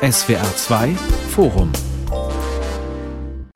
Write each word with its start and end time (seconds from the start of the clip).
SWR 0.00 0.54
2 0.54 0.94
Forum 1.30 1.72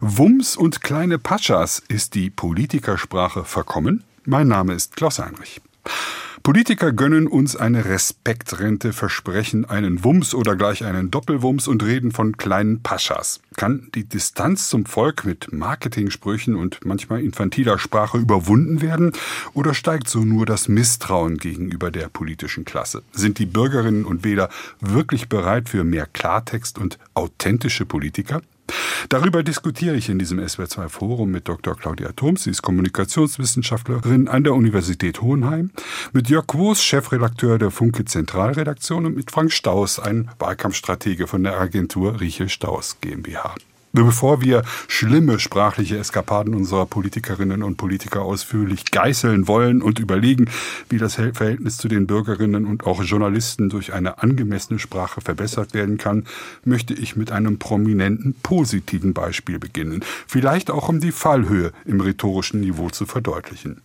Wumms 0.00 0.56
und 0.56 0.80
kleine 0.82 1.20
Paschas 1.20 1.80
ist 1.86 2.16
die 2.16 2.30
Politikersprache 2.30 3.44
verkommen? 3.44 4.02
Mein 4.24 4.48
Name 4.48 4.72
ist 4.72 4.96
Klaus 4.96 5.20
Heinrich. 5.20 5.60
Politiker 6.42 6.90
gönnen 6.90 7.28
uns 7.28 7.54
eine 7.54 7.84
Respektrente, 7.84 8.92
versprechen 8.92 9.64
einen 9.64 10.02
Wumms 10.02 10.34
oder 10.34 10.56
gleich 10.56 10.84
einen 10.84 11.12
Doppelwumms 11.12 11.68
und 11.68 11.84
reden 11.84 12.10
von 12.10 12.36
kleinen 12.36 12.82
Paschas. 12.82 13.40
Kann 13.56 13.88
die 13.94 14.08
Distanz 14.08 14.68
zum 14.68 14.84
Volk 14.84 15.24
mit 15.24 15.52
Marketingsprüchen 15.52 16.56
und 16.56 16.84
manchmal 16.84 17.22
infantiler 17.22 17.78
Sprache 17.78 18.18
überwunden 18.18 18.82
werden? 18.82 19.12
Oder 19.54 19.72
steigt 19.72 20.08
so 20.08 20.24
nur 20.24 20.44
das 20.44 20.66
Misstrauen 20.66 21.38
gegenüber 21.38 21.92
der 21.92 22.08
politischen 22.08 22.64
Klasse? 22.64 23.04
Sind 23.12 23.38
die 23.38 23.46
Bürgerinnen 23.46 24.04
und 24.04 24.24
Wähler 24.24 24.48
wirklich 24.80 25.28
bereit 25.28 25.68
für 25.68 25.84
mehr 25.84 26.06
Klartext 26.06 26.76
und 26.76 26.98
authentische 27.14 27.86
Politiker? 27.86 28.42
Darüber 29.08 29.42
diskutiere 29.42 29.96
ich 29.96 30.08
in 30.08 30.18
diesem 30.18 30.38
SWR2 30.40 30.88
Forum 30.88 31.30
mit 31.30 31.48
Dr. 31.48 31.76
Claudia 31.76 32.12
Thoms, 32.12 32.44
sie 32.44 32.50
ist 32.50 32.62
Kommunikationswissenschaftlerin 32.62 34.28
an 34.28 34.44
der 34.44 34.54
Universität 34.54 35.20
Hohenheim, 35.20 35.70
mit 36.12 36.30
Jörg 36.30 36.46
Woos, 36.54 36.82
Chefredakteur 36.82 37.58
der 37.58 37.70
Funke 37.70 38.04
Zentralredaktion 38.04 39.06
und 39.06 39.16
mit 39.16 39.30
Frank 39.30 39.52
Staus, 39.52 39.98
ein 39.98 40.30
Wahlkampfstratege 40.38 41.26
von 41.26 41.42
der 41.42 41.60
Agentur 41.60 42.20
Riechel 42.20 42.48
Staus 42.48 42.98
GmbH. 43.00 43.54
Bevor 43.94 44.40
wir 44.40 44.62
schlimme 44.88 45.38
sprachliche 45.38 45.98
Eskapaden 45.98 46.54
unserer 46.54 46.86
Politikerinnen 46.86 47.62
und 47.62 47.76
Politiker 47.76 48.22
ausführlich 48.22 48.90
geißeln 48.90 49.46
wollen 49.48 49.82
und 49.82 49.98
überlegen, 49.98 50.46
wie 50.88 50.96
das 50.96 51.16
Verhältnis 51.16 51.76
zu 51.76 51.88
den 51.88 52.06
Bürgerinnen 52.06 52.64
und 52.64 52.86
auch 52.86 53.02
Journalisten 53.02 53.68
durch 53.68 53.92
eine 53.92 54.22
angemessene 54.22 54.78
Sprache 54.78 55.20
verbessert 55.20 55.74
werden 55.74 55.98
kann, 55.98 56.24
möchte 56.64 56.94
ich 56.94 57.16
mit 57.16 57.32
einem 57.32 57.58
prominenten 57.58 58.34
positiven 58.42 59.12
Beispiel 59.12 59.58
beginnen. 59.58 60.02
Vielleicht 60.26 60.70
auch 60.70 60.88
um 60.88 61.00
die 61.00 61.12
Fallhöhe 61.12 61.72
im 61.84 62.00
rhetorischen 62.00 62.62
Niveau 62.62 62.88
zu 62.88 63.04
verdeutlichen. 63.04 63.82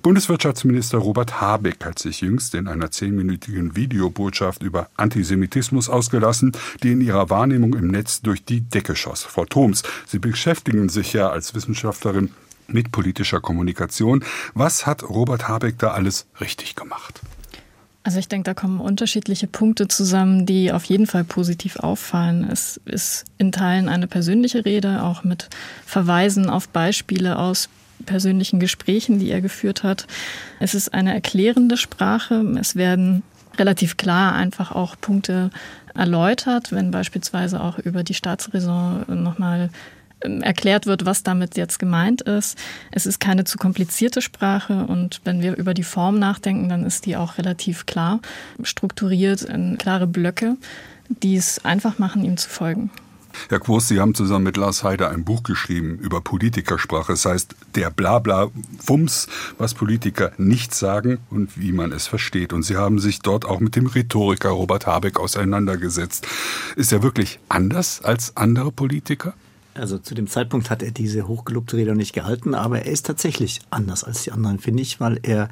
Bundeswirtschaftsminister 0.00 0.96
Robert 0.96 1.42
Habeck 1.42 1.84
hat 1.84 1.98
sich 1.98 2.22
jüngst 2.22 2.54
in 2.54 2.66
einer 2.66 2.90
zehnminütigen 2.90 3.76
Videobotschaft 3.76 4.62
über 4.62 4.88
Antisemitismus 4.96 5.90
ausgelassen, 5.90 6.52
die 6.82 6.92
in 6.92 7.02
ihrer 7.02 7.28
Wahrnehmung 7.28 7.74
im 7.74 7.88
Netz 7.88 8.22
durch 8.22 8.42
die 8.42 8.62
Decke 8.62 8.96
schoss. 8.96 9.24
Thoms. 9.50 9.82
Sie 10.06 10.18
beschäftigen 10.18 10.88
sich 10.88 11.12
ja 11.12 11.28
als 11.28 11.54
Wissenschaftlerin 11.54 12.30
mit 12.66 12.92
politischer 12.92 13.40
Kommunikation. 13.40 14.24
Was 14.54 14.86
hat 14.86 15.02
Robert 15.02 15.48
Habeck 15.48 15.78
da 15.78 15.90
alles 15.90 16.26
richtig 16.40 16.76
gemacht? 16.76 17.20
Also 18.02 18.18
ich 18.18 18.28
denke, 18.28 18.44
da 18.44 18.54
kommen 18.54 18.80
unterschiedliche 18.80 19.46
Punkte 19.46 19.86
zusammen, 19.86 20.46
die 20.46 20.72
auf 20.72 20.84
jeden 20.84 21.06
Fall 21.06 21.24
positiv 21.24 21.76
auffallen. 21.76 22.48
Es 22.50 22.80
ist 22.86 23.24
in 23.36 23.52
Teilen 23.52 23.90
eine 23.90 24.06
persönliche 24.06 24.64
Rede, 24.64 25.02
auch 25.02 25.22
mit 25.22 25.50
Verweisen 25.84 26.48
auf 26.48 26.68
Beispiele 26.68 27.38
aus 27.38 27.68
persönlichen 28.06 28.58
Gesprächen, 28.58 29.18
die 29.18 29.30
er 29.30 29.42
geführt 29.42 29.82
hat. 29.82 30.06
Es 30.60 30.74
ist 30.74 30.94
eine 30.94 31.12
erklärende 31.12 31.76
Sprache. 31.76 32.36
Es 32.58 32.74
werden 32.74 33.22
relativ 33.60 33.96
klar 33.96 34.34
einfach 34.34 34.72
auch 34.72 34.96
Punkte 35.00 35.50
erläutert, 35.94 36.72
wenn 36.72 36.90
beispielsweise 36.90 37.60
auch 37.60 37.78
über 37.78 38.02
die 38.02 38.14
Staatsräson 38.14 39.04
nochmal 39.22 39.70
ähm, 40.22 40.42
erklärt 40.42 40.86
wird, 40.86 41.06
was 41.06 41.22
damit 41.22 41.56
jetzt 41.56 41.78
gemeint 41.78 42.22
ist. 42.22 42.58
Es 42.90 43.06
ist 43.06 43.20
keine 43.20 43.44
zu 43.44 43.58
komplizierte 43.58 44.22
Sprache 44.22 44.84
und 44.86 45.20
wenn 45.24 45.42
wir 45.42 45.56
über 45.56 45.74
die 45.74 45.82
Form 45.82 46.18
nachdenken, 46.18 46.68
dann 46.68 46.84
ist 46.84 47.06
die 47.06 47.16
auch 47.16 47.38
relativ 47.38 47.86
klar 47.86 48.20
strukturiert 48.62 49.42
in 49.42 49.78
klare 49.78 50.06
Blöcke, 50.06 50.56
die 51.08 51.36
es 51.36 51.64
einfach 51.64 51.98
machen, 51.98 52.24
ihm 52.24 52.36
zu 52.36 52.48
folgen. 52.48 52.90
Herr 53.48 53.60
Quos, 53.60 53.88
Sie 53.88 54.00
haben 54.00 54.14
zusammen 54.14 54.44
mit 54.44 54.56
Lars 54.56 54.84
Heider 54.84 55.10
ein 55.10 55.24
Buch 55.24 55.42
geschrieben 55.42 55.98
über 55.98 56.20
Politikersprache. 56.20 57.12
Das 57.12 57.24
heißt, 57.24 57.54
der 57.74 57.90
Blabla-Wumms, 57.90 59.26
was 59.58 59.74
Politiker 59.74 60.32
nicht 60.38 60.74
sagen 60.74 61.18
und 61.30 61.58
wie 61.60 61.72
man 61.72 61.92
es 61.92 62.06
versteht. 62.06 62.52
Und 62.52 62.62
Sie 62.62 62.76
haben 62.76 62.98
sich 62.98 63.20
dort 63.20 63.44
auch 63.44 63.60
mit 63.60 63.76
dem 63.76 63.86
Rhetoriker 63.86 64.50
Robert 64.50 64.86
Habeck 64.86 65.18
auseinandergesetzt. 65.18 66.26
Ist 66.76 66.92
er 66.92 67.02
wirklich 67.02 67.40
anders 67.48 68.02
als 68.02 68.36
andere 68.36 68.72
Politiker? 68.72 69.34
Also 69.80 69.98
zu 69.98 70.14
dem 70.14 70.26
Zeitpunkt 70.26 70.68
hat 70.68 70.82
er 70.82 70.90
diese 70.90 71.26
hochgelobte 71.26 71.76
Rede 71.76 71.90
noch 71.90 71.96
nicht 71.96 72.12
gehalten, 72.12 72.54
aber 72.54 72.82
er 72.82 72.92
ist 72.92 73.06
tatsächlich 73.06 73.60
anders 73.70 74.04
als 74.04 74.24
die 74.24 74.32
anderen, 74.32 74.58
finde 74.58 74.82
ich, 74.82 75.00
weil 75.00 75.18
er, 75.22 75.48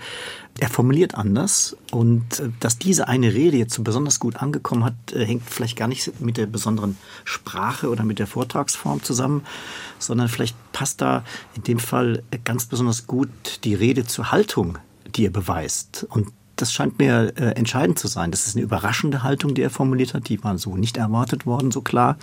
er 0.59 0.69
formuliert 0.69 1.15
anders 1.15 1.77
und 1.93 2.38
äh, 2.38 2.50
dass 2.61 2.78
diese 2.78 3.09
eine 3.09 3.33
Rede 3.33 3.56
jetzt 3.56 3.75
so 3.75 3.83
besonders 3.83 4.21
gut 4.21 4.37
angekommen 4.37 4.84
hat, 4.84 4.94
äh, 5.12 5.25
hängt 5.25 5.49
vielleicht 5.49 5.77
gar 5.77 5.88
nicht 5.88 6.21
mit 6.21 6.37
der 6.37 6.47
besonderen 6.47 6.99
Sprache 7.25 7.88
oder 7.88 8.05
mit 8.05 8.19
der 8.19 8.27
Vortragsform 8.27 9.03
zusammen, 9.03 9.44
sondern 9.99 10.28
vielleicht 10.28 10.56
passt 10.72 11.00
da 11.00 11.25
in 11.56 11.62
dem 11.62 11.78
Fall 11.78 12.22
ganz 12.44 12.67
besonders 12.67 13.06
gut 13.06 13.31
die 13.65 13.75
Rede 13.75 14.05
zur 14.05 14.31
Haltung, 14.31 14.78
die 15.17 15.25
er 15.25 15.31
beweist. 15.31 16.06
Und 16.11 16.28
das 16.61 16.73
scheint 16.73 16.99
mir 16.99 17.33
äh, 17.37 17.53
entscheidend 17.57 17.99
zu 17.99 18.09
sein. 18.09 18.31
Das 18.31 18.47
ist 18.47 18.57
eine 18.57 18.65
überraschende 18.65 19.23
Haltung, 19.23 19.55
die 19.55 19.63
er 19.63 19.71
formuliert 19.71 20.15
hat. 20.15 20.29
Die 20.29 20.43
war 20.43 20.59
so 20.59 20.77
nicht 20.77 20.97
erwartet 20.97 21.47
worden, 21.47 21.71
so 21.71 21.81
klar. 21.81 22.17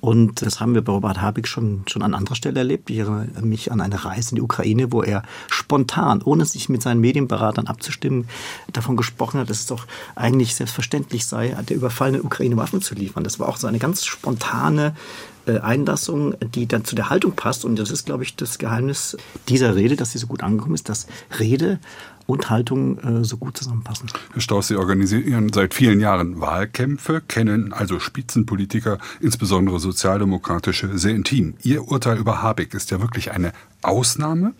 Und 0.00 0.40
das 0.40 0.60
haben 0.60 0.74
wir 0.74 0.82
bei 0.82 0.92
Robert 0.92 1.20
Habeck 1.20 1.46
schon, 1.46 1.82
schon 1.86 2.02
an 2.02 2.14
anderer 2.14 2.34
Stelle 2.34 2.60
erlebt. 2.60 2.88
Ich 2.88 2.98
erinnere 2.98 3.42
mich 3.42 3.70
an 3.70 3.82
eine 3.82 4.02
Reise 4.02 4.30
in 4.30 4.36
die 4.36 4.42
Ukraine, 4.42 4.90
wo 4.92 5.02
er 5.02 5.22
spontan, 5.48 6.22
ohne 6.22 6.46
sich 6.46 6.70
mit 6.70 6.80
seinen 6.80 7.00
Medienberatern 7.00 7.66
abzustimmen, 7.66 8.26
davon 8.72 8.96
gesprochen 8.96 9.40
hat, 9.40 9.50
dass 9.50 9.60
es 9.60 9.66
doch 9.66 9.86
eigentlich 10.16 10.54
selbstverständlich 10.54 11.26
sei, 11.26 11.54
der 11.68 11.76
überfallenen 11.76 12.22
Ukraine 12.22 12.56
Waffen 12.56 12.80
zu 12.80 12.94
liefern. 12.94 13.24
Das 13.24 13.38
war 13.38 13.48
auch 13.48 13.58
so 13.58 13.66
eine 13.66 13.78
ganz 13.78 14.06
spontane 14.06 14.94
äh, 15.46 15.58
Einlassung, 15.58 16.34
die 16.54 16.66
dann 16.66 16.86
zu 16.86 16.94
der 16.94 17.10
Haltung 17.10 17.32
passt. 17.32 17.66
Und 17.66 17.76
das 17.76 17.90
ist, 17.90 18.06
glaube 18.06 18.24
ich, 18.24 18.36
das 18.36 18.58
Geheimnis 18.58 19.18
dieser 19.48 19.76
Rede, 19.76 19.96
dass 19.96 20.12
sie 20.12 20.18
so 20.18 20.26
gut 20.26 20.42
angekommen 20.42 20.74
ist, 20.74 20.88
dass 20.88 21.08
Rede 21.38 21.78
und 22.30 22.50
Haltung 22.50 22.98
äh, 22.98 23.24
so 23.24 23.36
gut 23.36 23.56
zusammenpassen. 23.56 24.10
Herr 24.32 24.40
Strauß, 24.40 24.68
Sie 24.68 24.76
organisieren 24.76 25.52
seit 25.52 25.74
vielen 25.74 26.00
Jahren 26.00 26.40
Wahlkämpfe, 26.40 27.20
kennen 27.26 27.72
also 27.72 27.98
Spitzenpolitiker, 27.98 28.98
insbesondere 29.20 29.80
sozialdemokratische, 29.80 30.96
sehr 30.98 31.14
intim. 31.14 31.54
Ihr 31.62 31.88
Urteil 31.88 32.18
über 32.18 32.42
Habeck 32.42 32.74
ist 32.74 32.90
ja 32.90 33.00
wirklich 33.00 33.32
eine 33.32 33.52
Ausnahme? 33.82 34.52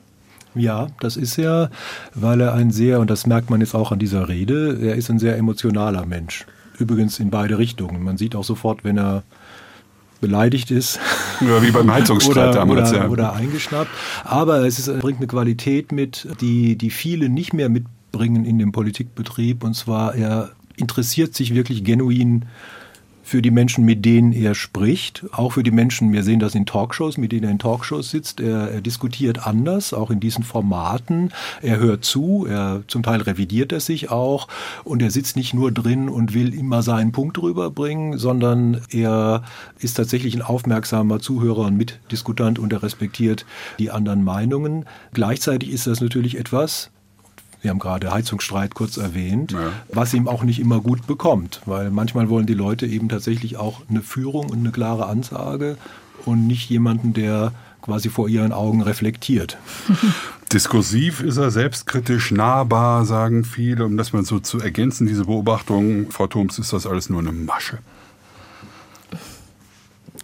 Ja, 0.54 0.88
das 1.00 1.16
ist 1.16 1.38
er, 1.38 1.70
weil 2.14 2.40
er 2.40 2.54
ein 2.54 2.72
sehr, 2.72 2.98
und 2.98 3.08
das 3.08 3.26
merkt 3.26 3.50
man 3.50 3.60
jetzt 3.60 3.74
auch 3.74 3.92
an 3.92 4.00
dieser 4.00 4.28
Rede, 4.28 4.78
er 4.80 4.96
ist 4.96 5.08
ein 5.10 5.20
sehr 5.20 5.36
emotionaler 5.36 6.06
Mensch. 6.06 6.44
Übrigens 6.78 7.20
in 7.20 7.30
beide 7.30 7.58
Richtungen. 7.58 8.02
Man 8.02 8.16
sieht 8.16 8.34
auch 8.34 8.44
sofort, 8.44 8.84
wenn 8.84 8.98
er 8.98 9.22
beleidigt 10.20 10.70
ist. 10.70 10.98
Ja, 11.40 11.62
wie 11.62 11.70
beim 11.70 11.90
Heizungsstreit 11.92 12.50
oder, 12.50 12.52
damals. 12.52 12.90
Oder, 12.90 13.00
ja. 13.00 13.08
oder 13.08 13.32
eingeschnappt. 13.32 13.90
Aber 14.24 14.66
es 14.66 14.78
ist, 14.78 15.00
bringt 15.00 15.18
eine 15.18 15.26
Qualität 15.26 15.92
mit, 15.92 16.28
die, 16.40 16.76
die 16.76 16.90
viele 16.90 17.28
nicht 17.28 17.52
mehr 17.52 17.68
mitbringen 17.68 18.44
in 18.44 18.58
dem 18.58 18.72
Politikbetrieb. 18.72 19.64
Und 19.64 19.74
zwar, 19.74 20.14
er 20.14 20.50
interessiert 20.76 21.34
sich 21.34 21.54
wirklich 21.54 21.84
genuin 21.84 22.46
für 23.30 23.42
die 23.42 23.52
Menschen, 23.52 23.84
mit 23.84 24.04
denen 24.04 24.32
er 24.32 24.56
spricht, 24.56 25.24
auch 25.30 25.52
für 25.52 25.62
die 25.62 25.70
Menschen, 25.70 26.12
wir 26.12 26.24
sehen 26.24 26.40
das 26.40 26.56
in 26.56 26.66
Talkshows, 26.66 27.16
mit 27.16 27.30
denen 27.30 27.44
er 27.44 27.52
in 27.52 27.60
Talkshows 27.60 28.10
sitzt. 28.10 28.40
Er, 28.40 28.72
er 28.72 28.80
diskutiert 28.80 29.46
anders, 29.46 29.94
auch 29.94 30.10
in 30.10 30.18
diesen 30.18 30.42
Formaten. 30.42 31.30
Er 31.62 31.78
hört 31.78 32.04
zu, 32.04 32.44
er 32.50 32.82
zum 32.88 33.04
Teil 33.04 33.22
revidiert 33.22 33.70
er 33.70 33.78
sich 33.78 34.10
auch 34.10 34.48
und 34.82 35.00
er 35.00 35.12
sitzt 35.12 35.36
nicht 35.36 35.54
nur 35.54 35.70
drin 35.70 36.08
und 36.08 36.34
will 36.34 36.52
immer 36.52 36.82
seinen 36.82 37.12
Punkt 37.12 37.40
rüberbringen, 37.40 38.18
sondern 38.18 38.80
er 38.90 39.44
ist 39.78 39.94
tatsächlich 39.94 40.34
ein 40.34 40.42
aufmerksamer 40.42 41.20
Zuhörer 41.20 41.66
und 41.66 41.76
Mitdiskutant 41.76 42.58
und 42.58 42.72
er 42.72 42.82
respektiert 42.82 43.46
die 43.78 43.92
anderen 43.92 44.24
Meinungen. 44.24 44.86
Gleichzeitig 45.14 45.70
ist 45.70 45.86
das 45.86 46.00
natürlich 46.00 46.36
etwas, 46.36 46.90
Sie 47.62 47.68
haben 47.68 47.78
gerade 47.78 48.10
Heizungsstreit 48.10 48.74
kurz 48.74 48.96
erwähnt, 48.96 49.52
ja. 49.52 49.72
was 49.92 50.14
ihm 50.14 50.28
auch 50.28 50.42
nicht 50.44 50.60
immer 50.60 50.80
gut 50.80 51.06
bekommt, 51.06 51.60
weil 51.66 51.90
manchmal 51.90 52.28
wollen 52.28 52.46
die 52.46 52.54
Leute 52.54 52.86
eben 52.86 53.08
tatsächlich 53.08 53.58
auch 53.58 53.82
eine 53.88 54.00
Führung 54.00 54.48
und 54.48 54.58
eine 54.60 54.70
klare 54.70 55.06
Ansage 55.06 55.76
und 56.24 56.46
nicht 56.46 56.70
jemanden, 56.70 57.12
der 57.12 57.52
quasi 57.82 58.08
vor 58.08 58.28
ihren 58.28 58.52
Augen 58.52 58.82
reflektiert. 58.82 59.58
Diskursiv 60.52 61.20
ist 61.20 61.36
er, 61.36 61.50
selbstkritisch, 61.50 62.32
nahbar, 62.32 63.04
sagen 63.04 63.44
viele. 63.44 63.84
Um 63.84 63.96
das 63.96 64.12
mal 64.12 64.24
so 64.24 64.40
zu 64.40 64.58
ergänzen, 64.58 65.06
diese 65.06 65.26
Beobachtung, 65.26 66.10
Frau 66.10 66.26
Thoms, 66.26 66.58
ist 66.58 66.72
das 66.72 66.86
alles 66.86 67.08
nur 67.08 67.20
eine 67.20 67.32
Masche 67.32 67.78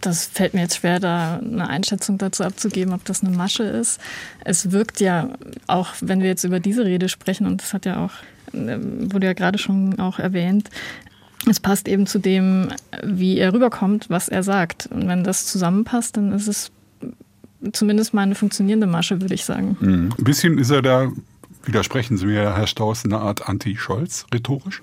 das 0.07 0.25
fällt 0.25 0.53
mir 0.53 0.61
jetzt 0.61 0.77
schwer, 0.77 0.99
da 0.99 1.39
eine 1.39 1.67
Einschätzung 1.67 2.17
dazu 2.17 2.43
abzugeben, 2.43 2.93
ob 2.93 3.05
das 3.05 3.23
eine 3.23 3.35
Masche 3.35 3.63
ist. 3.63 3.99
Es 4.43 4.71
wirkt 4.71 4.99
ja, 4.99 5.29
auch 5.67 5.89
wenn 6.01 6.21
wir 6.21 6.27
jetzt 6.27 6.43
über 6.43 6.59
diese 6.59 6.85
Rede 6.85 7.09
sprechen, 7.09 7.45
und 7.45 7.61
das 7.61 7.73
hat 7.73 7.85
ja 7.85 8.03
auch, 8.03 8.11
ähm, 8.53 9.13
wurde 9.13 9.27
ja 9.27 9.33
gerade 9.33 9.57
schon 9.57 9.99
auch 9.99 10.19
erwähnt, 10.19 10.69
es 11.49 11.59
passt 11.59 11.87
eben 11.87 12.07
zu 12.07 12.19
dem, 12.19 12.69
wie 13.03 13.37
er 13.37 13.53
rüberkommt, 13.53 14.09
was 14.09 14.27
er 14.27 14.43
sagt. 14.43 14.87
Und 14.87 15.07
wenn 15.07 15.23
das 15.23 15.45
zusammenpasst, 15.45 16.17
dann 16.17 16.31
ist 16.31 16.47
es 16.47 16.71
zumindest 17.71 18.13
mal 18.13 18.23
eine 18.23 18.35
funktionierende 18.35 18.87
Masche, 18.87 19.21
würde 19.21 19.33
ich 19.33 19.45
sagen. 19.45 19.77
Mhm. 19.79 20.13
Ein 20.17 20.23
bisschen 20.23 20.57
ist 20.57 20.71
er 20.71 20.81
da, 20.81 21.11
widersprechen 21.63 22.17
Sie 22.17 22.25
mir, 22.25 22.55
Herr 22.55 22.67
Strauß, 22.67 23.05
eine 23.05 23.19
Art 23.19 23.47
Anti-Scholz 23.47 24.25
rhetorisch? 24.33 24.81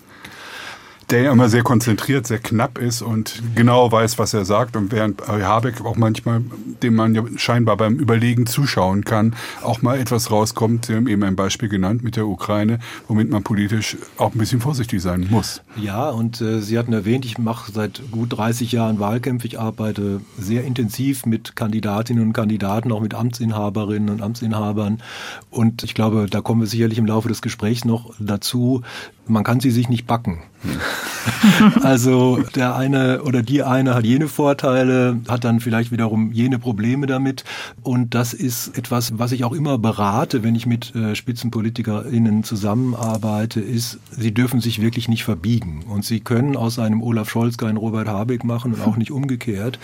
Der 1.11 1.23
ja 1.23 1.33
immer 1.33 1.49
sehr 1.49 1.63
konzentriert, 1.63 2.27
sehr 2.27 2.39
knapp 2.39 2.79
ist 2.79 3.03
und 3.03 3.43
genau 3.55 3.91
weiß, 3.91 4.19
was 4.19 4.35
er 4.35 4.45
sagt. 4.45 4.77
Und 4.77 4.93
während 4.93 5.27
Habeck 5.27 5.85
auch 5.85 5.97
manchmal, 5.97 6.43
dem 6.83 6.95
man 6.95 7.15
ja 7.15 7.23
scheinbar 7.37 7.77
beim 7.77 7.97
Überlegen 7.97 8.47
zuschauen 8.47 9.05
kann, 9.05 9.35
auch 9.63 9.83
mal 9.83 9.99
etwas 9.99 10.31
rauskommt, 10.31 10.87
Sie 10.87 10.95
haben 10.95 11.09
eben 11.09 11.23
ein 11.23 11.37
Beispiel 11.37 11.69
genannt 11.69 12.03
mit 12.03 12.17
der 12.17 12.27
Ukraine, 12.27 12.79
womit 13.09 13.31
man 13.31 13.43
politisch 13.43 13.97
auch 14.17 14.33
ein 14.33 14.39
bisschen 14.39 14.61
vorsichtig 14.61 15.03
sein 15.03 15.27
muss. 15.31 15.63
Ja, 15.77 16.11
und 16.11 16.41
äh, 16.41 16.61
Sie 16.61 16.79
hatten 16.79 16.93
erwähnt, 16.93 17.25
ich 17.25 17.39
mache 17.39 17.73
seit 17.73 18.03
gut 18.11 18.37
30 18.37 18.73
Jahren 18.73 18.99
Wahlkämpfe. 18.99 19.47
Ich 19.47 19.59
arbeite 19.59 20.21
sehr 20.39 20.65
intensiv 20.65 21.27
mit 21.27 21.57
Kandidatinnen 21.57 22.23
und 22.23 22.33
Kandidaten, 22.33 22.93
auch 22.93 23.01
mit 23.01 23.15
Amtsinhaberinnen 23.15 24.11
und 24.11 24.23
Amtsinhabern. 24.23 25.03
Und 25.51 25.83
ich 25.83 25.95
glaube, 25.95 26.27
da 26.31 26.41
kommen 26.41 26.61
wir 26.61 26.67
sicherlich 26.67 26.99
im 26.99 27.07
Laufe 27.07 27.29
des 27.29 27.43
Gesprächs 27.43 27.85
noch 27.85 28.15
dazu, 28.19 28.83
man 29.27 29.45
kann 29.45 29.61
sie 29.61 29.71
sich 29.71 29.89
nicht 29.89 30.07
backen. 30.07 30.43
also 31.83 32.39
der 32.55 32.77
eine 32.77 33.23
oder 33.23 33.43
die 33.43 33.63
eine 33.63 33.95
hat 33.95 34.05
jene 34.05 34.29
Vorteile, 34.29 35.21
hat 35.29 35.45
dann 35.45 35.61
vielleicht 35.61 35.93
wiederum 35.93 36.33
jene 36.33 36.59
Probleme 36.59 37.07
damit. 37.07 37.45
Und 37.83 38.15
das 38.15 38.33
ist 38.33 38.77
etwas, 38.77 39.19
was 39.19 39.33
ich 39.33 39.45
auch 39.45 39.53
immer 39.53 39.79
berate, 39.79 40.43
wenn 40.43 40.55
ich 40.55 40.67
mit 40.67 40.95
äh, 40.95 41.15
SpitzenpolitikerInnen 41.15 42.45
zusammenarbeite, 42.45 43.61
ist, 43.61 43.99
sie 44.11 44.33
dürfen 44.33 44.61
sich 44.61 44.81
wirklich 44.81 45.09
nicht 45.09 45.25
verbiegen. 45.25 45.85
Und 45.89 46.05
sie 46.05 46.21
können 46.21 46.57
aus 46.57 46.79
einem 46.79 47.03
Olaf 47.03 47.31
Scholz 47.31 47.57
keinen 47.57 47.77
Robert 47.77 48.09
Habeck 48.09 48.45
machen 48.45 48.75
und 48.75 48.81
auch 48.83 48.97
nicht 48.97 49.11
umgekehrt, 49.11 49.79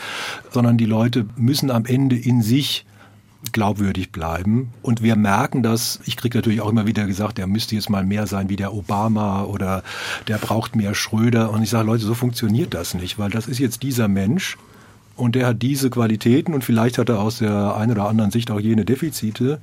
sondern 0.50 0.77
die 0.77 0.87
Leute 0.87 1.27
müssen 1.37 1.71
am 1.71 1.85
Ende 1.87 2.17
in 2.17 2.43
sich 2.43 2.85
glaubwürdig 3.52 4.12
bleiben. 4.12 4.73
Und 4.82 5.02
wir 5.02 5.17
merken 5.17 5.62
das, 5.62 6.00
ich 6.05 6.17
kriege 6.17 6.38
natürlich 6.38 6.61
auch 6.61 6.69
immer 6.70 6.87
wieder 6.87 7.06
gesagt, 7.06 7.38
der 7.38 7.47
müsste 7.47 7.75
jetzt 7.75 7.91
mal 7.91 8.05
mehr 8.05 8.26
sein 8.26 8.49
wie 8.49 8.56
der 8.56 8.75
Obama 8.75 9.44
oder 9.44 9.82
der 10.29 10.38
braucht 10.38 10.76
mehr 10.76 10.94
Schröder. 10.94 11.50
Und 11.50 11.62
ich 11.62 11.70
sage, 11.70 11.87
Leute, 11.87 12.05
so 12.05 12.14
funktioniert 12.14 12.75
das 12.75 12.94
nicht, 12.94 13.19
weil 13.19 13.31
das 13.31 13.47
ist 13.47 13.58
jetzt 13.58 13.82
dieser 13.82 14.08
Mensch 14.08 14.56
und 15.17 15.35
der 15.35 15.49
hat 15.49 15.62
diese 15.62 15.91
Qualitäten 15.91 16.55
und 16.55 16.64
vielleicht 16.64 16.99
hat 16.99 17.08
er 17.08 17.20
aus 17.20 17.38
der 17.38 17.76
einen 17.76 17.93
oder 17.93 18.08
anderen 18.08 18.31
Sicht 18.31 18.50
auch 18.50 18.61
jene 18.61 18.85
Defizite. 18.85 19.61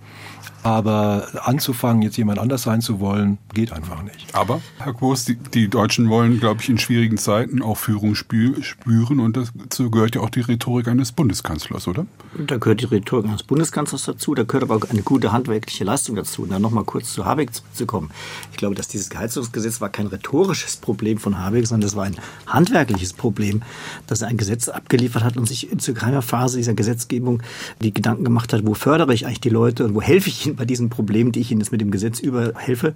Aber 0.64 1.28
anzufangen, 1.44 2.02
jetzt 2.02 2.18
jemand 2.18 2.40
anders 2.40 2.64
sein 2.64 2.82
zu 2.82 3.00
wollen, 3.00 3.38
geht 3.54 3.72
einfach 3.72 4.04
nicht. 4.04 4.34
Aber, 4.34 4.62
Herr 4.80 4.94
Groß, 4.94 5.26
die, 5.26 5.36
die 5.36 5.70
Deutschen 5.70 6.10
wollen, 6.10 6.40
glaube 6.40 6.62
ich, 6.62 6.70
in 6.70 6.78
schwierigen 6.78 7.18
Zeiten 7.18 7.62
auch 7.62 7.78
Führung 7.78 8.16
spüren 8.16 9.20
und 9.20 9.38
dazu 9.38 9.90
gehört 9.90 10.16
ja 10.16 10.22
auch 10.22 10.30
die 10.30 10.42
Rhetorik 10.42 10.88
eines 10.88 11.12
Bundeskanzlers, 11.12 11.88
oder? 11.88 12.06
Da 12.38 12.58
gehört 12.58 12.82
die 12.82 12.86
Rhetorik 12.86 13.26
eines 13.26 13.44
Bundeskanzlers 13.44 14.04
dazu, 14.04 14.36
da 14.36 14.44
gehört 14.44 14.64
aber 14.64 14.76
auch 14.76 14.90
eine 14.90 15.02
gute 15.02 15.32
handwerkliche 15.32 15.84
Leistung 15.84 16.16
dazu. 16.16 16.44
Und 16.44 16.52
dann 16.52 16.62
nochmal 16.62 16.84
kurz 16.84 17.14
zu 17.14 17.26
Habeck 17.26 17.54
zurückzukommen. 17.54 18.12
Ich 18.52 18.58
glaube, 18.58 18.76
dass 18.76 18.88
dieses 18.88 19.10
Geheizungsgesetz 19.10 19.82
war 19.82 19.90
kein 19.90 20.08
rhetorisches 20.08 20.78
Problem 20.78 21.18
von 21.18 21.40
Habeck, 21.40 21.68
sondern 21.68 21.88
das 21.88 21.96
war 21.96 22.06
ein 22.06 22.16
handwerkliches 22.46 23.14
Problem, 23.14 23.62
dass 24.08 24.22
er 24.22 24.28
ein 24.28 24.38
Gesetz 24.38 24.70
abgeliefert 24.70 25.24
hat 25.24 25.38
und 25.38 25.48
sich 25.48 25.70
zu 25.78 25.94
keiner 25.94 26.22
Phase 26.22 26.58
dieser 26.58 26.74
Gesetzgebung 26.74 27.42
die 27.82 27.94
Gedanken 27.94 28.24
gemacht 28.24 28.54
hat, 28.54 28.66
wo 28.66 28.74
fördere 28.74 29.14
ich 29.14 29.26
eigentlich 29.26 29.42
die 29.42 29.50
Leute 29.50 29.86
und 29.86 29.96
wo 29.96 30.02
helfe 30.02 30.30
ich 30.30 30.47
ihnen 30.48 30.56
bei 30.56 30.66
diesen 30.66 30.90
Problemen, 30.90 31.32
die 31.32 31.42
ich 31.42 31.52
Ihnen 31.52 31.62
jetzt 31.62 31.72
mit 31.72 31.82
dem 31.82 31.92
Gesetz 31.92 32.20
überhelfe. 32.20 32.94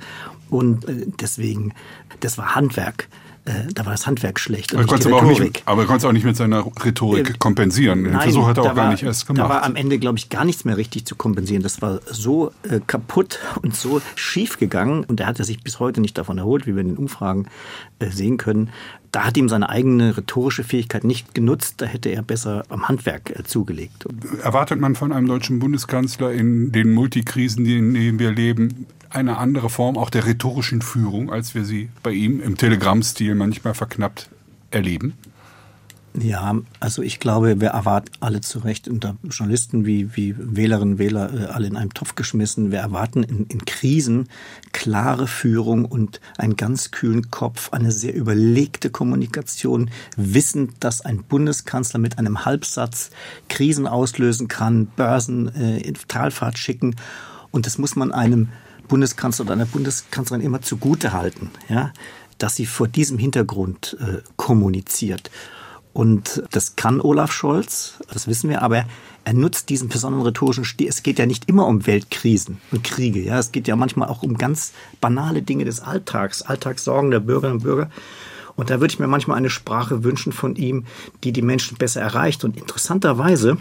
Und 0.49 0.87
äh, 0.87 1.05
deswegen, 1.19 1.73
das 2.19 2.37
war 2.37 2.55
Handwerk. 2.55 3.07
Äh, 3.43 3.73
da 3.73 3.85
war 3.85 3.93
das 3.93 4.05
Handwerk 4.05 4.39
schlecht. 4.39 4.75
Aber, 4.75 4.85
konnte 4.85 5.11
aber, 5.11 5.23
nicht, 5.23 5.63
aber 5.65 5.81
er 5.81 5.87
konnte 5.87 6.05
es 6.05 6.05
auch 6.05 6.11
nicht 6.11 6.25
mit 6.25 6.35
seiner 6.35 6.63
Rhetorik 6.83 7.29
äh, 7.31 7.33
kompensieren. 7.39 8.03
Den 8.03 8.13
Nein, 8.13 8.21
Versuch 8.21 8.45
hat 8.45 8.57
er 8.57 8.63
auch 8.63 8.67
war, 8.67 8.75
gar 8.75 8.91
nicht 8.91 9.01
erst 9.01 9.25
gemacht. 9.25 9.43
Da 9.43 9.49
war 9.49 9.63
am 9.63 9.75
Ende, 9.75 9.97
glaube 9.97 10.19
ich, 10.19 10.29
gar 10.29 10.45
nichts 10.45 10.63
mehr 10.63 10.77
richtig 10.77 11.05
zu 11.05 11.15
kompensieren. 11.15 11.63
Das 11.63 11.81
war 11.81 12.01
so 12.05 12.51
äh, 12.69 12.79
kaputt 12.85 13.39
und 13.63 13.75
so 13.75 13.99
schief 14.13 14.59
gegangen. 14.59 15.03
Und 15.05 15.19
er 15.19 15.25
hat 15.25 15.37
sich 15.37 15.63
bis 15.63 15.79
heute 15.79 16.01
nicht 16.01 16.19
davon 16.19 16.37
erholt, 16.37 16.67
wie 16.67 16.75
wir 16.75 16.81
in 16.81 16.89
den 16.89 16.97
Umfragen 16.97 17.47
äh, 17.97 18.11
sehen 18.11 18.37
können. 18.37 18.69
Da 19.11 19.25
hat 19.25 19.35
ihm 19.35 19.49
seine 19.49 19.69
eigene 19.69 20.15
rhetorische 20.15 20.63
Fähigkeit 20.63 21.03
nicht 21.03 21.35
genutzt. 21.35 21.75
Da 21.77 21.85
hätte 21.85 22.09
er 22.09 22.21
besser 22.21 22.63
am 22.69 22.87
Handwerk 22.87 23.37
äh, 23.37 23.43
zugelegt. 23.43 24.05
Erwartet 24.41 24.79
man 24.79 24.95
von 24.95 25.11
einem 25.11 25.27
deutschen 25.27 25.59
Bundeskanzler 25.59 26.31
in 26.31 26.71
den 26.71 26.93
Multikrisen, 26.93 27.65
in 27.65 27.93
denen 27.93 28.19
wir 28.19 28.31
leben, 28.31 28.87
eine 29.09 29.37
andere 29.37 29.69
Form 29.69 29.97
auch 29.97 30.09
der 30.09 30.25
rhetorischen 30.25 30.81
Führung, 30.81 31.31
als 31.31 31.53
wir 31.53 31.65
sie 31.65 31.89
bei 32.03 32.11
ihm 32.11 32.39
im 32.41 32.57
Telegram-Stil 32.57 33.35
manchmal 33.35 33.73
verknappt 33.73 34.29
erleben? 34.71 35.13
Ja, 36.19 36.57
also 36.81 37.01
ich 37.01 37.21
glaube, 37.21 37.61
wir 37.61 37.69
erwarten 37.69 38.11
alle 38.19 38.41
zu 38.41 38.59
Recht 38.59 38.89
unter 38.89 39.15
Journalisten 39.23 39.85
wie, 39.85 40.15
wie 40.15 40.35
Wählerinnen 40.37 40.95
und 40.95 40.99
Wähler 40.99 41.33
äh, 41.33 41.45
alle 41.45 41.67
in 41.67 41.77
einem 41.77 41.93
Topf 41.93 42.15
geschmissen. 42.15 42.71
Wir 42.71 42.79
erwarten 42.79 43.23
in, 43.23 43.45
in 43.45 43.63
Krisen 43.63 44.27
klare 44.73 45.27
Führung 45.27 45.85
und 45.85 46.19
einen 46.37 46.57
ganz 46.57 46.91
kühlen 46.91 47.31
Kopf, 47.31 47.71
eine 47.71 47.93
sehr 47.93 48.13
überlegte 48.13 48.89
Kommunikation, 48.89 49.89
wissend, 50.17 50.73
dass 50.81 50.99
ein 50.99 51.23
Bundeskanzler 51.23 51.99
mit 51.99 52.19
einem 52.19 52.43
Halbsatz 52.43 53.11
Krisen 53.47 53.87
auslösen 53.87 54.49
kann, 54.49 54.87
Börsen 54.87 55.55
äh, 55.55 55.77
in 55.79 55.95
Talfahrt 56.09 56.57
schicken. 56.57 56.97
Und 57.51 57.65
das 57.65 57.77
muss 57.77 57.95
man 57.95 58.11
einem 58.11 58.49
Bundeskanzler 58.89 59.45
oder 59.45 59.53
einer 59.53 59.65
Bundeskanzlerin 59.65 60.43
immer 60.43 60.61
zugute 60.61 61.13
halten, 61.13 61.51
ja, 61.69 61.93
dass 62.37 62.57
sie 62.57 62.65
vor 62.65 62.89
diesem 62.89 63.17
Hintergrund 63.17 63.95
äh, 64.01 64.17
kommuniziert. 64.35 65.31
Und 65.93 66.43
das 66.51 66.75
kann 66.75 67.01
Olaf 67.01 67.31
Scholz, 67.31 67.95
das 68.13 68.27
wissen 68.27 68.49
wir, 68.49 68.61
aber 68.61 68.85
er 69.23 69.33
nutzt 69.33 69.69
diesen 69.69 69.89
besonderen 69.89 70.25
rhetorischen 70.25 70.63
Stil. 70.63 70.87
Es 70.87 71.03
geht 71.03 71.19
ja 71.19 71.25
nicht 71.25 71.49
immer 71.49 71.67
um 71.67 71.85
Weltkrisen 71.85 72.59
und 72.71 72.83
Kriege, 72.83 73.21
ja, 73.21 73.37
es 73.39 73.51
geht 73.51 73.67
ja 73.67 73.75
manchmal 73.75 74.07
auch 74.09 74.23
um 74.23 74.37
ganz 74.37 74.71
banale 74.99 75.41
Dinge 75.41 75.65
des 75.65 75.81
Alltags, 75.81 76.41
Alltagssorgen 76.41 77.11
der 77.11 77.19
Bürgerinnen 77.19 77.57
und 77.57 77.63
Bürger. 77.63 77.89
Und 78.55 78.69
da 78.69 78.79
würde 78.79 78.93
ich 78.93 78.99
mir 78.99 79.07
manchmal 79.07 79.37
eine 79.37 79.49
Sprache 79.49 80.03
wünschen 80.03 80.31
von 80.31 80.55
ihm, 80.55 80.85
die 81.23 81.31
die 81.31 81.41
Menschen 81.41 81.77
besser 81.77 82.01
erreicht. 82.01 82.43
Und 82.43 82.57
interessanterweise 82.57 83.57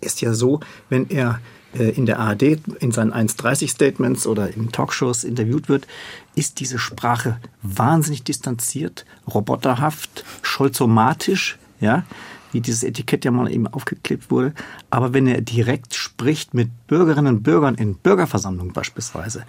ist 0.00 0.20
ja 0.20 0.32
so, 0.32 0.60
wenn 0.88 1.10
er 1.10 1.40
äh, 1.74 1.90
in 1.90 2.06
der 2.06 2.18
ARD 2.18 2.58
in 2.80 2.92
seinen 2.92 3.12
1.30 3.12 3.68
Statements 3.68 4.26
oder 4.26 4.54
in 4.54 4.70
Talkshows 4.70 5.24
interviewt 5.24 5.68
wird, 5.68 5.86
ist 6.34 6.60
diese 6.60 6.78
Sprache 6.78 7.40
wahnsinnig 7.62 8.24
distanziert, 8.24 9.04
roboterhaft, 9.32 10.24
scholzomatisch, 10.52 11.58
ja, 11.80 12.04
wie 12.52 12.60
dieses 12.60 12.84
Etikett 12.84 13.24
ja 13.24 13.30
mal 13.30 13.50
eben 13.50 13.66
aufgeklebt 13.66 14.30
wurde. 14.30 14.52
Aber 14.90 15.14
wenn 15.14 15.26
er 15.26 15.40
direkt 15.40 15.94
spricht 15.94 16.52
mit 16.52 16.86
Bürgerinnen 16.86 17.36
und 17.36 17.42
Bürgern 17.42 17.74
in 17.74 17.94
Bürgerversammlungen 17.94 18.72
beispielsweise, 18.72 19.44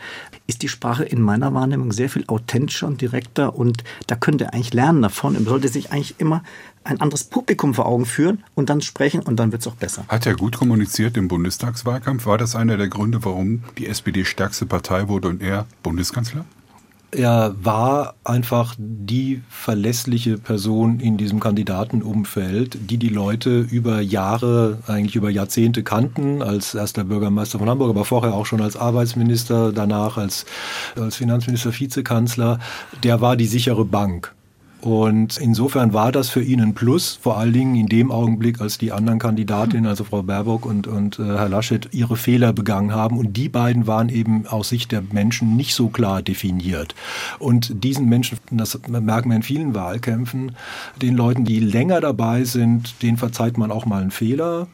ist 0.47 0.61
die 0.61 0.69
Sprache 0.69 1.03
in 1.03 1.21
meiner 1.21 1.53
Wahrnehmung 1.53 1.91
sehr 1.91 2.09
viel 2.09 2.23
authentischer 2.27 2.87
und 2.87 3.01
direkter 3.01 3.55
und 3.55 3.83
da 4.07 4.15
könnte 4.15 4.45
er 4.45 4.53
eigentlich 4.53 4.73
lernen 4.73 5.01
davon. 5.01 5.35
Er 5.35 5.41
sollte 5.41 5.67
sich 5.67 5.91
eigentlich 5.91 6.15
immer 6.19 6.43
ein 6.85 6.99
anderes 6.99 7.25
Publikum 7.25 7.73
vor 7.73 7.85
Augen 7.85 8.05
führen 8.05 8.43
und 8.55 8.69
dann 8.69 8.81
sprechen 8.81 9.21
und 9.21 9.37
dann 9.37 9.51
wird 9.51 9.61
es 9.61 9.67
auch 9.67 9.75
besser. 9.75 10.05
Hat 10.07 10.25
er 10.25 10.35
gut 10.35 10.57
kommuniziert 10.57 11.17
im 11.17 11.27
Bundestagswahlkampf? 11.27 12.25
War 12.25 12.37
das 12.37 12.55
einer 12.55 12.77
der 12.77 12.87
Gründe, 12.87 13.23
warum 13.23 13.63
die 13.77 13.87
SPD 13.87 14.25
stärkste 14.25 14.65
Partei 14.65 15.07
wurde 15.07 15.27
und 15.27 15.41
er 15.41 15.65
Bundeskanzler? 15.81 16.45
Er 17.15 17.55
war 17.61 18.15
einfach 18.23 18.75
die 18.77 19.41
verlässliche 19.49 20.37
Person 20.37 20.99
in 20.99 21.17
diesem 21.17 21.39
Kandidatenumfeld, 21.39 22.89
die 22.89 22.97
die 22.97 23.09
Leute 23.09 23.59
über 23.59 24.01
Jahre, 24.01 24.79
eigentlich 24.87 25.15
über 25.15 25.29
Jahrzehnte 25.29 25.83
kannten, 25.83 26.41
als 26.41 26.75
erster 26.75 27.03
Bürgermeister 27.03 27.59
von 27.59 27.69
Hamburg, 27.69 27.89
aber 27.89 28.05
vorher 28.05 28.33
auch 28.33 28.45
schon 28.45 28.61
als 28.61 28.75
Arbeitsminister, 28.75 29.71
danach 29.71 30.17
als, 30.17 30.45
als 30.95 31.15
Finanzminister, 31.15 31.71
Vizekanzler. 31.71 32.59
Der 33.03 33.21
war 33.21 33.35
die 33.35 33.47
sichere 33.47 33.85
Bank. 33.85 34.33
Und 34.83 35.37
insofern 35.37 35.93
war 35.93 36.11
das 36.11 36.27
für 36.27 36.41
ihn 36.41 36.59
ein 36.59 36.73
Plus, 36.73 37.17
vor 37.21 37.37
allen 37.37 37.53
Dingen 37.53 37.75
in 37.75 37.85
dem 37.85 38.11
Augenblick, 38.11 38.59
als 38.59 38.77
die 38.77 38.91
anderen 38.91 39.17
Kandidatinnen, 39.17 39.85
also 39.85 40.03
Frau 40.03 40.23
Baerbock 40.23 40.65
und, 40.65 40.87
und 40.87 41.19
äh, 41.19 41.23
Herr 41.23 41.47
Laschet, 41.47 41.87
ihre 41.93 42.17
Fehler 42.17 42.51
begangen 42.51 42.91
haben. 42.91 43.17
Und 43.17 43.37
die 43.37 43.47
beiden 43.47 43.87
waren 43.87 44.09
eben 44.09 44.45
aus 44.45 44.67
Sicht 44.67 44.91
der 44.91 45.01
Menschen 45.01 45.55
nicht 45.55 45.73
so 45.73 45.87
klar 45.87 46.21
definiert. 46.21 46.95
Und 47.39 47.81
diesen 47.81 48.09
Menschen, 48.09 48.39
das 48.51 48.77
merken 48.85 49.29
wir 49.29 49.37
in 49.37 49.43
vielen 49.43 49.73
Wahlkämpfen, 49.73 50.57
den 51.01 51.15
Leuten, 51.15 51.45
die 51.45 51.61
länger 51.61 52.01
dabei 52.01 52.43
sind, 52.43 53.01
denen 53.01 53.15
verzeiht 53.15 53.57
man 53.57 53.71
auch 53.71 53.85
mal 53.85 54.01
einen 54.01 54.11
Fehler. 54.11 54.67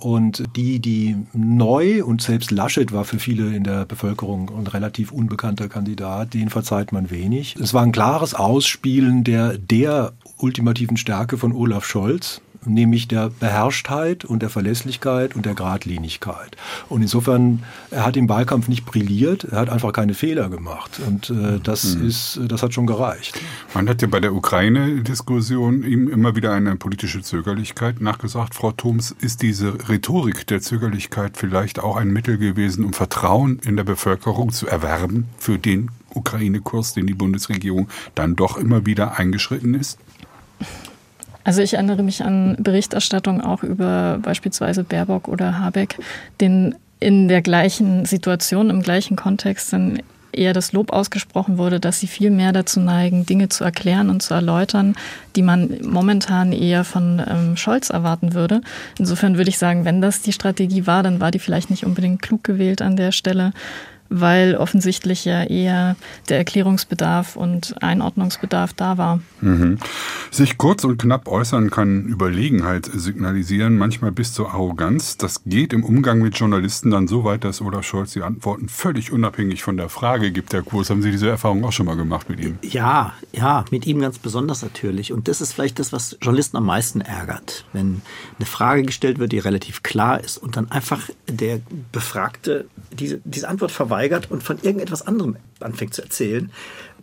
Und 0.00 0.44
die, 0.56 0.78
die 0.78 1.16
neu 1.32 2.04
und 2.04 2.22
selbst 2.22 2.50
Laschet 2.50 2.92
war 2.92 3.04
für 3.04 3.18
viele 3.18 3.54
in 3.54 3.64
der 3.64 3.84
Bevölkerung 3.84 4.50
ein 4.56 4.66
relativ 4.66 5.12
unbekannter 5.12 5.68
Kandidat, 5.68 6.34
den 6.34 6.50
verzeiht 6.50 6.92
man 6.92 7.10
wenig. 7.10 7.56
Es 7.60 7.74
war 7.74 7.82
ein 7.82 7.92
klares 7.92 8.34
Ausspielen 8.34 9.24
der, 9.24 9.58
der 9.58 10.12
ultimativen 10.38 10.96
Stärke 10.96 11.38
von 11.38 11.52
Olaf 11.52 11.84
Scholz 11.84 12.40
nämlich 12.66 13.08
der 13.08 13.30
Beherrschtheit 13.30 14.24
und 14.24 14.40
der 14.42 14.50
Verlässlichkeit 14.50 15.34
und 15.34 15.46
der 15.46 15.54
Gradlinigkeit. 15.54 16.56
Und 16.88 17.02
insofern, 17.02 17.62
er 17.90 18.04
hat 18.04 18.16
im 18.16 18.28
Wahlkampf 18.28 18.68
nicht 18.68 18.84
brilliert, 18.86 19.44
er 19.44 19.58
hat 19.58 19.70
einfach 19.70 19.92
keine 19.92 20.14
Fehler 20.14 20.48
gemacht. 20.48 21.00
Und 21.06 21.30
äh, 21.30 21.60
das 21.62 21.96
mhm. 21.96 22.06
ist, 22.06 22.40
das 22.48 22.62
hat 22.62 22.74
schon 22.74 22.86
gereicht. 22.86 23.40
Man 23.74 23.88
hat 23.88 24.02
ja 24.02 24.08
bei 24.08 24.20
der 24.20 24.34
Ukraine-Diskussion 24.34 25.82
ihm 25.82 26.08
immer 26.08 26.36
wieder 26.36 26.52
eine 26.52 26.76
politische 26.76 27.22
Zögerlichkeit 27.22 28.00
nachgesagt. 28.00 28.54
Frau 28.54 28.72
Thoms, 28.72 29.14
ist 29.20 29.42
diese 29.42 29.88
Rhetorik 29.88 30.46
der 30.46 30.60
Zögerlichkeit 30.60 31.36
vielleicht 31.36 31.78
auch 31.78 31.96
ein 31.96 32.08
Mittel 32.08 32.38
gewesen, 32.38 32.84
um 32.84 32.92
Vertrauen 32.92 33.60
in 33.64 33.76
der 33.76 33.84
Bevölkerung 33.84 34.52
zu 34.52 34.66
erwerben 34.66 35.26
für 35.38 35.58
den 35.58 35.90
Ukraine-Kurs, 36.14 36.94
den 36.94 37.06
die 37.06 37.14
Bundesregierung 37.14 37.88
dann 38.14 38.36
doch 38.36 38.56
immer 38.56 38.86
wieder 38.86 39.18
eingeschritten 39.18 39.74
ist? 39.74 39.98
Also 41.46 41.62
ich 41.62 41.74
erinnere 41.74 42.02
mich 42.02 42.24
an 42.24 42.56
Berichterstattung 42.58 43.40
auch 43.40 43.62
über 43.62 44.18
beispielsweise 44.20 44.82
Baerbock 44.82 45.28
oder 45.28 45.60
Habeck, 45.60 45.96
denen 46.40 46.74
in 46.98 47.28
der 47.28 47.40
gleichen 47.40 48.04
Situation, 48.04 48.68
im 48.68 48.82
gleichen 48.82 49.14
Kontext 49.16 49.72
dann 49.72 50.00
eher 50.32 50.52
das 50.52 50.72
Lob 50.72 50.92
ausgesprochen 50.92 51.56
wurde, 51.56 51.78
dass 51.78 52.00
sie 52.00 52.08
viel 52.08 52.32
mehr 52.32 52.52
dazu 52.52 52.80
neigen, 52.80 53.26
Dinge 53.26 53.48
zu 53.48 53.62
erklären 53.62 54.10
und 54.10 54.24
zu 54.24 54.34
erläutern, 54.34 54.96
die 55.36 55.42
man 55.42 55.78
momentan 55.84 56.50
eher 56.52 56.82
von 56.82 57.22
ähm, 57.24 57.56
Scholz 57.56 57.90
erwarten 57.90 58.34
würde. 58.34 58.60
Insofern 58.98 59.36
würde 59.36 59.50
ich 59.50 59.58
sagen, 59.58 59.84
wenn 59.84 60.02
das 60.02 60.22
die 60.22 60.32
Strategie 60.32 60.88
war, 60.88 61.04
dann 61.04 61.20
war 61.20 61.30
die 61.30 61.38
vielleicht 61.38 61.70
nicht 61.70 61.86
unbedingt 61.86 62.22
klug 62.22 62.42
gewählt 62.42 62.82
an 62.82 62.96
der 62.96 63.12
Stelle 63.12 63.52
weil 64.08 64.56
offensichtlich 64.56 65.24
ja 65.24 65.42
eher 65.44 65.96
der 66.28 66.38
Erklärungsbedarf 66.38 67.36
und 67.36 67.82
Einordnungsbedarf 67.82 68.72
da 68.72 68.98
war. 68.98 69.20
Mhm. 69.40 69.78
Sich 70.30 70.58
kurz 70.58 70.84
und 70.84 70.98
knapp 70.98 71.28
äußern 71.28 71.70
kann 71.70 72.04
Überlegenheit 72.04 72.86
signalisieren, 72.86 73.76
manchmal 73.76 74.12
bis 74.12 74.32
zur 74.32 74.52
Arroganz. 74.52 75.16
Das 75.16 75.42
geht 75.44 75.72
im 75.72 75.84
Umgang 75.84 76.20
mit 76.20 76.38
Journalisten 76.38 76.90
dann 76.90 77.08
so 77.08 77.24
weit, 77.24 77.44
dass 77.44 77.60
Olaf 77.60 77.84
Scholz 77.84 78.12
die 78.12 78.22
Antworten 78.22 78.68
völlig 78.68 79.12
unabhängig 79.12 79.62
von 79.62 79.76
der 79.76 79.88
Frage 79.88 80.30
gibt. 80.30 80.52
Herr 80.52 80.62
Kurs, 80.62 80.90
haben 80.90 81.02
Sie 81.02 81.10
diese 81.10 81.28
Erfahrung 81.28 81.64
auch 81.64 81.72
schon 81.72 81.86
mal 81.86 81.96
gemacht 81.96 82.28
mit 82.30 82.40
ihm? 82.40 82.58
Ja, 82.62 83.14
ja, 83.32 83.64
mit 83.70 83.86
ihm 83.86 84.00
ganz 84.00 84.18
besonders 84.18 84.62
natürlich. 84.62 85.12
Und 85.12 85.28
das 85.28 85.40
ist 85.40 85.52
vielleicht 85.52 85.78
das, 85.78 85.92
was 85.92 86.16
Journalisten 86.20 86.56
am 86.56 86.66
meisten 86.66 87.00
ärgert. 87.00 87.64
Wenn 87.72 88.02
eine 88.38 88.46
Frage 88.46 88.82
gestellt 88.82 89.18
wird, 89.18 89.32
die 89.32 89.38
relativ 89.38 89.82
klar 89.82 90.20
ist 90.20 90.38
und 90.38 90.56
dann 90.56 90.70
einfach 90.70 91.08
der 91.28 91.60
Befragte 91.92 92.66
diese, 92.92 93.20
diese 93.24 93.48
Antwort 93.48 93.72
verweigert 93.72 93.95
verweigert 93.96 94.30
und 94.30 94.42
von 94.42 94.58
irgendetwas 94.60 95.06
anderem 95.06 95.36
anfängt 95.60 95.94
zu 95.94 96.02
erzählen. 96.02 96.50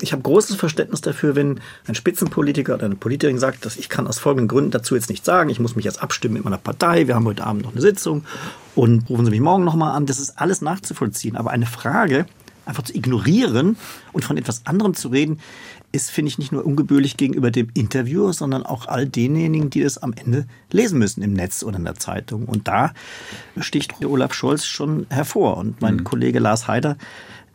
Ich 0.02 0.12
habe 0.12 0.22
großes 0.22 0.56
Verständnis 0.56 1.02
dafür, 1.02 1.36
wenn 1.36 1.60
ein 1.88 1.96
Spitzenpolitiker 1.96 2.76
oder 2.76 2.86
eine 2.86 2.96
Politikerin 2.96 3.40
sagt, 3.40 3.66
dass 3.66 3.78
ich 3.78 3.90
kann 3.90 4.08
aus 4.08 4.20
folgenden 4.20 4.48
Gründen 4.48 4.72
dazu 4.72 4.96
jetzt 4.96 5.10
nichts 5.10 5.26
sagen. 5.26 5.50
Ich 5.50 5.60
muss 5.60 5.76
mich 5.76 5.86
jetzt 5.86 6.04
abstimmen 6.04 6.36
mit 6.36 6.44
meiner 6.44 6.58
Partei. 6.58 7.08
Wir 7.08 7.16
haben 7.16 7.26
heute 7.26 7.44
Abend 7.44 7.64
noch 7.64 7.72
eine 7.72 7.82
Sitzung 7.82 8.26
und 8.76 9.10
rufen 9.10 9.26
Sie 9.26 9.32
mich 9.32 9.40
morgen 9.40 9.64
nochmal 9.64 9.96
an. 9.96 10.06
Das 10.06 10.20
ist 10.20 10.40
alles 10.40 10.62
nachzuvollziehen. 10.62 11.36
Aber 11.36 11.52
eine 11.52 11.66
Frage 11.66 12.26
einfach 12.66 12.84
zu 12.84 12.96
ignorieren 12.96 13.76
und 14.12 14.24
von 14.24 14.38
etwas 14.38 14.66
anderem 14.66 14.94
zu 14.94 15.10
reden, 15.10 15.40
ist, 15.94 16.12
finde 16.12 16.30
ich, 16.30 16.38
nicht 16.38 16.52
nur 16.52 16.66
ungebührlich 16.66 17.16
gegenüber 17.16 17.52
dem 17.52 17.70
Interviewer, 17.74 18.34
sondern 18.34 18.66
auch 18.66 18.88
all 18.88 19.08
denjenigen, 19.08 19.70
die 19.70 19.84
das 19.84 19.98
am 20.00 20.12
Ende 20.14 20.48
lesen 20.72 21.00
müssen 21.00 21.22
im 21.22 21.34
Netz 21.34 21.64
oder 21.64 21.78
in 21.78 21.86
der 21.86 21.96
Zeitung. 21.96 22.46
Und 22.46 22.68
da 22.68 22.94
sticht 23.58 24.04
Olaf 24.04 24.34
Scholz 24.34 24.66
schon 24.66 25.06
hervor. 25.10 25.58
Und 25.58 25.82
mein 25.82 25.98
mhm. 25.98 26.04
Kollege 26.04 26.40
Lars 26.40 26.68
Heider 26.68 26.98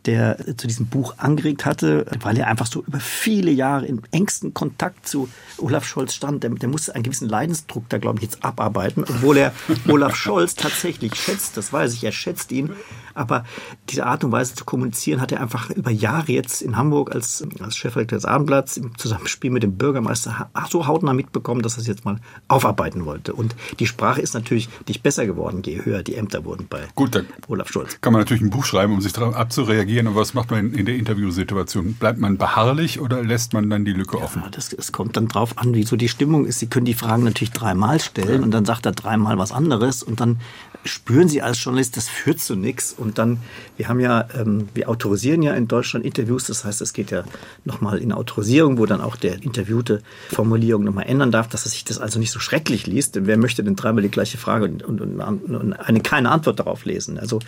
der 0.05 0.37
zu 0.57 0.67
diesem 0.67 0.87
Buch 0.87 1.15
angeregt 1.17 1.65
hatte, 1.65 2.05
weil 2.21 2.37
er 2.37 2.47
einfach 2.47 2.65
so 2.65 2.83
über 2.87 2.99
viele 2.99 3.51
Jahre 3.51 3.85
im 3.85 4.01
engsten 4.11 4.53
Kontakt 4.53 5.07
zu 5.07 5.29
Olaf 5.57 5.85
Scholz 5.85 6.13
stand. 6.13 6.43
Der, 6.43 6.49
der 6.51 6.69
musste 6.69 6.95
einen 6.95 7.03
gewissen 7.03 7.27
Leidensdruck 7.27 7.87
da, 7.89 7.97
glaube 7.97 8.19
ich, 8.19 8.23
jetzt 8.23 8.43
abarbeiten, 8.43 9.03
obwohl 9.03 9.37
er 9.37 9.53
Olaf 9.87 10.15
Scholz 10.15 10.55
tatsächlich 10.55 11.15
schätzt. 11.15 11.57
Das 11.57 11.73
weiß 11.73 11.93
ich, 11.93 12.03
er 12.03 12.11
schätzt 12.11 12.51
ihn. 12.51 12.71
Aber 13.19 13.43
diese 13.89 14.05
Art 14.05 14.23
und 14.23 14.31
Weise 14.31 14.55
zu 14.55 14.63
kommunizieren 14.63 15.19
hat 15.19 15.31
er 15.31 15.41
einfach 15.41 15.69
über 15.71 15.91
Jahre 15.91 16.31
jetzt 16.31 16.61
in 16.61 16.77
Hamburg 16.77 17.13
als, 17.13 17.45
als 17.59 17.75
Chefredakteur 17.75 18.17
des 18.17 18.25
Abendblatts 18.25 18.77
im 18.77 18.97
Zusammenspiel 18.97 19.51
mit 19.51 19.61
dem 19.63 19.77
Bürgermeister 19.77 20.49
so 20.69 20.87
hautnah 20.87 21.13
mitbekommen, 21.13 21.61
dass 21.61 21.75
er 21.75 21.81
es 21.81 21.87
jetzt 21.87 22.05
mal 22.05 22.19
aufarbeiten 22.47 23.05
wollte. 23.05 23.33
Und 23.33 23.55
die 23.79 23.87
Sprache 23.87 24.21
ist 24.21 24.33
natürlich 24.33 24.69
nicht 24.87 25.03
besser 25.03 25.25
geworden, 25.25 25.61
je 25.65 25.83
höher 25.83 26.01
die 26.03 26.15
Ämter 26.15 26.45
wurden 26.45 26.67
bei 26.69 26.87
Gut, 26.95 27.23
Olaf 27.47 27.69
Scholz. 27.69 27.99
Kann 28.01 28.13
man 28.13 28.21
natürlich 28.21 28.41
ein 28.41 28.49
Buch 28.49 28.63
schreiben, 28.63 28.93
um 28.93 29.01
sich 29.01 29.11
darauf 29.11 29.35
abzureagieren. 29.35 30.07
Und 30.07 30.15
was 30.15 30.33
macht 30.33 30.51
man 30.51 30.73
in 30.73 30.85
der 30.85 30.95
Interviewsituation? 30.95 31.95
Bleibt 31.95 32.19
man 32.19 32.37
beharrlich 32.37 33.01
oder 33.01 33.21
lässt 33.23 33.53
man 33.53 33.69
dann 33.69 33.83
die 33.83 33.93
Lücke 33.93 34.17
ja, 34.17 34.23
offen? 34.23 34.43
Das, 34.51 34.69
das 34.69 34.91
kommt 34.91 35.17
dann 35.17 35.27
drauf 35.27 35.57
an, 35.57 35.73
wie 35.73 35.83
so 35.83 35.95
die 35.95 36.09
Stimmung 36.09 36.45
ist. 36.45 36.59
Sie 36.59 36.67
können 36.67 36.85
die 36.85 36.93
Fragen 36.93 37.23
natürlich 37.23 37.51
dreimal 37.51 37.99
stellen 37.99 38.39
ja. 38.39 38.43
und 38.43 38.51
dann 38.51 38.65
sagt 38.65 38.85
er 38.85 38.93
dreimal 38.93 39.37
was 39.37 39.51
anderes 39.51 40.03
und 40.03 40.19
dann 40.21 40.37
spüren 40.85 41.27
Sie 41.27 41.41
als 41.41 41.61
Journalist, 41.63 41.97
das 41.97 42.07
führt 42.07 42.39
zu 42.39 42.55
nichts. 42.55 42.93
Und 42.93 43.08
dann, 43.17 43.39
wir 43.77 43.87
haben 43.87 43.99
ja, 43.99 44.27
ähm, 44.37 44.67
wir 44.73 44.89
autorisieren 44.89 45.41
ja 45.41 45.53
in 45.53 45.67
Deutschland 45.67 46.05
Interviews, 46.05 46.45
das 46.45 46.65
heißt, 46.65 46.81
es 46.81 46.93
geht 46.93 47.11
ja 47.11 47.23
nochmal 47.65 47.99
in 47.99 48.11
Autorisierung, 48.11 48.77
wo 48.77 48.85
dann 48.85 49.01
auch 49.01 49.15
der 49.15 49.41
interviewte 49.43 50.01
Formulierung 50.29 50.83
nochmal 50.83 51.07
ändern 51.07 51.31
darf, 51.31 51.47
dass 51.47 51.65
er 51.65 51.69
sich 51.69 51.85
das 51.85 51.99
also 51.99 52.19
nicht 52.19 52.31
so 52.31 52.39
schrecklich 52.39 52.87
liest. 52.87 53.15
Denn 53.15 53.27
wer 53.27 53.37
möchte 53.37 53.63
denn 53.63 53.75
dreimal 53.75 54.03
die 54.03 54.09
gleiche 54.09 54.37
Frage 54.37 54.65
und, 54.65 54.83
und, 54.83 55.01
und 55.01 55.73
eine 55.73 55.99
keine 56.01 56.31
Antwort 56.31 56.59
darauf 56.59 56.85
lesen? 56.85 57.17
Also 57.19 57.39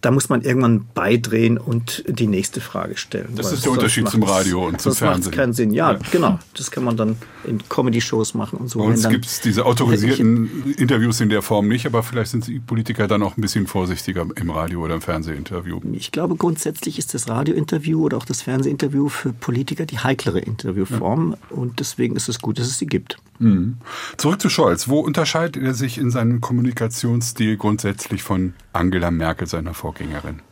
da 0.00 0.10
muss 0.10 0.28
man 0.28 0.42
irgendwann 0.42 0.86
beidrehen 0.94 1.58
und 1.58 2.04
die 2.08 2.26
nächste 2.26 2.60
Frage 2.60 2.96
stellen. 2.96 3.30
Das 3.34 3.52
ist 3.52 3.64
der 3.64 3.72
Unterschied 3.72 4.08
zum 4.08 4.22
Radio 4.22 4.66
und 4.66 4.80
zum 4.80 4.94
Fernsehen. 4.94 5.20
Das 5.20 5.26
macht 5.26 5.36
keinen 5.36 5.52
Sinn. 5.52 5.72
Ja, 5.72 5.92
ja, 5.92 5.98
genau. 6.10 6.38
Das 6.54 6.70
kann 6.70 6.84
man 6.84 6.96
dann 6.96 7.16
in 7.44 7.62
Comedy-Shows 7.68 8.34
machen 8.34 8.58
und 8.58 8.68
so. 8.68 8.80
Und 8.80 8.92
es 8.92 9.08
gibt 9.08 9.44
diese 9.44 9.64
autorisierten 9.64 10.74
Interviews 10.76 11.20
in 11.20 11.28
der 11.28 11.42
Form 11.42 11.68
nicht, 11.68 11.86
aber 11.86 12.02
vielleicht 12.02 12.30
sind 12.30 12.46
die 12.46 12.58
Politiker 12.58 13.08
dann 13.08 13.22
auch 13.22 13.36
ein 13.36 13.40
bisschen 13.40 13.66
vorsichtiger 13.66 14.26
im 14.36 14.50
Radio- 14.50 14.84
oder 14.84 14.94
im 14.94 15.00
Fernsehinterview. 15.00 15.80
Ich 15.92 16.12
glaube, 16.12 16.36
grundsätzlich 16.36 16.98
ist 16.98 17.14
das 17.14 17.28
Radiointerview 17.28 18.04
oder 18.04 18.16
auch 18.16 18.24
das 18.24 18.42
Fernsehinterview 18.42 19.08
für 19.08 19.32
Politiker 19.32 19.86
die 19.86 19.98
heiklere 19.98 20.40
Interviewform. 20.40 21.32
Ja. 21.32 21.56
Und 21.56 21.80
deswegen 21.80 22.16
ist 22.16 22.28
es 22.28 22.40
gut, 22.40 22.58
dass 22.58 22.66
es 22.66 22.78
sie 22.78 22.86
gibt. 22.86 23.18
Mhm. 23.38 23.76
Zurück 24.16 24.40
zu 24.40 24.48
Scholz. 24.48 24.88
Wo 24.88 25.00
unterscheidet 25.00 25.62
er 25.62 25.74
sich 25.74 25.98
in 25.98 26.10
seinem 26.10 26.40
Kommunikationsstil 26.40 27.56
grundsätzlich 27.56 28.22
von 28.22 28.54
Angela 28.72 29.10
Merkel, 29.10 29.46
seiner 29.46 29.74
Vorgängerin? 29.74 29.95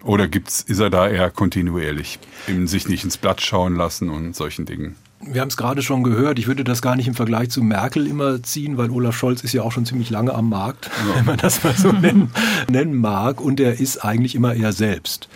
Oder 0.03 0.29
gibt's, 0.29 0.61
ist 0.61 0.81
er 0.81 0.91
da 0.91 1.09
eher 1.09 1.31
kontinuierlich, 1.31 2.19
in 2.47 2.67
sich 2.67 2.89
nicht 2.89 3.05
ins 3.05 3.17
Blatt 3.17 3.41
schauen 3.41 3.77
lassen 3.77 4.11
und 4.11 4.35
solchen 4.35 4.67
Dingen? 4.67 4.97
Wir 5.27 5.41
haben 5.41 5.49
es 5.49 5.57
gerade 5.57 5.81
schon 5.81 6.03
gehört, 6.03 6.39
ich 6.39 6.47
würde 6.47 6.65
das 6.65 6.83
gar 6.83 6.97
nicht 6.97 7.09
im 7.09 7.15
Vergleich 7.15 7.49
zu 7.49 7.63
Merkel 7.63 8.07
immer 8.07 8.43
ziehen, 8.43 8.77
weil 8.77 8.91
Olaf 8.91 9.17
Scholz 9.17 9.43
ist 9.43 9.55
ja 9.55 9.63
auch 9.63 9.73
schon 9.73 9.87
ziemlich 9.87 10.11
lange 10.11 10.35
am 10.35 10.51
Markt, 10.51 10.91
ja. 11.09 11.17
wenn 11.17 11.25
man 11.25 11.37
das 11.39 11.65
mal 11.65 11.75
so 11.75 11.93
nennen, 11.93 12.31
nennen 12.71 12.95
mag. 12.95 13.41
Und 13.41 13.59
er 13.59 13.81
ist 13.81 14.05
eigentlich 14.05 14.35
immer 14.35 14.55
er 14.55 14.73
selbst. 14.73 15.29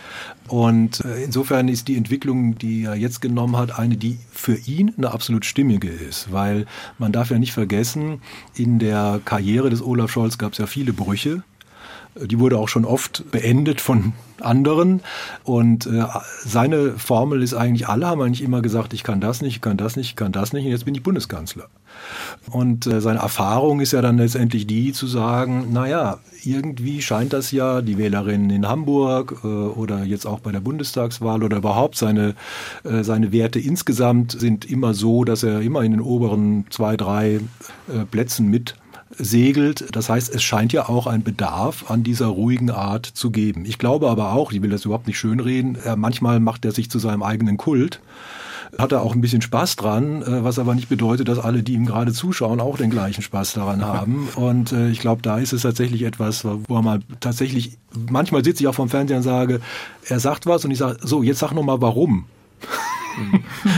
Und 0.48 1.04
äh, 1.04 1.22
insofern 1.22 1.68
ist 1.68 1.88
die 1.88 1.96
Entwicklung, 1.96 2.58
die 2.58 2.84
er 2.84 2.96
jetzt 2.96 3.20
genommen 3.20 3.56
hat, 3.56 3.78
eine, 3.78 3.96
die 3.96 4.18
für 4.30 4.56
ihn 4.56 4.92
eine 4.96 5.10
absolut 5.12 5.44
stimmige 5.44 5.88
ist. 5.88 6.32
Weil 6.32 6.66
man 6.98 7.12
darf 7.12 7.30
ja 7.30 7.38
nicht 7.38 7.52
vergessen, 7.52 8.20
in 8.54 8.78
der 8.78 9.20
Karriere 9.24 9.70
des 9.70 9.82
Olaf 9.82 10.10
Scholz 10.10 10.38
gab 10.38 10.52
es 10.52 10.58
ja 10.58 10.66
viele 10.66 10.92
Brüche. 10.92 11.42
Die 12.26 12.38
wurde 12.38 12.58
auch 12.58 12.68
schon 12.68 12.84
oft 12.84 13.30
beendet 13.30 13.80
von 13.80 14.12
anderen. 14.40 15.00
Und 15.44 15.86
äh, 15.86 16.04
seine 16.44 16.92
Formel 16.92 17.42
ist 17.42 17.54
eigentlich, 17.54 17.88
alle 17.88 18.06
haben 18.06 18.20
eigentlich 18.20 18.42
immer 18.42 18.62
gesagt, 18.62 18.92
ich 18.92 19.02
kann 19.02 19.20
das 19.20 19.42
nicht, 19.42 19.56
ich 19.56 19.60
kann 19.60 19.76
das 19.76 19.96
nicht, 19.96 20.10
ich 20.10 20.16
kann 20.16 20.32
das 20.32 20.52
nicht 20.52 20.64
und 20.64 20.70
jetzt 20.70 20.84
bin 20.84 20.94
ich 20.94 21.02
Bundeskanzler. 21.02 21.66
Und 22.50 22.86
äh, 22.86 23.00
seine 23.00 23.18
Erfahrung 23.18 23.80
ist 23.80 23.92
ja 23.92 24.02
dann 24.02 24.18
letztendlich 24.18 24.66
die 24.66 24.92
zu 24.92 25.06
sagen, 25.06 25.72
naja, 25.72 26.18
irgendwie 26.44 27.02
scheint 27.02 27.32
das 27.32 27.50
ja 27.50 27.82
die 27.82 27.98
Wählerinnen 27.98 28.50
in 28.50 28.68
Hamburg 28.68 29.40
äh, 29.42 29.46
oder 29.46 30.04
jetzt 30.04 30.26
auch 30.26 30.40
bei 30.40 30.52
der 30.52 30.60
Bundestagswahl 30.60 31.42
oder 31.42 31.58
überhaupt 31.58 31.96
seine, 31.96 32.34
äh, 32.84 33.02
seine 33.02 33.32
Werte 33.32 33.58
insgesamt 33.58 34.32
sind 34.32 34.64
immer 34.64 34.94
so, 34.94 35.24
dass 35.24 35.42
er 35.42 35.60
immer 35.60 35.82
in 35.82 35.92
den 35.92 36.00
oberen 36.00 36.66
zwei, 36.70 36.96
drei 36.96 37.40
äh, 37.88 38.04
Plätzen 38.10 38.48
mit 38.48 38.76
segelt. 39.16 39.86
Das 39.92 40.08
heißt, 40.08 40.34
es 40.34 40.42
scheint 40.42 40.72
ja 40.72 40.88
auch 40.88 41.06
ein 41.06 41.22
Bedarf 41.22 41.90
an 41.90 42.02
dieser 42.02 42.26
ruhigen 42.26 42.70
Art 42.70 43.06
zu 43.06 43.30
geben. 43.30 43.64
Ich 43.64 43.78
glaube 43.78 44.08
aber 44.10 44.32
auch, 44.32 44.52
ich 44.52 44.62
will 44.62 44.70
das 44.70 44.84
überhaupt 44.84 45.06
nicht 45.06 45.18
schönreden, 45.18 45.78
manchmal 45.96 46.40
macht 46.40 46.64
er 46.64 46.72
sich 46.72 46.90
zu 46.90 46.98
seinem 46.98 47.22
eigenen 47.22 47.56
Kult 47.56 48.00
hat 48.76 48.92
er 48.92 49.02
auch 49.02 49.14
ein 49.14 49.20
bisschen 49.20 49.40
Spaß 49.40 49.76
dran, 49.76 50.22
äh, 50.22 50.44
was 50.44 50.58
aber 50.58 50.74
nicht 50.74 50.88
bedeutet, 50.88 51.28
dass 51.28 51.38
alle, 51.38 51.62
die 51.62 51.74
ihm 51.74 51.86
gerade 51.86 52.12
zuschauen, 52.12 52.60
auch 52.60 52.76
den 52.76 52.90
gleichen 52.90 53.22
Spaß 53.22 53.54
daran 53.54 53.84
haben. 53.84 54.28
Und 54.34 54.72
äh, 54.72 54.90
ich 54.90 55.00
glaube, 55.00 55.22
da 55.22 55.38
ist 55.38 55.52
es 55.52 55.62
tatsächlich 55.62 56.02
etwas, 56.02 56.44
wo 56.44 56.76
er 56.76 56.82
mal 56.82 57.00
tatsächlich, 57.20 57.78
manchmal 58.10 58.44
sitze 58.44 58.62
ich 58.62 58.68
auch 58.68 58.74
vom 58.74 58.88
Fernseher 58.88 59.18
und 59.18 59.22
sage, 59.22 59.60
er 60.06 60.20
sagt 60.20 60.46
was 60.46 60.64
und 60.64 60.70
ich 60.70 60.78
sage, 60.78 60.98
so, 61.02 61.22
jetzt 61.22 61.38
sag 61.38 61.52
noch 61.52 61.62
mal 61.62 61.80
warum. 61.80 62.26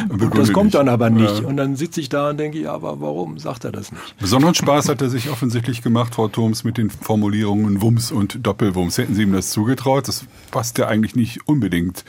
Und 0.08 0.36
das 0.36 0.52
kommt 0.52 0.74
dann 0.74 0.88
aber 0.88 1.10
nicht. 1.10 1.40
Ja. 1.40 1.46
Und 1.46 1.56
dann 1.56 1.76
sitze 1.76 2.00
ich 2.00 2.08
da 2.08 2.30
und 2.30 2.38
denke, 2.38 2.58
ja, 2.58 2.72
aber 2.72 3.00
warum 3.00 3.38
sagt 3.38 3.64
er 3.64 3.72
das 3.72 3.92
nicht? 3.92 4.16
Besonderen 4.18 4.54
Spaß 4.54 4.88
hat 4.88 5.00
er 5.02 5.08
sich 5.08 5.30
offensichtlich 5.30 5.82
gemacht, 5.82 6.14
Frau 6.14 6.28
Thoms, 6.28 6.64
mit 6.64 6.78
den 6.78 6.90
Formulierungen 6.90 7.80
Wumms 7.82 8.12
und 8.12 8.46
Doppelwumms. 8.46 8.98
Hätten 8.98 9.14
Sie 9.14 9.22
ihm 9.22 9.32
das 9.32 9.50
zugetraut? 9.50 10.08
Das 10.08 10.24
passt 10.50 10.78
ja 10.78 10.88
eigentlich 10.88 11.14
nicht 11.14 11.46
unbedingt 11.46 12.04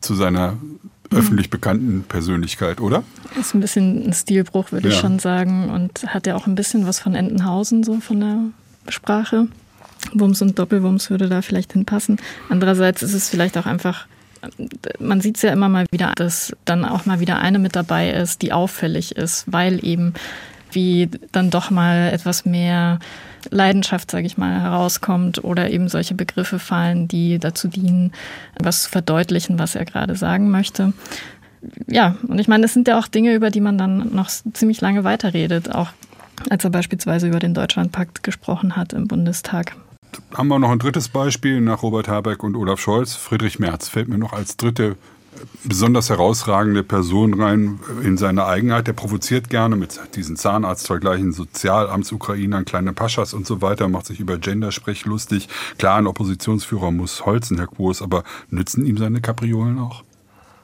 zu 0.00 0.14
seiner 0.14 0.56
öffentlich 1.12 1.50
bekannten 1.50 2.04
Persönlichkeit, 2.04 2.80
oder? 2.80 3.02
Ist 3.38 3.54
ein 3.54 3.60
bisschen 3.60 4.06
ein 4.06 4.12
Stilbruch, 4.12 4.70
würde 4.72 4.88
ja. 4.88 4.94
ich 4.94 5.00
schon 5.00 5.18
sagen. 5.18 5.68
Und 5.70 6.06
hat 6.06 6.26
ja 6.26 6.36
auch 6.36 6.46
ein 6.46 6.54
bisschen 6.54 6.86
was 6.86 7.00
von 7.00 7.14
Entenhausen, 7.14 7.82
so 7.82 8.00
von 8.00 8.20
der 8.20 8.38
Sprache. 8.88 9.48
Wumms 10.12 10.40
und 10.40 10.58
Doppelwumms 10.58 11.10
würde 11.10 11.28
da 11.28 11.42
vielleicht 11.42 11.72
hinpassen. 11.72 12.18
Andererseits 12.48 13.02
ist 13.02 13.12
es 13.12 13.28
vielleicht 13.28 13.58
auch 13.58 13.66
einfach 13.66 14.06
man 14.98 15.20
sieht 15.20 15.36
es 15.36 15.42
ja 15.42 15.52
immer 15.52 15.68
mal 15.68 15.86
wieder, 15.90 16.12
dass 16.16 16.56
dann 16.64 16.84
auch 16.84 17.06
mal 17.06 17.20
wieder 17.20 17.40
eine 17.40 17.58
mit 17.58 17.76
dabei 17.76 18.10
ist, 18.10 18.42
die 18.42 18.52
auffällig 18.52 19.16
ist, 19.16 19.44
weil 19.50 19.84
eben 19.84 20.14
wie 20.72 21.10
dann 21.32 21.50
doch 21.50 21.70
mal 21.70 22.10
etwas 22.12 22.44
mehr 22.44 23.00
Leidenschaft, 23.50 24.10
sage 24.10 24.26
ich 24.26 24.38
mal, 24.38 24.60
herauskommt 24.60 25.42
oder 25.42 25.70
eben 25.70 25.88
solche 25.88 26.14
Begriffe 26.14 26.58
fallen, 26.58 27.08
die 27.08 27.38
dazu 27.38 27.68
dienen, 27.68 28.12
was 28.58 28.84
zu 28.84 28.90
verdeutlichen, 28.90 29.58
was 29.58 29.74
er 29.74 29.84
gerade 29.84 30.14
sagen 30.14 30.50
möchte. 30.50 30.92
Ja, 31.86 32.16
und 32.26 32.38
ich 32.38 32.48
meine, 32.48 32.66
es 32.66 32.74
sind 32.74 32.88
ja 32.88 32.98
auch 32.98 33.08
Dinge, 33.08 33.34
über 33.34 33.50
die 33.50 33.60
man 33.60 33.78
dann 33.78 34.14
noch 34.14 34.28
ziemlich 34.28 34.80
lange 34.80 35.04
weiterredet, 35.04 35.74
auch 35.74 35.88
als 36.48 36.64
er 36.64 36.70
beispielsweise 36.70 37.28
über 37.28 37.38
den 37.38 37.54
Deutschlandpakt 37.54 38.22
gesprochen 38.22 38.76
hat 38.76 38.92
im 38.92 39.08
Bundestag. 39.08 39.76
Haben 40.34 40.48
wir 40.48 40.58
noch 40.58 40.70
ein 40.70 40.78
drittes 40.78 41.08
Beispiel 41.08 41.60
nach 41.60 41.82
Robert 41.82 42.08
Habeck 42.08 42.42
und 42.42 42.56
Olaf 42.56 42.80
Scholz. 42.80 43.14
Friedrich 43.14 43.58
Merz 43.58 43.88
fällt 43.88 44.08
mir 44.08 44.18
noch 44.18 44.32
als 44.32 44.56
dritte 44.56 44.96
besonders 45.64 46.10
herausragende 46.10 46.82
Person 46.82 47.40
rein 47.40 47.80
in 48.02 48.16
seine 48.16 48.46
Eigenheit. 48.46 48.86
Der 48.86 48.92
provoziert 48.92 49.48
gerne 49.48 49.76
mit 49.76 49.98
diesen 50.14 50.36
Zahnarztvergleichen, 50.36 51.32
Sozialamtsukrainern, 51.32 52.64
kleine 52.64 52.92
Paschas 52.92 53.34
und 53.34 53.46
so 53.46 53.62
weiter, 53.62 53.88
macht 53.88 54.06
sich 54.06 54.20
über 54.20 54.38
Gendersprech 54.38 55.04
lustig. 55.04 55.48
Klar, 55.78 55.98
ein 55.98 56.06
Oppositionsführer 56.06 56.90
muss 56.90 57.24
holzen, 57.26 57.58
Herr 57.58 57.68
Quos, 57.68 58.02
aber 58.02 58.24
nützen 58.50 58.84
ihm 58.84 58.96
seine 58.96 59.20
Kapriolen 59.20 59.78
auch? 59.78 60.02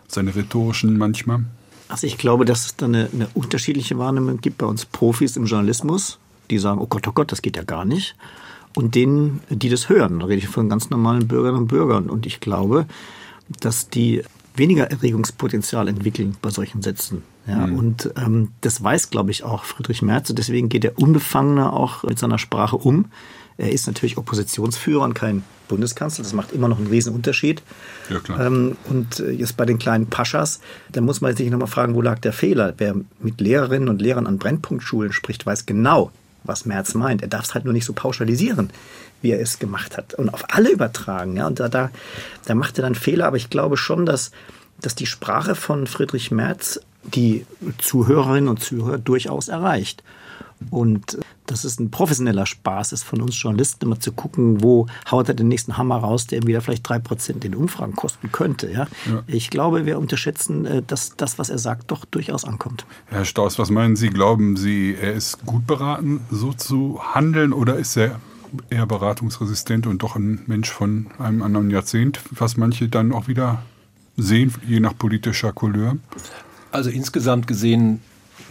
Seine 0.08 0.34
rhetorischen 0.34 0.98
manchmal? 0.98 1.44
Also 1.88 2.06
ich 2.06 2.18
glaube, 2.18 2.44
dass 2.44 2.66
es 2.66 2.76
da 2.76 2.86
eine, 2.86 3.08
eine 3.12 3.28
unterschiedliche 3.34 3.98
Wahrnehmung 3.98 4.40
gibt 4.40 4.58
bei 4.58 4.66
uns 4.66 4.84
Profis 4.84 5.36
im 5.36 5.46
Journalismus, 5.46 6.18
die 6.50 6.58
sagen, 6.58 6.80
oh 6.80 6.86
Gott, 6.86 7.06
oh 7.06 7.12
Gott, 7.12 7.30
das 7.32 7.42
geht 7.42 7.56
ja 7.56 7.62
gar 7.62 7.84
nicht. 7.84 8.16
Und 8.76 8.94
denen, 8.94 9.40
die 9.48 9.70
das 9.70 9.88
hören, 9.88 10.20
da 10.20 10.26
rede 10.26 10.38
ich 10.38 10.48
von 10.48 10.68
ganz 10.68 10.90
normalen 10.90 11.26
Bürgerinnen 11.26 11.62
und 11.62 11.68
Bürgern. 11.68 12.10
Und 12.10 12.26
ich 12.26 12.40
glaube, 12.40 12.86
dass 13.60 13.88
die 13.88 14.22
weniger 14.54 14.90
Erregungspotenzial 14.90 15.88
entwickeln 15.88 16.36
bei 16.42 16.50
solchen 16.50 16.82
Sätzen. 16.82 17.22
Ja, 17.46 17.66
mhm. 17.66 17.78
Und 17.78 18.10
ähm, 18.16 18.50
das 18.60 18.82
weiß, 18.82 19.10
glaube 19.10 19.30
ich, 19.30 19.44
auch 19.44 19.64
Friedrich 19.64 20.02
Merz. 20.02 20.28
Und 20.28 20.38
deswegen 20.38 20.68
geht 20.68 20.84
er 20.84 20.98
unbefangener 20.98 21.72
auch 21.72 22.02
mit 22.02 22.18
seiner 22.18 22.38
Sprache 22.38 22.76
um. 22.76 23.06
Er 23.56 23.72
ist 23.72 23.86
natürlich 23.86 24.18
Oppositionsführer 24.18 25.04
und 25.04 25.14
kein 25.14 25.42
Bundeskanzler. 25.68 26.24
Das 26.24 26.34
macht 26.34 26.52
immer 26.52 26.68
noch 26.68 26.78
einen 26.78 26.88
riesen 26.88 27.14
Unterschied. 27.14 27.62
Ja, 28.10 28.18
klar. 28.18 28.46
Ähm, 28.46 28.76
und 28.90 29.20
jetzt 29.20 29.56
bei 29.56 29.64
den 29.64 29.78
kleinen 29.78 30.06
Paschas, 30.08 30.60
da 30.92 31.00
muss 31.00 31.22
man 31.22 31.34
sich 31.34 31.48
nochmal 31.50 31.68
fragen, 31.68 31.94
wo 31.94 32.02
lag 32.02 32.18
der 32.18 32.34
Fehler? 32.34 32.74
Wer 32.76 32.96
mit 33.20 33.40
Lehrerinnen 33.40 33.88
und 33.88 34.02
Lehrern 34.02 34.26
an 34.26 34.38
Brennpunktschulen 34.38 35.12
spricht, 35.12 35.46
weiß 35.46 35.64
genau, 35.64 36.10
was 36.46 36.66
Merz 36.66 36.94
meint. 36.94 37.22
Er 37.22 37.28
darf 37.28 37.44
es 37.44 37.54
halt 37.54 37.64
nur 37.64 37.72
nicht 37.72 37.84
so 37.84 37.92
pauschalisieren, 37.92 38.70
wie 39.22 39.30
er 39.30 39.40
es 39.40 39.58
gemacht 39.58 39.96
hat. 39.96 40.14
Und 40.14 40.28
auf 40.28 40.44
alle 40.48 40.70
übertragen. 40.70 41.36
Ja? 41.36 41.46
Und 41.46 41.60
da, 41.60 41.68
da, 41.68 41.90
da 42.44 42.54
macht 42.54 42.78
er 42.78 42.82
dann 42.82 42.94
Fehler. 42.94 43.26
Aber 43.26 43.36
ich 43.36 43.50
glaube 43.50 43.76
schon, 43.76 44.06
dass, 44.06 44.30
dass 44.80 44.94
die 44.94 45.06
Sprache 45.06 45.54
von 45.54 45.86
Friedrich 45.86 46.30
Merz 46.30 46.80
die 47.02 47.46
Zuhörerinnen 47.78 48.48
und 48.48 48.62
Zuhörer 48.62 48.98
durchaus 48.98 49.48
erreicht. 49.48 50.02
Und 50.70 51.18
dass 51.46 51.64
es 51.64 51.78
ein 51.78 51.90
professioneller 51.90 52.46
Spaß 52.46 52.92
ist 52.92 53.02
von 53.02 53.20
uns 53.20 53.40
Journalisten, 53.40 53.84
immer 53.84 54.00
zu 54.00 54.12
gucken, 54.12 54.62
wo 54.62 54.86
haut 55.10 55.28
er 55.28 55.34
den 55.34 55.48
nächsten 55.48 55.76
Hammer 55.76 55.96
raus, 55.96 56.26
der 56.26 56.42
wieder 56.44 56.60
vielleicht 56.60 56.88
drei 56.88 56.98
Prozent 56.98 57.44
in 57.44 57.54
Umfragen 57.54 57.94
kosten 57.94 58.32
könnte. 58.32 58.70
Ja? 58.70 58.86
ja? 59.06 59.22
Ich 59.26 59.50
glaube, 59.50 59.86
wir 59.86 59.98
unterschätzen, 59.98 60.66
äh, 60.66 60.82
dass 60.86 61.16
das, 61.16 61.38
was 61.38 61.50
er 61.50 61.58
sagt, 61.58 61.90
doch 61.90 62.04
durchaus 62.04 62.44
ankommt. 62.44 62.86
Herr 63.06 63.24
Staus, 63.24 63.58
was 63.58 63.70
meinen 63.70 63.96
Sie? 63.96 64.08
Glauben 64.08 64.56
Sie, 64.56 64.96
er 65.00 65.12
ist 65.12 65.44
gut 65.46 65.66
beraten, 65.66 66.20
so 66.30 66.52
zu 66.52 67.00
handeln 67.14 67.52
oder 67.52 67.76
ist 67.76 67.96
er 67.96 68.20
eher 68.70 68.86
beratungsresistent 68.86 69.86
und 69.86 70.02
doch 70.02 70.16
ein 70.16 70.42
Mensch 70.46 70.70
von 70.70 71.08
einem 71.18 71.42
anderen 71.42 71.70
Jahrzehnt, 71.70 72.20
was 72.30 72.56
manche 72.56 72.88
dann 72.88 73.12
auch 73.12 73.28
wieder 73.28 73.62
sehen, 74.16 74.54
je 74.66 74.80
nach 74.80 74.96
politischer 74.96 75.52
Couleur? 75.52 75.96
Also 76.72 76.90
insgesamt 76.90 77.46
gesehen 77.46 78.00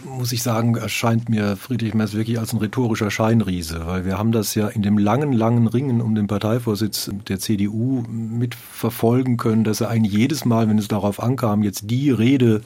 muss 0.04 0.32
ich 0.32 0.42
sagen, 0.42 0.76
erscheint 0.76 1.28
mir 1.28 1.56
Friedrich 1.56 1.94
Merz 1.94 2.14
wirklich 2.14 2.38
als 2.38 2.52
ein 2.52 2.58
rhetorischer 2.58 3.10
Scheinriese, 3.10 3.86
weil 3.86 4.04
wir 4.04 4.18
haben 4.18 4.32
das 4.32 4.54
ja 4.54 4.68
in 4.68 4.82
dem 4.82 4.98
langen, 4.98 5.32
langen 5.32 5.66
Ringen 5.66 6.00
um 6.00 6.14
den 6.14 6.26
Parteivorsitz 6.26 7.10
der 7.28 7.38
CDU 7.38 8.02
mitverfolgen 8.08 9.36
können, 9.36 9.64
dass 9.64 9.80
er 9.80 9.88
eigentlich 9.88 10.12
jedes 10.12 10.44
Mal, 10.44 10.68
wenn 10.68 10.78
es 10.78 10.88
darauf 10.88 11.22
ankam, 11.22 11.62
jetzt 11.62 11.90
die 11.90 12.10
Rede 12.10 12.62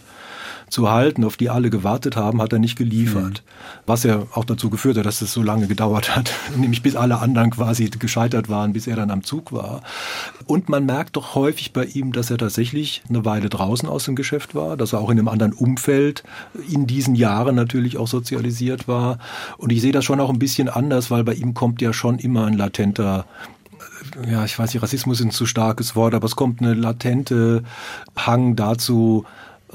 zu 0.70 0.90
halten, 0.90 1.24
auf 1.24 1.36
die 1.36 1.50
alle 1.50 1.68
gewartet 1.68 2.16
haben, 2.16 2.40
hat 2.40 2.52
er 2.52 2.58
nicht 2.58 2.76
geliefert. 2.76 3.42
Mhm. 3.44 3.80
Was 3.86 4.04
ja 4.04 4.22
auch 4.32 4.44
dazu 4.44 4.70
geführt 4.70 4.96
hat, 4.96 5.06
dass 5.06 5.20
es 5.20 5.32
so 5.32 5.42
lange 5.42 5.66
gedauert 5.66 6.16
hat, 6.16 6.32
nämlich 6.56 6.82
bis 6.82 6.96
alle 6.96 7.18
anderen 7.18 7.50
quasi 7.50 7.90
gescheitert 7.90 8.48
waren, 8.48 8.72
bis 8.72 8.86
er 8.86 8.96
dann 8.96 9.10
am 9.10 9.24
Zug 9.24 9.52
war. 9.52 9.82
Und 10.46 10.68
man 10.68 10.86
merkt 10.86 11.16
doch 11.16 11.34
häufig 11.34 11.72
bei 11.72 11.84
ihm, 11.84 12.12
dass 12.12 12.30
er 12.30 12.38
tatsächlich 12.38 13.02
eine 13.08 13.24
Weile 13.24 13.48
draußen 13.48 13.88
aus 13.88 14.04
dem 14.04 14.16
Geschäft 14.16 14.54
war, 14.54 14.76
dass 14.76 14.92
er 14.92 15.00
auch 15.00 15.10
in 15.10 15.18
einem 15.18 15.28
anderen 15.28 15.52
Umfeld 15.52 16.22
in 16.68 16.86
diesen 16.86 17.14
Jahren 17.14 17.56
natürlich 17.56 17.98
auch 17.98 18.08
sozialisiert 18.08 18.88
war. 18.88 19.18
Und 19.58 19.72
ich 19.72 19.80
sehe 19.80 19.92
das 19.92 20.04
schon 20.04 20.20
auch 20.20 20.30
ein 20.30 20.38
bisschen 20.38 20.68
anders, 20.68 21.10
weil 21.10 21.24
bei 21.24 21.34
ihm 21.34 21.54
kommt 21.54 21.82
ja 21.82 21.92
schon 21.92 22.18
immer 22.18 22.46
ein 22.46 22.54
latenter 22.54 23.26
ja, 24.28 24.44
ich 24.44 24.58
weiß 24.58 24.72
nicht, 24.72 24.82
Rassismus 24.82 25.20
ist 25.20 25.26
ein 25.26 25.30
zu 25.30 25.46
starkes 25.46 25.94
Wort, 25.96 26.14
aber 26.14 26.26
es 26.26 26.36
kommt 26.36 26.60
eine 26.60 26.74
latente 26.74 27.62
Hang 28.16 28.56
dazu, 28.56 29.24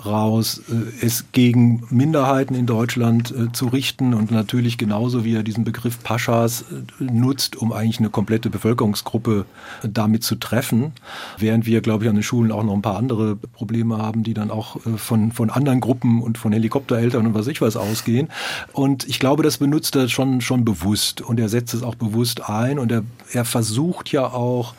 raus, 0.03 0.61
äh, 0.69 1.05
es 1.05 1.25
gegen 1.31 1.83
Minderheiten 1.89 2.55
in 2.55 2.65
Deutschland 2.65 3.31
äh, 3.31 3.51
zu 3.51 3.67
richten 3.67 4.13
und 4.13 4.31
natürlich 4.31 4.77
genauso 4.77 5.23
wie 5.23 5.35
er 5.35 5.43
diesen 5.43 5.63
Begriff 5.63 6.01
Paschas 6.03 6.63
äh, 6.63 7.03
nutzt, 7.03 7.55
um 7.55 7.71
eigentlich 7.71 7.99
eine 7.99 8.09
komplette 8.09 8.49
Bevölkerungsgruppe 8.49 9.45
damit 9.83 10.23
zu 10.23 10.35
treffen, 10.35 10.93
während 11.37 11.65
wir, 11.65 11.81
glaube 11.81 12.03
ich, 12.03 12.09
an 12.09 12.15
den 12.15 12.23
Schulen 12.23 12.51
auch 12.51 12.63
noch 12.63 12.73
ein 12.73 12.81
paar 12.81 12.97
andere 12.97 13.35
Probleme 13.35 13.97
haben, 13.97 14.23
die 14.23 14.33
dann 14.33 14.51
auch 14.51 14.77
von, 14.97 15.31
von 15.31 15.49
anderen 15.49 15.79
Gruppen 15.79 16.21
und 16.21 16.37
von 16.37 16.51
Helikoptereltern 16.51 17.27
und 17.27 17.33
was 17.33 17.47
ich 17.47 17.61
was 17.61 17.77
ausgehen. 17.77 18.29
Und 18.73 19.07
ich 19.07 19.19
glaube, 19.19 19.43
das 19.43 19.57
benutzt 19.57 19.95
er 19.95 20.09
schon, 20.09 20.41
schon 20.41 20.65
bewusst 20.65 21.21
und 21.21 21.39
er 21.39 21.49
setzt 21.49 21.73
es 21.73 21.83
auch 21.83 21.95
bewusst 21.95 22.49
ein 22.49 22.79
und 22.79 22.91
er, 22.91 23.03
er 23.31 23.45
versucht 23.45 24.11
ja 24.11 24.25
auch, 24.25 24.73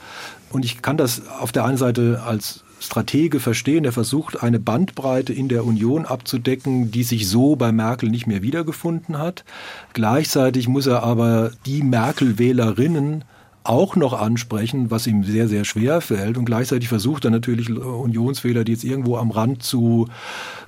und 0.50 0.64
ich 0.64 0.82
kann 0.82 0.96
das 0.96 1.26
auf 1.28 1.52
der 1.52 1.64
einen 1.64 1.76
Seite 1.76 2.22
als 2.24 2.64
Stratege 2.80 3.40
verstehen, 3.40 3.82
der 3.82 3.92
versucht, 3.92 4.42
eine 4.42 4.60
Bandbreite 4.60 5.32
in 5.32 5.48
der 5.48 5.64
Union 5.64 6.04
abzudecken, 6.04 6.90
die 6.90 7.04
sich 7.04 7.28
so 7.28 7.56
bei 7.56 7.72
Merkel 7.72 8.10
nicht 8.10 8.26
mehr 8.26 8.42
wiedergefunden 8.42 9.18
hat. 9.18 9.44
Gleichzeitig 9.92 10.68
muss 10.68 10.86
er 10.86 11.02
aber 11.02 11.52
die 11.64 11.82
Merkel-Wählerinnen 11.82 13.24
auch 13.68 13.96
noch 13.96 14.12
ansprechen, 14.12 14.90
was 14.90 15.06
ihm 15.06 15.24
sehr, 15.24 15.48
sehr 15.48 15.64
schwer 15.64 16.00
fällt. 16.00 16.36
Und 16.38 16.44
gleichzeitig 16.44 16.88
versucht 16.88 17.24
er 17.24 17.30
natürlich 17.30 17.70
Unionswähler, 17.70 18.64
die 18.64 18.72
jetzt 18.72 18.84
irgendwo 18.84 19.16
am 19.16 19.30
Rand 19.30 19.62
zu 19.62 20.08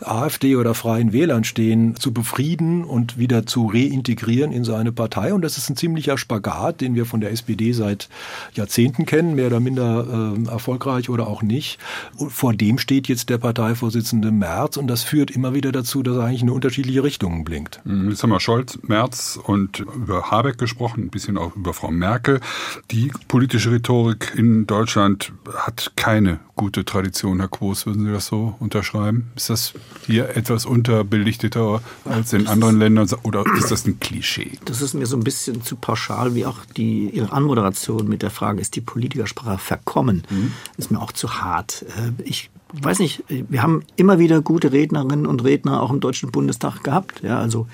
AfD 0.01 0.57
oder 0.57 0.75
Freien 0.75 1.13
Wählern 1.13 1.45
stehen, 1.45 1.97
zu 1.97 2.13
befrieden 2.13 2.85
und 2.85 3.19
wieder 3.19 3.47
zu 3.47 3.67
reintegrieren 3.67 4.53
in 4.53 4.65
seine 4.65 4.93
Partei. 4.93 5.33
Und 5.35 5.43
das 5.43 5.59
ist 5.59 5.69
ein 5.69 5.77
ziemlicher 5.77 6.19
Spagat, 6.19 6.81
den 6.81 6.95
wir 6.95 7.07
von 7.07 7.21
der 7.21 7.33
SPD 7.33 7.73
seit 7.73 8.09
Jahrzehnten 8.55 9.07
kennen, 9.07 9.35
mehr 9.35 9.49
oder 9.49 9.61
minder 9.61 10.35
äh, 10.37 10.51
erfolgreich 10.51 11.11
oder 11.11 11.27
auch 11.27 11.43
nicht. 11.43 11.79
Und 12.17 12.33
vor 12.33 12.55
dem 12.55 12.79
steht 12.79 13.09
jetzt 13.09 13.29
der 13.31 13.39
Parteivorsitzende 13.39 14.31
Merz 14.31 14.77
und 14.77 14.89
das 14.89 15.03
führt 15.03 15.31
immer 15.31 15.55
wieder 15.55 15.73
dazu, 15.73 16.03
dass 16.03 16.17
er 16.17 16.25
eigentlich 16.25 16.43
in 16.43 16.51
unterschiedliche 16.51 17.03
Richtungen 17.03 17.45
blinkt. 17.45 17.81
Mhm, 17.85 18.11
jetzt 18.11 18.23
haben 18.23 18.31
wir 18.31 18.41
Scholz, 18.41 18.79
Merz 18.83 19.39
und 19.43 19.81
über 19.81 20.31
Habeck 20.31 20.59
gesprochen, 20.59 21.05
ein 21.05 21.11
bisschen 21.11 21.39
auch 21.39 21.55
über 21.57 21.73
Frau 21.75 21.91
Merkel. 21.91 22.41
Die 22.91 23.13
politische 23.29 23.71
Rhetorik 23.71 24.33
in 24.35 24.67
Deutschland 24.67 25.33
hat 25.55 25.93
keine 25.97 26.41
gute 26.57 26.87
Tradition, 26.87 27.39
Herr 27.39 27.49
Quos. 27.49 27.85
Würden 27.85 28.07
Sie 28.07 28.13
das 28.13 28.27
so 28.27 28.55
unterschreiben? 28.61 29.31
Ist 29.37 29.51
das 29.51 29.75
hier 30.07 30.35
etwas 30.37 30.65
unterbelichteter 30.65 31.83
als 32.07 32.33
in 32.33 32.47
anderen 32.47 32.79
Ländern 32.79 33.07
oder 33.25 33.45
ist 33.59 33.71
das 33.71 33.87
ein 33.87 34.01
Klischee? 34.01 34.53
Das 34.65 34.81
ist 34.81 34.95
mir 34.95 35.05
so 35.05 35.19
ein 35.19 35.25
bisschen 35.25 35.63
zu 35.63 35.77
pauschal, 35.77 36.35
wie 36.35 36.47
auch 36.47 36.65
die, 36.79 37.11
Ihre 37.11 37.31
Anmoderation 37.31 38.09
mit 38.09 38.23
der 38.23 38.31
Frage, 38.31 38.63
ist 38.63 38.75
die 38.75 38.81
Politikersprache 38.81 39.59
verkommen? 39.59 40.23
Mhm. 40.31 40.53
Ist 40.79 40.91
mir 40.91 41.03
auch 41.03 41.13
zu 41.13 41.43
hart. 41.43 41.85
Äh, 41.89 42.23
ich 42.23 42.49
weiß 42.73 43.01
nicht, 43.01 43.23
wir 43.29 43.63
haben 43.63 43.83
immer 43.97 44.19
wieder 44.19 44.41
gute 44.41 44.73
Rednerinnen 44.73 45.27
und 45.27 45.45
Redner 45.45 45.83
auch 45.83 45.91
im 45.91 46.01
Deutschen 46.01 46.31
Bundestag 46.31 46.83
gehabt. 46.83 47.23
Ja, 47.23 47.39
also 47.39 47.67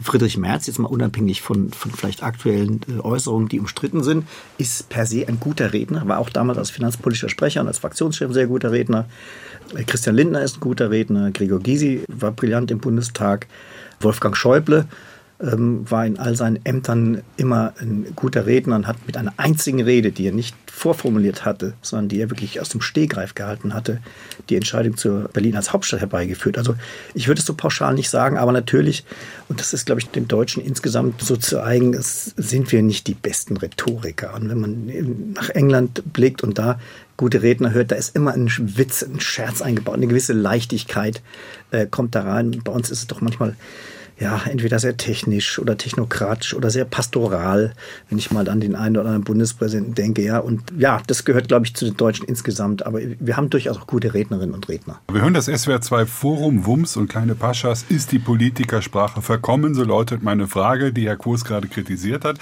Friedrich 0.00 0.36
Merz, 0.36 0.66
jetzt 0.68 0.78
mal 0.78 0.88
unabhängig 0.88 1.42
von, 1.42 1.70
von 1.70 1.90
vielleicht 1.90 2.22
aktuellen 2.22 2.80
äh, 2.88 3.00
Äußerungen, 3.00 3.48
die 3.48 3.58
umstritten 3.58 4.04
sind, 4.04 4.26
ist 4.56 4.88
per 4.88 5.06
se 5.06 5.26
ein 5.26 5.40
guter 5.40 5.72
Redner, 5.72 6.06
war 6.06 6.18
auch 6.18 6.30
damals 6.30 6.58
als 6.58 6.70
finanzpolitischer 6.70 7.28
Sprecher 7.28 7.60
und 7.60 7.66
als 7.66 7.78
Fraktionschef 7.78 8.32
sehr 8.32 8.46
guter 8.46 8.70
Redner. 8.70 9.06
Äh, 9.74 9.82
Christian 9.84 10.14
Lindner 10.14 10.42
ist 10.42 10.58
ein 10.58 10.60
guter 10.60 10.90
Redner, 10.90 11.32
Gregor 11.32 11.60
Gysi 11.60 12.04
war 12.08 12.30
brillant 12.30 12.70
im 12.70 12.78
Bundestag, 12.78 13.48
Wolfgang 14.00 14.36
Schäuble 14.36 14.86
ähm, 15.40 15.88
war 15.88 16.04
in 16.04 16.18
all 16.18 16.34
seinen 16.34 16.64
Ämtern 16.64 17.22
immer 17.36 17.72
ein 17.80 18.06
guter 18.16 18.46
Redner 18.46 18.76
und 18.76 18.86
hat 18.86 18.96
mit 19.06 19.16
einer 19.16 19.32
einzigen 19.36 19.80
Rede, 19.82 20.10
die 20.10 20.26
er 20.26 20.32
nicht 20.32 20.56
vorformuliert 20.66 21.44
hatte, 21.44 21.74
sondern 21.82 22.08
die 22.08 22.20
er 22.20 22.30
wirklich 22.30 22.60
aus 22.60 22.68
dem 22.68 22.80
Stehgreif 22.80 23.34
gehalten 23.34 23.74
hatte, 23.74 24.00
die 24.48 24.56
Entscheidung 24.56 24.96
zur 24.96 25.28
Berlin 25.28 25.56
als 25.56 25.72
Hauptstadt 25.72 26.00
herbeigeführt. 26.00 26.58
Also 26.58 26.74
ich 27.14 27.28
würde 27.28 27.40
es 27.40 27.46
so 27.46 27.54
pauschal 27.54 27.94
nicht 27.94 28.10
sagen, 28.10 28.36
aber 28.36 28.52
natürlich, 28.52 29.04
und 29.48 29.60
das 29.60 29.72
ist, 29.72 29.86
glaube 29.86 30.00
ich, 30.00 30.08
den 30.08 30.28
Deutschen 30.28 30.64
insgesamt 30.64 31.20
so 31.20 31.36
zu 31.36 31.62
eigen, 31.62 31.96
sind 32.00 32.72
wir 32.72 32.82
nicht 32.82 33.06
die 33.06 33.14
besten 33.14 33.56
Rhetoriker. 33.56 34.34
Und 34.34 34.48
wenn 34.48 34.60
man 34.60 35.32
nach 35.34 35.50
England 35.50 36.02
blickt 36.12 36.42
und 36.42 36.58
da 36.58 36.80
gute 37.16 37.42
Redner 37.42 37.72
hört, 37.72 37.90
da 37.90 37.96
ist 37.96 38.14
immer 38.14 38.32
ein 38.32 38.50
Witz, 38.58 39.02
ein 39.02 39.20
Scherz 39.20 39.62
eingebaut, 39.62 39.96
eine 39.96 40.06
gewisse 40.06 40.32
Leichtigkeit 40.32 41.22
äh, 41.70 41.86
kommt 41.86 42.14
da 42.14 42.22
rein. 42.22 42.60
Bei 42.64 42.72
uns 42.72 42.90
ist 42.90 43.00
es 43.00 43.06
doch 43.08 43.20
manchmal 43.20 43.56
ja, 44.20 44.40
entweder 44.46 44.78
sehr 44.78 44.96
technisch 44.96 45.58
oder 45.58 45.76
technokratisch 45.76 46.54
oder 46.54 46.70
sehr 46.70 46.84
pastoral, 46.84 47.72
wenn 48.08 48.18
ich 48.18 48.30
mal 48.30 48.48
an 48.48 48.60
den 48.60 48.74
einen 48.74 48.96
oder 48.96 49.06
anderen 49.06 49.24
Bundespräsidenten 49.24 49.94
denke, 49.94 50.22
ja. 50.22 50.38
Und 50.38 50.72
ja, 50.76 51.00
das 51.06 51.24
gehört, 51.24 51.48
glaube 51.48 51.66
ich, 51.66 51.74
zu 51.74 51.84
den 51.84 51.96
Deutschen 51.96 52.26
insgesamt. 52.26 52.84
Aber 52.84 53.00
wir 53.00 53.36
haben 53.36 53.50
durchaus 53.50 53.78
auch 53.78 53.86
gute 53.86 54.14
Rednerinnen 54.14 54.54
und 54.54 54.68
Redner. 54.68 55.00
Wir 55.12 55.22
hören 55.22 55.34
das 55.34 55.46
SWR 55.46 55.80
2 55.80 56.06
Forum 56.06 56.66
Wums 56.66 56.96
und 56.96 57.08
kleine 57.08 57.34
Paschas. 57.34 57.84
Ist 57.88 58.12
die 58.12 58.18
Politikersprache 58.18 59.22
verkommen? 59.22 59.74
So 59.74 59.84
lautet 59.84 60.22
meine 60.22 60.48
Frage, 60.48 60.92
die 60.92 61.06
Herr 61.06 61.16
Kurs 61.16 61.44
gerade 61.44 61.68
kritisiert 61.68 62.24
hat. 62.24 62.38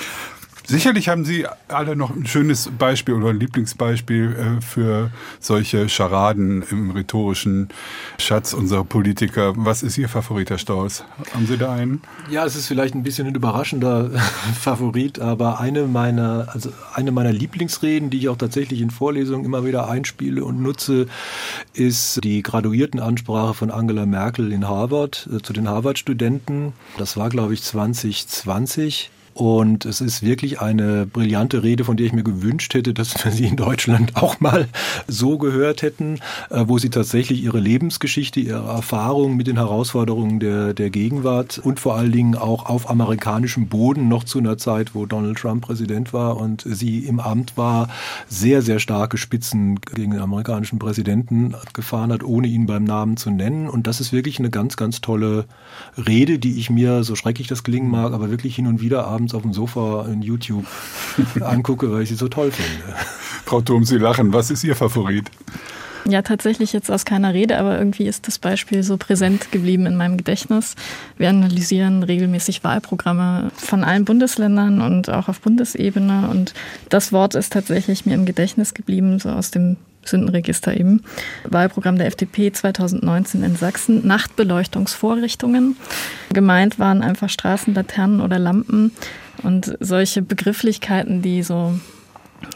Sicherlich 0.68 1.08
haben 1.08 1.24
Sie 1.24 1.46
alle 1.68 1.94
noch 1.94 2.10
ein 2.10 2.26
schönes 2.26 2.68
Beispiel 2.76 3.14
oder 3.14 3.28
ein 3.28 3.38
Lieblingsbeispiel 3.38 4.58
äh, 4.58 4.60
für 4.60 5.10
solche 5.38 5.88
Scharaden 5.88 6.64
im 6.70 6.90
rhetorischen 6.90 7.68
Schatz 8.18 8.52
unserer 8.52 8.82
Politiker. 8.82 9.52
Was 9.56 9.84
ist 9.84 9.96
Ihr 9.96 10.08
Favorit, 10.08 10.50
Herr 10.50 10.58
Staus? 10.58 11.04
Haben 11.32 11.46
Sie 11.46 11.56
da 11.56 11.72
einen? 11.72 12.02
Ja, 12.30 12.44
es 12.44 12.56
ist 12.56 12.66
vielleicht 12.66 12.96
ein 12.96 13.04
bisschen 13.04 13.28
ein 13.28 13.36
überraschender 13.36 14.10
Favorit, 14.60 15.20
aber 15.20 15.60
eine 15.60 15.84
meiner, 15.84 16.48
also 16.52 16.72
eine 16.94 17.12
meiner 17.12 17.32
Lieblingsreden, 17.32 18.10
die 18.10 18.18
ich 18.18 18.28
auch 18.28 18.36
tatsächlich 18.36 18.80
in 18.80 18.90
Vorlesungen 18.90 19.44
immer 19.44 19.64
wieder 19.64 19.88
einspiele 19.88 20.44
und 20.44 20.60
nutze, 20.60 21.06
ist 21.74 22.24
die 22.24 22.42
Graduiertenansprache 22.42 23.54
von 23.54 23.70
Angela 23.70 24.04
Merkel 24.04 24.50
in 24.50 24.66
Harvard 24.66 25.28
äh, 25.32 25.40
zu 25.40 25.52
den 25.52 25.68
Harvard-Studenten. 25.68 26.72
Das 26.98 27.16
war, 27.16 27.28
glaube 27.28 27.54
ich, 27.54 27.62
2020. 27.62 29.12
Und 29.36 29.84
es 29.84 30.00
ist 30.00 30.22
wirklich 30.22 30.62
eine 30.62 31.04
brillante 31.04 31.62
Rede, 31.62 31.84
von 31.84 31.98
der 31.98 32.06
ich 32.06 32.14
mir 32.14 32.22
gewünscht 32.22 32.72
hätte, 32.72 32.94
dass 32.94 33.22
wir 33.22 33.30
sie 33.30 33.44
in 33.44 33.56
Deutschland 33.56 34.16
auch 34.16 34.40
mal 34.40 34.66
so 35.08 35.36
gehört 35.36 35.82
hätten, 35.82 36.20
äh, 36.48 36.64
wo 36.66 36.78
sie 36.78 36.88
tatsächlich 36.88 37.44
ihre 37.44 37.60
Lebensgeschichte, 37.60 38.40
ihre 38.40 38.66
Erfahrungen 38.66 39.36
mit 39.36 39.46
den 39.46 39.56
Herausforderungen 39.56 40.40
der, 40.40 40.72
der 40.72 40.88
Gegenwart 40.88 41.58
und 41.58 41.80
vor 41.80 41.96
allen 41.96 42.12
Dingen 42.12 42.34
auch 42.34 42.64
auf 42.64 42.88
amerikanischem 42.88 43.68
Boden 43.68 44.08
noch 44.08 44.24
zu 44.24 44.38
einer 44.38 44.56
Zeit, 44.56 44.94
wo 44.94 45.04
Donald 45.04 45.36
Trump 45.36 45.66
Präsident 45.66 46.14
war 46.14 46.38
und 46.38 46.64
sie 46.66 47.00
im 47.00 47.20
Amt 47.20 47.58
war, 47.58 47.90
sehr, 48.28 48.62
sehr 48.62 48.78
starke 48.78 49.18
Spitzen 49.18 49.82
gegen 49.82 50.12
den 50.12 50.20
amerikanischen 50.20 50.78
Präsidenten 50.78 51.54
gefahren 51.74 52.10
hat, 52.10 52.24
ohne 52.24 52.46
ihn 52.46 52.64
beim 52.64 52.84
Namen 52.84 53.18
zu 53.18 53.30
nennen. 53.30 53.68
Und 53.68 53.86
das 53.86 54.00
ist 54.00 54.14
wirklich 54.14 54.38
eine 54.38 54.48
ganz, 54.48 54.78
ganz 54.78 55.02
tolle 55.02 55.44
Rede, 55.98 56.38
die 56.38 56.58
ich 56.58 56.70
mir, 56.70 57.04
so 57.04 57.16
schrecklich 57.16 57.48
das 57.48 57.64
klingen 57.64 57.90
mag, 57.90 58.14
aber 58.14 58.30
wirklich 58.30 58.56
hin 58.56 58.66
und 58.66 58.80
wieder 58.80 59.06
abends 59.06 59.25
abends 59.26 59.34
auf 59.34 59.42
dem 59.42 59.52
Sofa 59.52 60.06
in 60.06 60.22
YouTube 60.22 60.66
angucke, 61.40 61.90
weil 61.90 62.02
ich 62.02 62.10
sie 62.10 62.14
so 62.14 62.28
toll 62.28 62.50
finde. 62.50 62.96
Frau 63.44 63.60
Thom, 63.60 63.84
Sie 63.84 63.98
lachen. 63.98 64.32
Was 64.32 64.50
ist 64.50 64.64
Ihr 64.64 64.76
Favorit? 64.76 65.30
Ja, 66.08 66.22
tatsächlich 66.22 66.72
jetzt 66.72 66.88
aus 66.88 67.04
keiner 67.04 67.34
Rede, 67.34 67.58
aber 67.58 67.78
irgendwie 67.78 68.06
ist 68.06 68.28
das 68.28 68.38
Beispiel 68.38 68.84
so 68.84 68.96
präsent 68.96 69.50
geblieben 69.50 69.86
in 69.86 69.96
meinem 69.96 70.16
Gedächtnis. 70.16 70.76
Wir 71.18 71.30
analysieren 71.30 72.04
regelmäßig 72.04 72.62
Wahlprogramme 72.62 73.50
von 73.56 73.82
allen 73.82 74.04
Bundesländern 74.04 74.80
und 74.80 75.10
auch 75.10 75.28
auf 75.28 75.40
Bundesebene. 75.40 76.28
Und 76.30 76.54
das 76.90 77.12
Wort 77.12 77.34
ist 77.34 77.52
tatsächlich 77.52 78.06
mir 78.06 78.14
im 78.14 78.24
Gedächtnis 78.24 78.72
geblieben, 78.74 79.18
so 79.18 79.30
aus 79.30 79.50
dem 79.50 79.76
Sündenregister 80.08 80.76
eben. 80.78 81.02
Wahlprogramm 81.44 81.96
der 81.98 82.06
FDP 82.06 82.52
2019 82.52 83.42
in 83.42 83.56
Sachsen. 83.56 84.06
Nachtbeleuchtungsvorrichtungen. 84.06 85.76
Gemeint 86.32 86.78
waren 86.78 87.02
einfach 87.02 87.28
Straßenlaternen 87.28 88.20
oder 88.20 88.38
Lampen 88.38 88.92
und 89.42 89.76
solche 89.80 90.22
Begrifflichkeiten, 90.22 91.22
die 91.22 91.42
so 91.42 91.78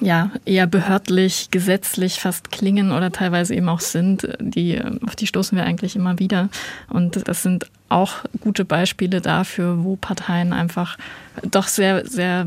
ja, 0.01 0.31
eher 0.45 0.67
behördlich, 0.67 1.51
gesetzlich 1.51 2.21
fast 2.21 2.51
klingen 2.51 2.93
oder 2.93 3.13
teilweise 3.13 3.55
eben 3.55 3.69
auch 3.69 3.81
sind, 3.81 4.29
die, 4.41 4.81
auf 5.07 5.17
die 5.17 5.27
stoßen 5.27 5.57
wir 5.57 5.65
eigentlich 5.65 5.97
immer 5.97 6.19
wieder. 6.19 6.49
Und 6.89 7.29
das 7.29 7.43
sind 7.43 7.67
auch 7.89 8.25
gute 8.41 8.65
Beispiele 8.65 9.21
dafür, 9.21 9.85
wo 9.85 9.97
Parteien 9.97 10.53
einfach 10.53 10.97
doch 11.43 11.69
sehr, 11.69 12.07
sehr 12.07 12.47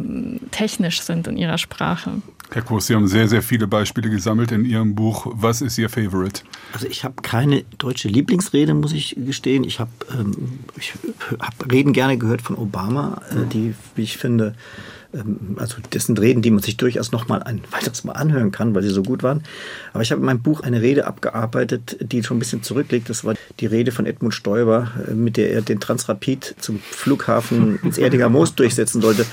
technisch 0.52 1.02
sind 1.02 1.28
in 1.28 1.38
ihrer 1.38 1.58
Sprache. 1.58 2.22
Herr 2.54 2.62
Kurs, 2.62 2.86
Sie 2.86 2.94
haben 2.94 3.08
sehr, 3.08 3.28
sehr 3.28 3.42
viele 3.42 3.66
Beispiele 3.66 4.12
gesammelt 4.12 4.52
in 4.52 4.64
Ihrem 4.64 4.94
Buch. 4.94 5.26
Was 5.34 5.62
ist 5.62 5.80
Ihr 5.80 5.90
Favorite? 5.90 6.42
Also 6.72 6.86
ich 6.86 7.04
habe 7.04 7.16
keine 7.24 7.64
deutsche 7.80 8.08
Lieblingsrede, 8.08 8.76
muss 8.76 8.94
ich 8.94 9.16
gestehen. 9.18 9.64
Ich 9.64 9.80
habe 9.80 9.90
ähm, 10.12 10.60
hab 11.40 11.72
Reden 11.72 11.94
gerne 11.94 12.20
gehört 12.20 12.44
von 12.44 12.56
Obama, 12.56 13.24
äh, 13.32 13.48
die, 13.52 13.74
wie 13.96 14.04
ich 14.04 14.18
finde, 14.18 14.54
ähm, 15.16 15.58
also 15.58 15.78
das 15.90 16.06
sind 16.06 16.22
Reden, 16.22 16.44
die 16.44 16.52
man 16.52 16.62
sich 16.62 16.78
durchaus 16.78 17.12
noch 17.12 17.28
mal 17.28 17.42
ein 17.42 17.62
weiteres 17.72 18.04
Mal 18.04 18.14
anhören 18.14 18.52
kann, 18.52 18.76
weil 18.76 18.84
sie 18.84 18.90
so 18.90 19.02
gut 19.02 19.24
waren. 19.24 19.42
Aber 19.94 20.04
ich 20.04 20.12
habe 20.12 20.20
in 20.20 20.26
meinem 20.26 20.44
Buch 20.44 20.62
eine 20.62 20.80
Rede 20.80 21.08
abgearbeitet, 21.08 21.98
die 22.02 22.22
schon 22.22 22.38
ein 22.38 22.40
bisschen 22.40 22.62
zurückliegt. 22.62 23.10
Das 23.10 23.26
war 23.26 23.34
die 23.60 23.66
Rede 23.66 23.92
von 23.92 24.06
Edmund 24.06 24.36
Stoiber, 24.36 24.92
äh, 25.08 25.16
mit 25.16 25.38
der 25.38 25.52
er 25.52 25.64
den 25.64 25.80
Transrapid 25.80 26.54
zum 26.60 26.80
Flughafen 26.80 27.80
ins 27.82 27.98
Erdinger 27.98 28.30
Moos 28.30 28.54
durchsetzen 28.54 29.02
sollte. 29.02 29.26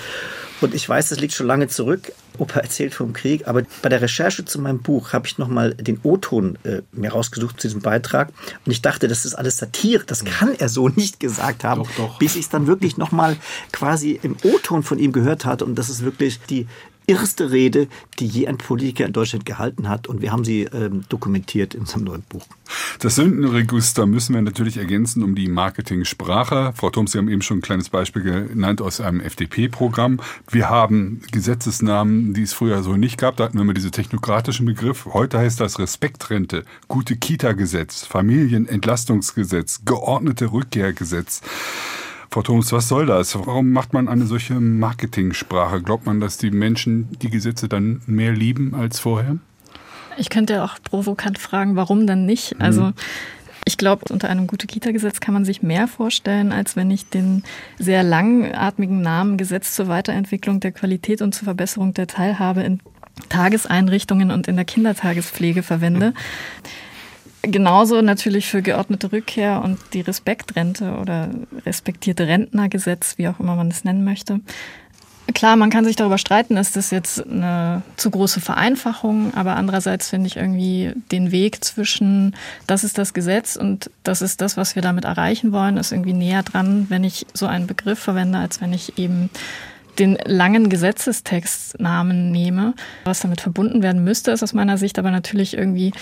Und 0.60 0.74
ich 0.74 0.88
weiß, 0.88 1.08
das 1.08 1.20
liegt 1.20 1.34
schon 1.34 1.46
lange 1.46 1.68
zurück. 1.68 2.12
Opa 2.38 2.60
erzählt 2.60 2.94
vom 2.94 3.12
Krieg, 3.12 3.46
aber 3.48 3.62
bei 3.82 3.88
der 3.88 4.00
Recherche 4.00 4.44
zu 4.44 4.60
meinem 4.60 4.80
Buch 4.80 5.12
habe 5.12 5.26
ich 5.26 5.36
nochmal 5.38 5.74
den 5.74 6.00
O-Ton 6.02 6.58
äh, 6.64 6.82
mir 6.92 7.12
rausgesucht 7.12 7.60
zu 7.60 7.68
diesem 7.68 7.82
Beitrag. 7.82 8.28
Und 8.64 8.72
ich 8.72 8.80
dachte, 8.80 9.08
das 9.08 9.24
ist 9.24 9.34
alles 9.34 9.58
Satire. 9.58 10.04
Das 10.06 10.24
kann 10.24 10.54
er 10.54 10.68
so 10.68 10.88
nicht 10.88 11.20
gesagt 11.20 11.64
haben. 11.64 11.82
Doch, 11.82 11.90
doch. 11.96 12.18
Bis 12.18 12.36
ich 12.36 12.42
es 12.42 12.48
dann 12.48 12.66
wirklich 12.66 12.96
nochmal 12.96 13.36
quasi 13.72 14.18
im 14.22 14.36
O-Ton 14.42 14.82
von 14.82 14.98
ihm 14.98 15.12
gehört 15.12 15.44
hatte. 15.44 15.64
Und 15.64 15.74
das 15.76 15.90
ist 15.90 16.02
wirklich 16.02 16.40
die 16.48 16.66
irrste 17.10 17.50
Rede, 17.50 17.88
die 18.20 18.26
je 18.26 18.46
ein 18.46 18.56
Politiker 18.56 19.04
in 19.04 19.12
Deutschland 19.12 19.44
gehalten 19.44 19.88
hat. 19.88 20.06
Und 20.06 20.22
wir 20.22 20.30
haben 20.30 20.44
sie 20.44 20.62
ähm, 20.62 21.02
dokumentiert 21.08 21.74
in 21.74 21.80
unserem 21.80 22.04
neuen 22.04 22.22
Buch. 22.22 22.46
Das 23.00 23.16
Sündenregister 23.16 24.06
müssen 24.06 24.34
wir 24.34 24.42
natürlich 24.42 24.76
ergänzen 24.76 25.24
um 25.24 25.34
die 25.34 25.48
Marketing-Sprache. 25.48 26.72
Frau 26.76 26.90
Thoms, 26.90 27.10
Sie 27.12 27.18
haben 27.18 27.28
eben 27.28 27.42
schon 27.42 27.58
ein 27.58 27.62
kleines 27.62 27.88
Beispiel 27.88 28.22
genannt 28.22 28.80
aus 28.80 29.00
einem 29.00 29.20
FDP-Programm. 29.20 30.20
Wir 30.48 30.70
haben 30.70 31.22
Gesetzesnamen, 31.32 32.32
die 32.32 32.42
es 32.42 32.52
früher 32.52 32.84
so 32.84 32.96
nicht 32.96 33.18
gab. 33.18 33.36
Da 33.36 33.44
hatten 33.44 33.54
wir 33.54 33.62
immer 33.62 33.74
diese 33.74 33.90
technokratischen 33.90 34.66
Begriff. 34.66 35.06
Heute 35.06 35.38
heißt 35.38 35.58
das 35.58 35.80
Respektrente, 35.80 36.64
gute 36.86 37.16
Kita-Gesetz, 37.16 38.06
Familienentlastungsgesetz, 38.06 39.80
geordnete 39.84 40.52
Rückkehrgesetz. 40.52 41.42
Frau 42.32 42.42
Thomas, 42.42 42.70
was 42.70 42.86
soll 42.86 43.06
das? 43.06 43.34
Warum 43.34 43.72
macht 43.72 43.92
man 43.92 44.06
eine 44.06 44.24
solche 44.24 44.54
Marketingsprache? 44.54 45.82
Glaubt 45.82 46.06
man, 46.06 46.20
dass 46.20 46.38
die 46.38 46.52
Menschen 46.52 47.08
die 47.20 47.28
Gesetze 47.28 47.68
dann 47.68 48.02
mehr 48.06 48.32
lieben 48.32 48.72
als 48.72 49.00
vorher? 49.00 49.38
Ich 50.16 50.30
könnte 50.30 50.62
auch 50.62 50.76
provokant 50.82 51.38
fragen, 51.38 51.74
warum 51.74 52.06
dann 52.06 52.26
nicht? 52.26 52.54
Mhm. 52.54 52.62
Also 52.62 52.92
ich 53.64 53.76
glaube, 53.76 54.04
unter 54.10 54.28
einem 54.28 54.46
Gute-Kita-Gesetz 54.46 55.18
kann 55.18 55.34
man 55.34 55.44
sich 55.44 55.62
mehr 55.62 55.88
vorstellen, 55.88 56.52
als 56.52 56.76
wenn 56.76 56.92
ich 56.92 57.08
den 57.08 57.42
sehr 57.78 58.04
langatmigen 58.04 59.02
Namen 59.02 59.36
Gesetz 59.36 59.74
zur 59.74 59.88
Weiterentwicklung 59.88 60.60
der 60.60 60.70
Qualität 60.70 61.22
und 61.22 61.34
zur 61.34 61.46
Verbesserung 61.46 61.94
der 61.94 62.06
Teilhabe 62.06 62.62
in 62.62 62.80
Tageseinrichtungen 63.28 64.30
und 64.30 64.46
in 64.46 64.54
der 64.54 64.64
Kindertagespflege 64.64 65.64
verwende. 65.64 66.14
Genauso 67.42 68.02
natürlich 68.02 68.46
für 68.48 68.60
geordnete 68.60 69.12
Rückkehr 69.12 69.62
und 69.64 69.78
die 69.94 70.02
Respektrente 70.02 70.96
oder 71.00 71.30
respektierte 71.64 72.26
Rentnergesetz, 72.26 73.16
wie 73.16 73.28
auch 73.28 73.40
immer 73.40 73.56
man 73.56 73.68
es 73.68 73.84
nennen 73.84 74.04
möchte. 74.04 74.40
Klar, 75.32 75.56
man 75.56 75.70
kann 75.70 75.84
sich 75.84 75.96
darüber 75.96 76.18
streiten, 76.18 76.56
ist 76.56 76.76
das 76.76 76.90
jetzt 76.90 77.24
eine 77.24 77.82
zu 77.96 78.10
große 78.10 78.40
Vereinfachung, 78.40 79.32
aber 79.34 79.56
andererseits 79.56 80.08
finde 80.08 80.26
ich 80.26 80.36
irgendwie 80.36 80.92
den 81.12 81.30
Weg 81.30 81.64
zwischen, 81.64 82.34
das 82.66 82.84
ist 82.84 82.98
das 82.98 83.14
Gesetz 83.14 83.56
und 83.56 83.90
das 84.02 84.22
ist 84.22 84.40
das, 84.40 84.56
was 84.56 84.74
wir 84.74 84.82
damit 84.82 85.04
erreichen 85.04 85.52
wollen, 85.52 85.76
ist 85.76 85.92
irgendwie 85.92 86.14
näher 86.14 86.42
dran, 86.42 86.86
wenn 86.88 87.04
ich 87.04 87.26
so 87.32 87.46
einen 87.46 87.66
Begriff 87.66 87.98
verwende, 87.98 88.38
als 88.38 88.60
wenn 88.60 88.72
ich 88.72 88.98
eben 88.98 89.30
den 90.00 90.18
langen 90.24 90.70
Gesetzestextnamen 90.70 92.32
nehme. 92.32 92.74
Was 93.04 93.20
damit 93.20 93.40
verbunden 93.40 93.82
werden 93.82 94.02
müsste, 94.02 94.30
ist 94.30 94.42
aus 94.42 94.54
meiner 94.54 94.78
Sicht 94.78 94.98
aber 94.98 95.10
natürlich 95.10 95.56
irgendwie 95.56 95.92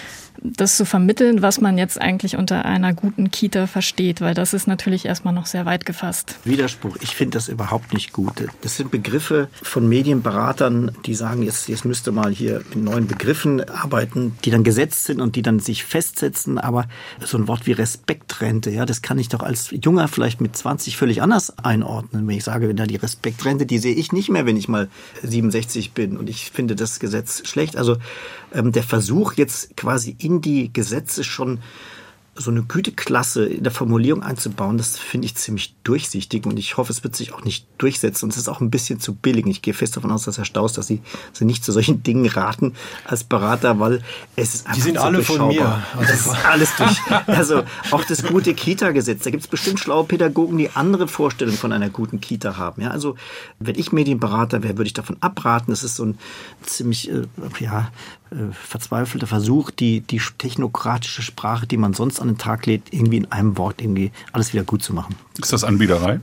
das 0.42 0.76
zu 0.76 0.84
vermitteln, 0.84 1.42
was 1.42 1.60
man 1.60 1.78
jetzt 1.78 2.00
eigentlich 2.00 2.36
unter 2.36 2.64
einer 2.64 2.94
guten 2.94 3.30
Kita 3.30 3.66
versteht, 3.66 4.20
weil 4.20 4.34
das 4.34 4.54
ist 4.54 4.66
natürlich 4.68 5.04
erstmal 5.04 5.34
noch 5.34 5.46
sehr 5.46 5.66
weit 5.66 5.84
gefasst. 5.84 6.36
Widerspruch, 6.44 6.96
ich 7.00 7.16
finde 7.16 7.38
das 7.38 7.48
überhaupt 7.48 7.92
nicht 7.92 8.12
gut. 8.12 8.32
Das 8.60 8.76
sind 8.76 8.90
Begriffe 8.90 9.48
von 9.62 9.88
Medienberatern, 9.88 10.92
die 11.06 11.14
sagen, 11.14 11.42
jetzt, 11.42 11.68
jetzt 11.68 11.84
müsste 11.84 12.12
mal 12.12 12.30
hier 12.30 12.62
mit 12.70 12.84
neuen 12.84 13.08
Begriffen 13.08 13.68
arbeiten, 13.68 14.36
die 14.44 14.50
dann 14.50 14.62
gesetzt 14.62 15.04
sind 15.04 15.20
und 15.20 15.34
die 15.34 15.42
dann 15.42 15.58
sich 15.58 15.84
festsetzen. 15.84 16.58
Aber 16.58 16.86
so 17.24 17.36
ein 17.36 17.48
Wort 17.48 17.66
wie 17.66 17.72
Respektrente, 17.72 18.70
ja, 18.70 18.86
das 18.86 19.02
kann 19.02 19.18
ich 19.18 19.28
doch 19.28 19.42
als 19.42 19.70
Junger 19.82 20.06
vielleicht 20.06 20.40
mit 20.40 20.56
20 20.56 20.96
völlig 20.96 21.20
anders 21.20 21.58
einordnen. 21.58 22.28
Wenn 22.28 22.36
ich 22.36 22.44
sage, 22.44 22.68
wenn 22.68 22.76
da 22.76 22.86
die 22.86 22.96
Respektrente, 22.96 23.66
die 23.66 23.78
sehe 23.88 23.96
ich 23.96 24.12
nicht 24.12 24.28
mehr, 24.28 24.44
wenn 24.44 24.58
ich 24.58 24.68
mal 24.68 24.90
67 25.22 25.92
bin 25.92 26.18
und 26.18 26.28
ich 26.28 26.50
finde 26.50 26.76
das 26.76 27.00
Gesetz 27.00 27.48
schlecht. 27.48 27.78
Also 27.78 27.96
ähm, 28.52 28.70
der 28.70 28.82
Versuch 28.82 29.32
jetzt 29.32 29.78
quasi 29.78 30.14
in 30.18 30.42
die 30.42 30.70
Gesetze 30.70 31.24
schon 31.24 31.60
so 32.38 32.50
eine 32.50 32.62
Güteklasse 32.62 33.46
in 33.46 33.64
der 33.64 33.72
Formulierung 33.72 34.22
einzubauen, 34.22 34.78
das 34.78 34.98
finde 34.98 35.26
ich 35.26 35.34
ziemlich 35.34 35.74
durchsichtig 35.82 36.46
und 36.46 36.58
ich 36.58 36.76
hoffe, 36.76 36.92
es 36.92 37.02
wird 37.02 37.16
sich 37.16 37.32
auch 37.32 37.42
nicht 37.42 37.66
durchsetzen 37.78 38.26
und 38.26 38.30
es 38.30 38.36
ist 38.36 38.48
auch 38.48 38.60
ein 38.60 38.70
bisschen 38.70 39.00
zu 39.00 39.14
billig. 39.14 39.46
Ich 39.46 39.62
gehe 39.62 39.74
fest 39.74 39.96
davon 39.96 40.10
aus, 40.12 40.24
dass 40.24 40.38
Herr 40.38 40.44
Staus, 40.44 40.72
dass 40.72 40.86
Sie, 40.86 41.00
Sie 41.32 41.44
nicht 41.44 41.64
zu 41.64 41.72
solchen 41.72 42.02
Dingen 42.08 42.26
raten 42.26 42.74
als 43.04 43.24
Berater, 43.24 43.80
weil 43.80 44.02
es 44.36 44.54
ist 44.54 44.66
einfach 44.66 44.76
Die 44.76 44.80
sind 44.82 44.98
alle 44.98 45.22
von 45.22 45.48
mir. 45.48 45.82
Also 45.96 46.12
das 46.12 46.26
ist 46.26 46.46
alles 46.46 46.70
durch. 46.76 46.98
Also 47.26 47.62
auch 47.90 48.04
das 48.04 48.22
gute 48.22 48.54
Kita-Gesetz, 48.54 49.24
da 49.24 49.30
gibt 49.30 49.44
es 49.44 49.48
bestimmt 49.48 49.80
schlaue 49.80 50.04
Pädagogen, 50.04 50.58
die 50.58 50.70
andere 50.70 51.08
Vorstellungen 51.08 51.58
von 51.58 51.72
einer 51.72 51.90
guten 51.90 52.20
Kita 52.20 52.56
haben. 52.56 52.82
Ja, 52.82 52.90
also 52.90 53.16
wenn 53.58 53.76
ich 53.76 53.92
Medienberater 53.92 54.62
wäre, 54.62 54.76
würde 54.76 54.86
ich 54.86 54.94
davon 54.94 55.16
abraten. 55.20 55.72
Das 55.72 55.82
ist 55.82 55.96
so 55.96 56.04
ein 56.04 56.18
ziemlich 56.62 57.10
äh, 57.10 57.22
ja, 57.58 57.90
verzweifelter 58.52 59.26
Versuch, 59.26 59.70
die, 59.70 60.00
die 60.00 60.20
technokratische 60.38 61.22
Sprache, 61.22 61.66
die 61.66 61.76
man 61.76 61.94
sonst 61.94 62.20
an 62.20 62.28
den 62.28 62.38
Tag 62.38 62.66
legt, 62.66 62.92
irgendwie 62.92 63.18
in 63.18 63.32
einem 63.32 63.56
Wort 63.58 63.80
irgendwie 63.80 64.12
alles 64.32 64.52
wieder 64.52 64.64
gut 64.64 64.82
zu 64.82 64.92
machen. 64.92 65.16
Ist 65.40 65.52
das 65.52 65.64
Anbiederei? 65.64 66.20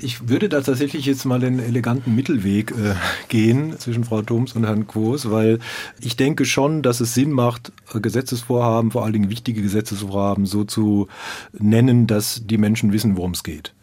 Ich 0.00 0.28
würde 0.28 0.48
da 0.48 0.60
tatsächlich 0.60 1.06
jetzt 1.06 1.24
mal 1.24 1.40
den 1.40 1.58
eleganten 1.58 2.14
Mittelweg 2.14 2.70
äh, 2.70 2.94
gehen 3.28 3.76
zwischen 3.78 4.04
Frau 4.04 4.22
Thoms 4.22 4.52
und 4.52 4.64
Herrn 4.64 4.86
Quos, 4.86 5.30
weil 5.30 5.58
ich 6.00 6.16
denke 6.16 6.44
schon, 6.44 6.82
dass 6.82 7.00
es 7.00 7.14
Sinn 7.14 7.32
macht, 7.32 7.72
äh, 7.92 7.98
Gesetzesvorhaben, 7.98 8.92
vor 8.92 9.02
allen 9.02 9.12
Dingen 9.12 9.30
wichtige 9.30 9.60
Gesetzesvorhaben, 9.60 10.46
so 10.46 10.62
zu 10.62 11.08
nennen, 11.52 12.06
dass 12.06 12.42
die 12.44 12.58
Menschen 12.58 12.92
wissen, 12.92 13.16
worum 13.16 13.32
es 13.32 13.42
geht. 13.42 13.74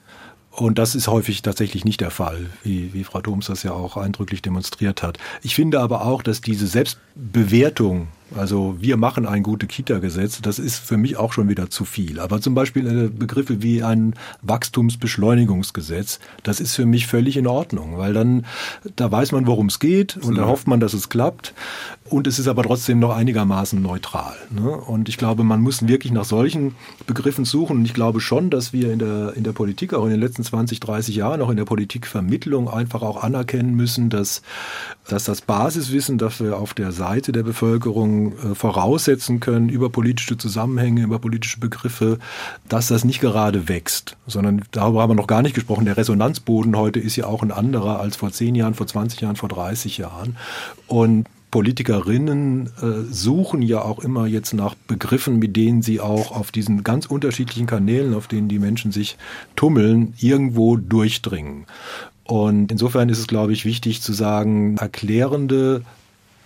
Und 0.56 0.78
das 0.78 0.96
ist 0.96 1.10
häufig 1.10 1.42
tatsächlich 1.42 1.84
nicht 1.84 2.00
der 2.00 2.12
Fall, 2.12 2.50
wie, 2.64 2.94
wie 2.94 3.04
Frau 3.04 3.20
Thoms 3.20 3.48
das 3.48 3.64
ja 3.64 3.72
auch 3.72 3.98
eindrücklich 3.98 4.42
demonstriert 4.42 5.04
hat. 5.04 5.18
Ich 5.42 5.54
finde 5.54 5.82
aber 5.82 6.06
auch, 6.06 6.24
dass 6.24 6.40
diese 6.40 6.66
Selbstbewertung 6.66 8.08
also 8.36 8.76
wir 8.80 8.98
machen 8.98 9.26
ein 9.26 9.44
gute 9.44 9.68
Kita-Gesetz, 9.68 10.42
das 10.42 10.58
ist 10.58 10.80
für 10.80 10.98
mich 10.98 11.18
auch 11.18 11.34
schon 11.34 11.48
wieder 11.48 11.70
zu 11.70 11.86
viel. 11.86 12.20
Aber 12.20 12.42
zum 12.42 12.56
Beispiel 12.56 12.88
äh, 12.88 13.08
Begriffe 13.10 13.62
wie 13.62 13.84
ein 13.84 14.16
Wachstumsbeschleunigungsgesetz, 14.42 16.20
das 16.44 16.60
ist 16.60 16.76
für 16.76 16.86
mich 16.86 17.08
völlig 17.08 17.38
in 17.38 17.48
Ordnung, 17.48 17.98
weil 17.98 18.14
dann, 18.14 18.46
da 18.96 19.12
weiß 19.12 19.32
man, 19.32 19.46
worum 19.46 19.68
es 19.68 19.80
geht 19.80 20.18
und 20.18 20.36
da 20.36 20.48
hofft 20.48 20.68
man, 20.68 20.80
dass 20.80 20.94
es 20.94 21.10
klappt. 21.10 21.54
Und 22.08 22.28
es 22.28 22.38
ist 22.38 22.48
aber 22.48 22.62
trotzdem 22.62 23.00
noch 23.00 23.16
einigermaßen 23.16 23.82
neutral. 23.82 24.36
Ne? 24.52 24.70
Und 24.70 25.10
ich 25.10 25.18
glaube, 25.18 25.44
man 25.44 25.62
muss 25.62 25.88
wirklich 25.88 26.14
nach 26.14 26.24
solchen 26.24 26.76
Begriffen 27.08 27.46
suchen. 27.46 27.78
Und 27.78 27.86
ich 27.86 27.96
glaube 27.96 28.22
schon, 28.22 28.52
dass 28.52 28.74
wir 28.74 28.94
in 28.94 29.00
der, 29.00 29.34
in 29.36 29.44
der 29.44 29.54
Politik, 29.54 29.92
auch 29.96 30.06
in 30.06 30.12
den 30.12 30.20
letzten 30.20 30.44
20, 30.44 30.80
30 30.80 31.16
Jahren, 31.16 31.42
auch 31.42 31.50
in 31.50 31.58
der 31.58 31.66
Politikvermittlung 31.66 32.70
einfach 32.70 33.02
auch 33.02 33.24
anerkennen 33.24 33.74
müssen, 33.74 34.12
dass, 34.12 34.44
dass 35.08 35.24
das 35.24 35.42
Basiswissen, 35.42 36.20
das 36.20 36.40
wir 36.40 36.60
auf 36.60 36.76
der 36.76 36.92
Seite 36.92 37.32
der 37.32 37.42
Bevölkerung 37.42 38.15
äh, 38.34 38.56
voraussetzen 38.56 39.40
können 39.40 39.70
über 39.70 39.90
politische 39.90 40.38
Zusammenhänge, 40.38 41.04
über 41.04 41.20
politische 41.20 41.60
Begriffe, 41.60 42.20
dass 42.70 42.88
das 42.88 43.06
nicht 43.06 43.22
gerade 43.22 43.68
wächst, 43.68 44.18
sondern 44.28 44.62
darüber 44.72 45.02
haben 45.02 45.12
wir 45.12 45.16
noch 45.16 45.28
gar 45.28 45.42
nicht 45.42 45.56
gesprochen. 45.56 45.86
Der 45.86 45.98
Resonanzboden 45.98 46.76
heute 46.76 47.00
ist 47.00 47.16
ja 47.16 47.28
auch 47.28 47.44
ein 47.44 47.52
anderer 47.52 48.00
als 48.00 48.16
vor 48.16 48.32
10 48.32 48.56
Jahren, 48.56 48.74
vor 48.74 48.88
20 48.88 49.22
Jahren, 49.22 49.36
vor 49.36 49.50
30 49.50 49.98
Jahren. 49.98 50.38
Und 50.88 51.26
Politikerinnen 51.56 52.68
äh, 52.82 53.14
suchen 53.14 53.62
ja 53.62 53.82
auch 53.82 54.00
immer 54.00 54.26
jetzt 54.26 54.54
nach 54.54 54.76
Begriffen, 54.76 55.40
mit 55.40 55.56
denen 55.56 55.82
sie 55.82 56.02
auch 56.02 56.36
auf 56.36 56.52
diesen 56.52 56.84
ganz 56.84 57.06
unterschiedlichen 57.06 57.66
Kanälen, 57.66 58.14
auf 58.14 58.28
denen 58.28 58.50
die 58.50 58.60
Menschen 58.60 58.92
sich 58.92 59.18
tummeln, 59.56 60.14
irgendwo 60.20 60.76
durchdringen. 60.76 61.66
Und 62.26 62.74
insofern 62.74 63.08
ist 63.08 63.20
es, 63.20 63.28
glaube 63.28 63.54
ich, 63.54 63.64
wichtig 63.64 64.02
zu 64.02 64.12
sagen, 64.12 64.76
erklärende, 64.78 65.84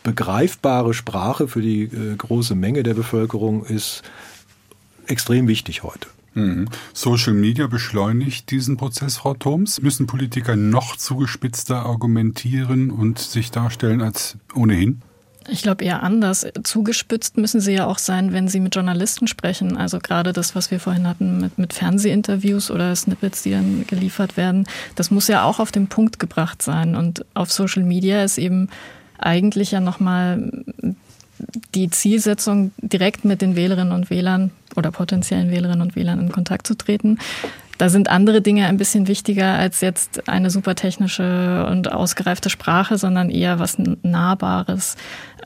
begreifbare 0.03 0.93
Sprache 0.93 1.47
für 1.47 1.61
die 1.61 1.83
äh, 1.83 2.15
große 2.15 2.55
Menge 2.55 2.83
der 2.83 2.93
Bevölkerung 2.93 3.65
ist 3.65 4.03
extrem 5.07 5.47
wichtig 5.47 5.83
heute. 5.83 6.07
Mhm. 6.33 6.69
Social 6.93 7.33
Media 7.33 7.67
beschleunigt 7.67 8.51
diesen 8.51 8.77
Prozess, 8.77 9.17
Frau 9.17 9.33
Thoms. 9.33 9.81
Müssen 9.81 10.07
Politiker 10.07 10.55
noch 10.55 10.95
zugespitzter 10.95 11.85
argumentieren 11.85 12.91
und 12.91 13.19
sich 13.19 13.51
darstellen 13.51 14.01
als 14.01 14.37
ohnehin? 14.55 15.01
Ich 15.51 15.63
glaube 15.63 15.83
eher 15.83 16.03
anders. 16.03 16.45
Zugespitzt 16.63 17.37
müssen 17.37 17.59
sie 17.59 17.73
ja 17.73 17.87
auch 17.87 17.97
sein, 17.97 18.33
wenn 18.33 18.47
sie 18.47 18.59
mit 18.59 18.75
Journalisten 18.75 19.27
sprechen. 19.27 19.77
Also 19.77 19.99
gerade 19.99 20.31
das, 20.31 20.53
was 20.53 20.69
wir 20.69 20.79
vorhin 20.79 21.07
hatten 21.07 21.41
mit, 21.41 21.57
mit 21.57 21.73
Fernsehinterviews 21.73 22.69
oder 22.69 22.95
Snippets, 22.95 23.41
die 23.43 23.51
dann 23.51 23.85
geliefert 23.87 24.37
werden, 24.37 24.67
das 24.95 25.09
muss 25.09 25.27
ja 25.27 25.43
auch 25.43 25.59
auf 25.59 25.71
den 25.71 25.87
Punkt 25.87 26.19
gebracht 26.19 26.61
sein. 26.61 26.95
Und 26.95 27.25
auf 27.33 27.51
Social 27.51 27.83
Media 27.83 28.23
ist 28.23 28.37
eben 28.37 28.69
eigentlich 29.19 29.71
ja 29.71 29.79
nochmal 29.79 30.63
die 31.73 31.89
Zielsetzung, 31.89 32.71
direkt 32.77 33.25
mit 33.25 33.41
den 33.41 33.55
Wählerinnen 33.55 33.93
und 33.93 34.09
Wählern 34.09 34.51
oder 34.75 34.91
potenziellen 34.91 35.51
Wählerinnen 35.51 35.81
und 35.81 35.95
Wählern 35.95 36.19
in 36.19 36.31
Kontakt 36.31 36.67
zu 36.67 36.75
treten. 36.75 37.17
Da 37.77 37.87
sind 37.87 38.09
andere 38.09 38.41
Dinge 38.41 38.65
ein 38.65 38.75
bisschen 38.75 39.07
wichtiger 39.07 39.53
als 39.53 39.79
jetzt 39.79 40.27
eine 40.27 40.49
super 40.49 40.75
technische 40.75 41.65
und 41.71 41.89
ausgereifte 41.89 42.49
Sprache, 42.49 42.97
sondern 42.97 43.29
eher 43.29 43.57
was 43.57 43.77
Nahbares 44.03 44.97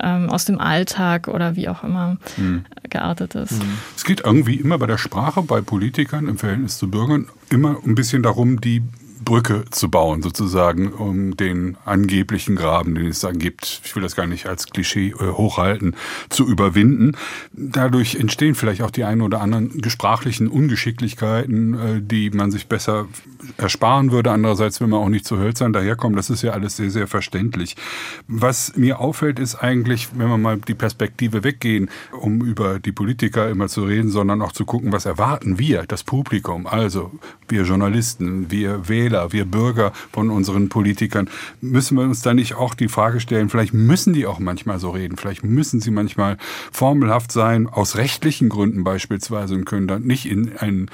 ähm, 0.01 0.31
aus 0.31 0.45
dem 0.45 0.59
Alltag 0.59 1.27
oder 1.27 1.55
wie 1.55 1.69
auch 1.69 1.83
immer 1.83 2.17
hm. 2.35 2.65
geartet 2.89 3.35
ist. 3.35 3.51
Hm. 3.51 3.77
Es 3.95 4.03
geht 4.03 4.21
irgendwie 4.21 4.55
immer 4.55 4.79
bei 4.79 4.87
der 4.87 4.97
Sprache, 4.97 5.43
bei 5.43 5.61
Politikern 5.61 6.27
im 6.27 6.39
Verhältnis 6.39 6.79
zu 6.79 6.89
Bürgern, 6.89 7.27
immer 7.51 7.77
ein 7.85 7.93
bisschen 7.93 8.23
darum, 8.23 8.59
die 8.59 8.81
Brücke 9.23 9.65
zu 9.69 9.89
bauen, 9.89 10.21
sozusagen, 10.21 10.91
um 10.91 11.37
den 11.37 11.77
angeblichen 11.85 12.55
Graben, 12.55 12.95
den 12.95 13.07
es 13.07 13.19
da 13.19 13.31
gibt, 13.31 13.81
ich 13.83 13.95
will 13.95 14.03
das 14.03 14.15
gar 14.15 14.27
nicht 14.27 14.45
als 14.47 14.67
Klischee 14.67 15.09
äh, 15.09 15.31
hochhalten, 15.31 15.95
zu 16.29 16.47
überwinden. 16.47 17.13
Dadurch 17.51 18.15
entstehen 18.15 18.55
vielleicht 18.55 18.81
auch 18.81 18.91
die 18.91 19.03
einen 19.03 19.21
oder 19.21 19.41
anderen 19.41 19.81
gesprachlichen 19.81 20.47
Ungeschicklichkeiten, 20.47 21.73
äh, 21.73 22.01
die 22.01 22.29
man 22.29 22.51
sich 22.51 22.67
besser 22.67 23.07
ersparen 23.57 24.11
würde. 24.11 24.31
Andererseits 24.31 24.81
will 24.81 24.87
man 24.87 24.99
auch 24.99 25.09
nicht 25.09 25.25
zu 25.25 25.37
hölzern 25.37 25.73
daherkommen. 25.73 26.15
Das 26.15 26.29
ist 26.29 26.41
ja 26.41 26.51
alles 26.51 26.77
sehr, 26.77 26.89
sehr 26.89 27.07
verständlich. 27.07 27.75
Was 28.27 28.75
mir 28.75 28.99
auffällt, 28.99 29.39
ist 29.39 29.55
eigentlich, 29.55 30.09
wenn 30.15 30.27
wir 30.27 30.37
mal 30.37 30.57
die 30.57 30.75
Perspektive 30.75 31.43
weggehen, 31.43 31.89
um 32.19 32.41
über 32.41 32.79
die 32.79 32.91
Politiker 32.91 33.49
immer 33.49 33.67
zu 33.67 33.83
reden, 33.83 34.09
sondern 34.09 34.41
auch 34.41 34.51
zu 34.51 34.65
gucken, 34.65 34.91
was 34.91 35.05
erwarten 35.05 35.59
wir, 35.59 35.83
das 35.83 36.03
Publikum, 36.03 36.67
also 36.67 37.11
wir 37.47 37.63
Journalisten, 37.63 38.51
wir 38.51 38.87
Wähler, 38.89 39.12
wir 39.31 39.45
Bürger 39.45 39.93
von 40.11 40.29
unseren 40.29 40.69
Politikern, 40.69 41.29
müssen 41.61 41.97
wir 41.97 42.03
uns 42.03 42.21
da 42.21 42.33
nicht 42.33 42.55
auch 42.55 42.73
die 42.73 42.87
Frage 42.87 43.19
stellen, 43.19 43.49
vielleicht 43.49 43.73
müssen 43.73 44.13
die 44.13 44.25
auch 44.25 44.39
manchmal 44.39 44.79
so 44.79 44.91
reden, 44.91 45.17
vielleicht 45.17 45.43
müssen 45.43 45.81
sie 45.81 45.91
manchmal 45.91 46.37
formelhaft 46.71 47.31
sein, 47.31 47.67
aus 47.67 47.95
rechtlichen 47.97 48.49
Gründen 48.49 48.83
beispielsweise 48.83 49.55
und 49.55 49.65
können 49.65 49.87
dann 49.87 50.03
nicht 50.03 50.25
in 50.25 50.57
ein 50.57 50.89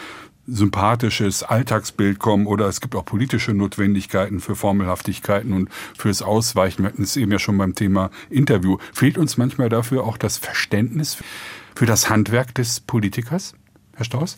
sympathisches 0.51 1.43
Alltagsbild 1.43 2.19
kommen 2.19 2.47
oder 2.47 2.67
es 2.67 2.81
gibt 2.81 2.95
auch 2.95 3.05
politische 3.05 3.53
Notwendigkeiten 3.53 4.39
für 4.39 4.55
Formelhaftigkeiten 4.55 5.53
und 5.53 5.69
fürs 5.97 6.21
Ausweichen. 6.21 6.83
Wir 6.83 6.89
hatten 6.89 7.03
es 7.03 7.15
eben 7.17 7.31
ja 7.31 7.39
schon 7.39 7.57
beim 7.57 7.75
Thema 7.75 8.09
Interview. 8.29 8.77
Fehlt 8.93 9.17
uns 9.17 9.37
manchmal 9.37 9.69
dafür 9.69 10.03
auch 10.03 10.17
das 10.17 10.37
Verständnis 10.37 11.17
für 11.75 11.85
das 11.85 12.09
Handwerk 12.09 12.55
des 12.55 12.79
Politikers, 12.79 13.53
Herr 13.95 14.05
Strauß? 14.05 14.37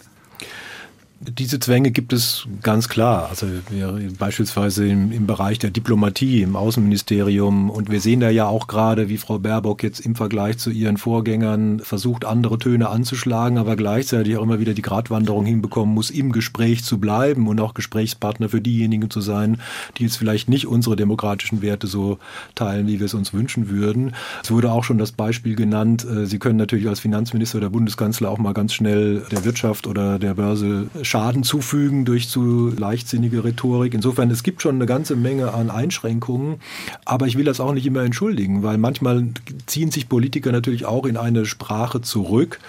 Diese 1.24 1.60
Zwänge 1.60 1.92
gibt 1.92 2.14
es 2.14 2.48
ganz 2.64 2.90
klar. 2.90 3.28
Also 3.30 3.46
wir, 3.70 3.96
beispielsweise 4.18 4.88
im, 4.88 5.12
im, 5.12 5.28
Bereich 5.28 5.60
der 5.60 5.70
Diplomatie, 5.70 6.42
im 6.42 6.56
Außenministerium. 6.56 7.70
Und 7.70 7.92
wir 7.92 8.02
sehen 8.02 8.22
da 8.22 8.32
ja 8.32 8.48
auch 8.48 8.66
gerade, 8.66 9.08
wie 9.08 9.18
Frau 9.18 9.38
Baerbock 9.38 9.84
jetzt 9.84 10.00
im 10.00 10.16
Vergleich 10.16 10.58
zu 10.58 10.72
ihren 10.72 10.98
Vorgängern 10.98 11.80
versucht, 11.80 12.26
andere 12.26 12.58
Töne 12.58 12.90
anzuschlagen, 12.90 13.60
aber 13.60 13.76
gleichzeitig 13.76 14.36
auch 14.36 14.42
immer 14.42 14.60
wieder 14.60 14.74
die 14.74 14.82
Gratwanderung 14.82 15.46
hinbekommen 15.46 15.94
muss, 15.94 16.10
im 16.10 16.32
Gespräch 16.32 16.84
zu 16.84 17.00
bleiben 17.00 17.48
und 17.48 17.62
auch 17.62 17.76
Gesprächspartner 17.76 18.50
für 18.50 18.62
diejenigen 18.62 19.12
zu 19.12 19.22
sein, 19.22 19.62
die 20.00 20.04
jetzt 20.06 20.18
vielleicht 20.18 20.50
nicht 20.50 20.66
unsere 20.66 20.96
demokratischen 20.96 21.62
Werte 21.62 21.86
so 21.86 22.18
teilen, 22.56 22.88
wie 22.88 22.98
wir 22.98 23.06
es 23.06 23.14
uns 23.14 23.32
wünschen 23.32 23.70
würden. 23.70 24.16
Es 24.44 24.50
wurde 24.50 24.72
auch 24.72 24.84
schon 24.84 24.98
das 24.98 25.12
Beispiel 25.12 25.56
genannt. 25.56 26.04
Äh, 26.04 26.26
Sie 26.26 26.40
können 26.40 26.58
natürlich 26.58 26.88
als 26.88 27.00
Finanzminister 27.00 27.60
oder 27.60 27.70
Bundeskanzler 27.70 28.32
auch 28.32 28.40
mal 28.40 28.54
ganz 28.54 28.74
schnell 28.74 29.22
der 29.32 29.46
Wirtschaft 29.46 29.86
oder 29.86 30.18
der 30.18 30.34
Börse 30.34 30.90
Schaden 31.12 31.44
zufügen 31.44 32.06
durch 32.06 32.30
zu 32.30 32.70
leichtsinnige 32.70 33.44
Rhetorik. 33.44 33.94
Insofern, 33.94 34.32
es 34.32 34.44
gibt 34.44 34.62
schon 34.62 34.76
eine 34.76 34.86
ganze 34.86 35.18
Menge 35.18 35.54
an 35.54 35.70
Einschränkungen, 35.70 36.62
aber 37.04 37.28
ich 37.28 37.38
will 37.38 37.44
das 37.44 37.60
auch 37.60 37.74
nicht 37.74 37.86
immer 37.86 38.04
entschuldigen, 38.04 38.64
weil 38.64 38.78
manchmal 38.78 39.28
ziehen 39.66 39.92
sich 39.92 40.08
Politiker 40.08 40.54
natürlich 40.54 40.86
auch 40.86 41.06
in 41.06 41.18
eine 41.18 41.46
Sprache 41.46 42.00
zurück, 42.00 42.62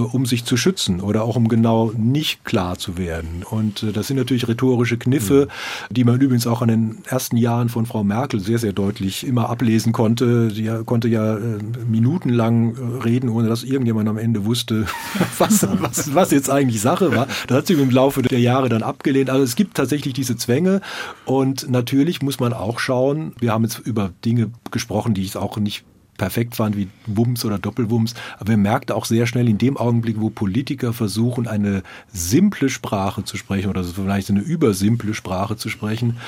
um 0.00 0.26
sich 0.26 0.44
zu 0.44 0.56
schützen 0.56 1.00
oder 1.00 1.24
auch 1.24 1.36
um 1.36 1.48
genau 1.48 1.92
nicht 1.96 2.44
klar 2.44 2.78
zu 2.78 2.98
werden. 2.98 3.44
Und 3.48 3.82
äh, 3.82 3.92
das 3.92 4.08
sind 4.08 4.16
natürlich 4.16 4.48
rhetorische 4.48 4.98
Kniffe, 4.98 5.48
mhm. 5.48 5.94
die 5.94 6.04
man 6.04 6.20
übrigens 6.20 6.46
auch 6.46 6.62
an 6.62 6.68
den 6.68 6.98
ersten 7.06 7.36
Jahren 7.36 7.68
von 7.68 7.86
Frau 7.86 8.04
Merkel 8.04 8.40
sehr, 8.40 8.58
sehr 8.58 8.72
deutlich 8.72 9.26
immer 9.26 9.48
ablesen 9.48 9.92
konnte. 9.92 10.50
Sie 10.50 10.70
konnte 10.84 11.08
ja 11.08 11.36
äh, 11.36 11.58
minutenlang 11.88 12.76
reden, 13.04 13.28
ohne 13.28 13.48
dass 13.48 13.64
irgendjemand 13.64 14.08
am 14.08 14.18
Ende 14.18 14.44
wusste, 14.44 14.86
was, 15.38 15.66
was, 15.80 16.14
was 16.14 16.30
jetzt 16.30 16.50
eigentlich 16.50 16.80
Sache 16.80 17.14
war. 17.14 17.26
Das 17.46 17.58
hat 17.58 17.66
sie 17.66 17.74
im 17.74 17.90
Laufe 17.90 18.22
der 18.22 18.40
Jahre 18.40 18.68
dann 18.68 18.82
abgelehnt. 18.82 19.30
Also 19.30 19.42
es 19.42 19.56
gibt 19.56 19.76
tatsächlich 19.76 20.14
diese 20.14 20.36
Zwänge 20.36 20.80
und 21.24 21.70
natürlich 21.70 22.22
muss 22.22 22.40
man 22.40 22.52
auch 22.52 22.78
schauen, 22.78 23.32
wir 23.38 23.52
haben 23.52 23.64
jetzt 23.64 23.78
über 23.78 24.10
Dinge 24.24 24.50
gesprochen, 24.70 25.14
die 25.14 25.22
ich 25.22 25.36
auch 25.36 25.56
nicht 25.58 25.84
perfekt 26.18 26.58
waren 26.58 26.76
wie 26.76 26.88
Wumms 27.06 27.44
oder 27.44 27.58
Doppelwumms. 27.58 28.14
Aber 28.38 28.50
wir 28.50 28.56
merkten 28.56 28.94
auch 28.94 29.04
sehr 29.04 29.26
schnell 29.26 29.48
in 29.48 29.58
dem 29.58 29.76
Augenblick, 29.76 30.20
wo 30.20 30.30
Politiker 30.30 30.92
versuchen, 30.92 31.46
eine 31.46 31.82
simple 32.12 32.68
Sprache 32.68 33.24
zu 33.24 33.36
sprechen 33.36 33.70
oder 33.70 33.84
vielleicht 33.84 34.30
eine 34.30 34.40
übersimple 34.40 35.14
Sprache 35.14 35.56
zu 35.56 35.68
sprechen, 35.68 36.18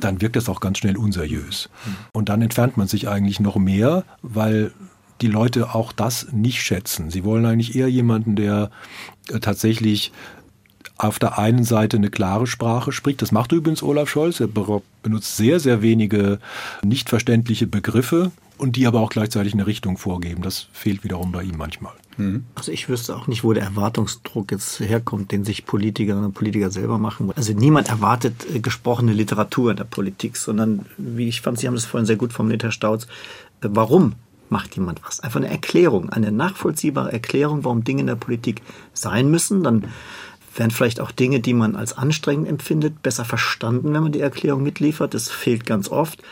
dann 0.00 0.20
wirkt 0.20 0.36
das 0.36 0.48
auch 0.48 0.60
ganz 0.60 0.78
schnell 0.78 0.96
unseriös. 0.96 1.68
Und 2.12 2.28
dann 2.28 2.42
entfernt 2.42 2.76
man 2.76 2.86
sich 2.86 3.08
eigentlich 3.08 3.40
noch 3.40 3.56
mehr, 3.56 4.04
weil 4.22 4.72
die 5.20 5.26
Leute 5.26 5.74
auch 5.74 5.92
das 5.92 6.32
nicht 6.32 6.62
schätzen. 6.62 7.10
Sie 7.10 7.24
wollen 7.24 7.44
eigentlich 7.44 7.74
eher 7.74 7.88
jemanden, 7.88 8.36
der 8.36 8.70
äh, 9.28 9.40
tatsächlich 9.40 10.12
auf 10.96 11.18
der 11.18 11.38
einen 11.38 11.64
Seite 11.64 11.96
eine 11.96 12.10
klare 12.10 12.46
Sprache 12.46 12.92
spricht. 12.92 13.22
Das 13.22 13.32
macht 13.32 13.52
übrigens 13.52 13.82
Olaf 13.82 14.08
Scholz. 14.08 14.40
Er 14.40 14.48
benutzt 15.02 15.36
sehr, 15.36 15.60
sehr 15.60 15.80
wenige 15.80 16.40
nicht 16.82 17.08
verständliche 17.08 17.66
Begriffe 17.66 18.32
und 18.58 18.76
die 18.76 18.86
aber 18.86 19.00
auch 19.00 19.10
gleichzeitig 19.10 19.54
eine 19.54 19.66
Richtung 19.66 19.96
vorgeben. 19.96 20.42
Das 20.42 20.66
fehlt 20.72 21.04
wiederum 21.04 21.32
bei 21.32 21.42
ihm 21.42 21.56
manchmal. 21.56 21.94
Mhm. 22.16 22.44
Also 22.54 22.72
ich 22.72 22.88
wüsste 22.88 23.16
auch 23.16 23.26
nicht, 23.26 23.44
wo 23.44 23.52
der 23.52 23.62
Erwartungsdruck 23.62 24.50
jetzt 24.50 24.80
herkommt, 24.80 25.32
den 25.32 25.44
sich 25.44 25.64
Politikerinnen 25.64 26.26
und 26.26 26.34
Politiker 26.34 26.70
selber 26.70 26.98
machen. 26.98 27.32
Also 27.36 27.52
niemand 27.54 27.88
erwartet 27.88 28.46
äh, 28.52 28.60
gesprochene 28.60 29.12
Literatur 29.12 29.70
in 29.70 29.76
der 29.76 29.84
Politik, 29.84 30.36
sondern 30.36 30.84
wie 30.96 31.28
ich 31.28 31.40
fand, 31.40 31.58
Sie 31.58 31.66
haben 31.66 31.74
das 31.74 31.86
vorhin 31.86 32.06
sehr 32.06 32.16
gut 32.16 32.32
formuliert, 32.32 32.64
Herr 32.64 32.72
Stauz, 32.72 33.04
äh, 33.62 33.68
warum 33.70 34.14
macht 34.50 34.76
jemand 34.76 35.02
was? 35.04 35.20
Einfach 35.20 35.40
eine 35.40 35.50
Erklärung, 35.50 36.10
eine 36.10 36.32
nachvollziehbare 36.32 37.12
Erklärung, 37.12 37.64
warum 37.64 37.84
Dinge 37.84 38.00
in 38.00 38.06
der 38.06 38.16
Politik 38.16 38.62
sein 38.94 39.30
müssen. 39.30 39.62
Dann 39.62 39.84
werden 40.56 40.70
vielleicht 40.70 41.00
auch 41.00 41.10
Dinge, 41.10 41.40
die 41.40 41.54
man 41.54 41.76
als 41.76 41.96
anstrengend 41.96 42.48
empfindet, 42.48 43.02
besser 43.02 43.24
verstanden, 43.24 43.92
wenn 43.92 44.02
man 44.02 44.12
die 44.12 44.20
Erklärung 44.20 44.62
mitliefert. 44.62 45.14
Das 45.14 45.28
fehlt 45.28 45.66
ganz 45.66 45.88
oft. 45.88 46.22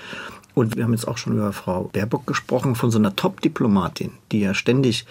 Und 0.56 0.74
wir 0.74 0.84
haben 0.84 0.94
jetzt 0.94 1.06
auch 1.06 1.18
schon 1.18 1.34
über 1.34 1.52
Frau 1.52 1.90
Baerbock 1.92 2.26
gesprochen, 2.26 2.76
von 2.76 2.90
so 2.90 2.98
einer 2.98 3.14
Top-Diplomatin, 3.14 4.12
die 4.32 4.40
ja 4.40 4.54
ständig 4.54 5.04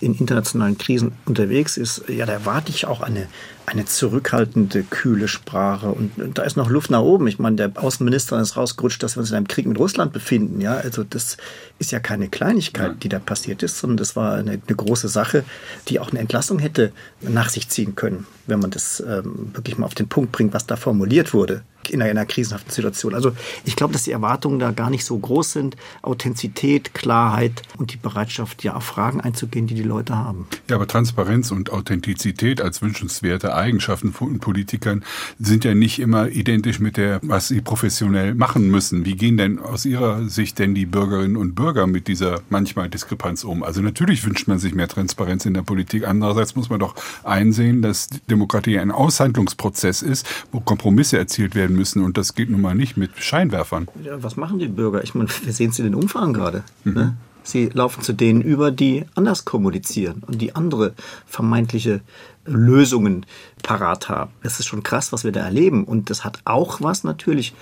in 0.00 0.14
internationalen 0.14 0.78
Krisen 0.78 1.12
unterwegs 1.26 1.76
ist, 1.76 2.08
ja, 2.08 2.24
da 2.24 2.32
erwarte 2.32 2.70
ich 2.70 2.86
auch 2.86 3.02
eine, 3.02 3.28
eine 3.66 3.84
zurückhaltende, 3.84 4.84
kühle 4.84 5.26
Sprache. 5.26 5.88
Und, 5.88 6.18
und 6.18 6.38
da 6.38 6.44
ist 6.44 6.56
noch 6.56 6.70
Luft 6.70 6.90
nach 6.90 7.00
oben. 7.00 7.26
Ich 7.26 7.40
meine, 7.40 7.56
der 7.56 7.72
Außenminister 7.74 8.40
ist 8.40 8.56
rausgerutscht, 8.56 9.02
dass 9.02 9.16
wir 9.16 9.20
uns 9.20 9.30
in 9.30 9.36
einem 9.36 9.48
Krieg 9.48 9.66
mit 9.66 9.78
Russland 9.78 10.12
befinden. 10.12 10.60
Ja, 10.60 10.74
also 10.74 11.02
das 11.02 11.36
ist 11.80 11.90
ja 11.90 11.98
keine 11.98 12.28
Kleinigkeit, 12.28 12.92
ja. 12.92 12.94
die 12.94 13.08
da 13.08 13.18
passiert 13.18 13.64
ist, 13.64 13.78
sondern 13.78 13.96
das 13.96 14.14
war 14.14 14.34
eine, 14.34 14.52
eine, 14.52 14.76
große 14.76 15.08
Sache, 15.08 15.44
die 15.88 15.98
auch 15.98 16.10
eine 16.10 16.20
Entlassung 16.20 16.60
hätte 16.60 16.92
nach 17.20 17.48
sich 17.48 17.68
ziehen 17.68 17.96
können, 17.96 18.26
wenn 18.46 18.60
man 18.60 18.70
das 18.70 19.00
ähm, 19.00 19.50
wirklich 19.52 19.76
mal 19.78 19.86
auf 19.86 19.94
den 19.94 20.08
Punkt 20.08 20.30
bringt, 20.30 20.54
was 20.54 20.66
da 20.66 20.76
formuliert 20.76 21.34
wurde 21.34 21.62
in 21.90 22.00
einer, 22.02 22.10
in 22.10 22.18
einer 22.18 22.26
krisenhaften 22.26 22.70
Situation. 22.70 23.14
Also 23.14 23.32
ich 23.64 23.76
glaube, 23.76 23.92
dass 23.92 24.04
die 24.04 24.12
Erwartungen 24.12 24.58
da 24.58 24.72
gar 24.72 24.90
nicht 24.90 25.04
so 25.04 25.18
groß 25.18 25.52
sind. 25.52 25.76
Authentizität, 26.02 26.94
Klarheit 26.94 27.62
und 27.78 27.92
die 27.92 27.96
Bereitschaft, 27.96 28.64
ja 28.64 28.74
auf 28.74 28.84
Fragen 28.84 29.20
einzugehen, 29.20 29.66
die 29.66 29.74
die 29.74 29.82
Leute 29.82 30.16
haben. 30.16 30.46
Ja, 30.68 30.76
aber 30.76 30.86
Transparenz 30.86 31.50
und 31.50 31.70
Authentizität 31.70 32.60
als 32.60 32.82
wünschenswerte 32.82 33.54
Eigenschaften 33.56 34.12
von 34.12 34.38
Politikern 34.38 35.02
sind 35.38 35.64
ja 35.64 35.74
nicht 35.74 35.98
immer 35.98 36.28
identisch 36.28 36.80
mit 36.80 36.96
der, 36.96 37.20
was 37.22 37.48
sie 37.48 37.60
professionell 37.60 38.34
machen 38.34 38.70
müssen. 38.70 39.04
Wie 39.04 39.16
gehen 39.16 39.36
denn 39.36 39.58
aus 39.58 39.84
Ihrer 39.84 40.28
Sicht 40.28 40.58
denn 40.58 40.74
die 40.74 40.86
Bürgerinnen 40.86 41.36
und 41.36 41.54
Bürger 41.54 41.86
mit 41.86 42.08
dieser 42.08 42.40
manchmal 42.50 42.88
Diskrepanz 42.88 43.44
um? 43.44 43.62
Also 43.62 43.82
natürlich 43.82 44.24
wünscht 44.24 44.48
man 44.48 44.58
sich 44.58 44.74
mehr 44.74 44.88
Transparenz 44.88 45.46
in 45.46 45.54
der 45.54 45.62
Politik. 45.62 46.06
Andererseits 46.06 46.56
muss 46.56 46.70
man 46.70 46.80
doch 46.80 46.94
einsehen, 47.24 47.82
dass 47.82 48.08
Demokratie 48.30 48.78
ein 48.78 48.90
Aushandlungsprozess 48.90 50.02
ist, 50.02 50.26
wo 50.52 50.60
Kompromisse 50.60 51.18
erzielt 51.18 51.54
werden 51.54 51.76
müssen. 51.76 52.02
Und 52.02 52.16
das 52.16 52.34
geht 52.34 52.50
nun 52.50 52.60
mal 52.60 52.74
nicht 52.74 52.96
mit 52.96 53.10
Scheinwerfern. 53.16 53.88
Ja, 54.02 54.22
was 54.22 54.36
machen 54.36 54.58
die 54.58 54.68
Bürger? 54.68 55.02
Ich 55.02 55.14
meine, 55.14 55.28
wir 55.42 55.52
sehen 55.52 55.70
es 55.70 55.78
in 55.78 55.86
den 55.86 55.94
Umfragen 55.94 56.32
gerade. 56.32 56.62
Mhm. 56.84 56.94
Ne? 56.94 57.16
Sie 57.46 57.70
laufen 57.72 58.02
zu 58.02 58.12
denen 58.12 58.42
über, 58.42 58.72
die 58.72 59.04
anders 59.14 59.44
kommunizieren 59.44 60.22
und 60.26 60.42
die 60.42 60.56
andere 60.56 60.94
vermeintliche 61.26 62.00
Lösungen 62.46 63.26
parat 63.62 64.08
haben. 64.08 64.32
Das 64.42 64.60
ist 64.60 64.66
schon 64.66 64.82
krass, 64.82 65.12
was 65.12 65.24
wir 65.24 65.32
da 65.32 65.40
erleben. 65.40 65.84
Und 65.84 66.10
das 66.10 66.24
hat 66.24 66.40
auch 66.44 66.80
was 66.80 67.04
natürlich 67.04 67.54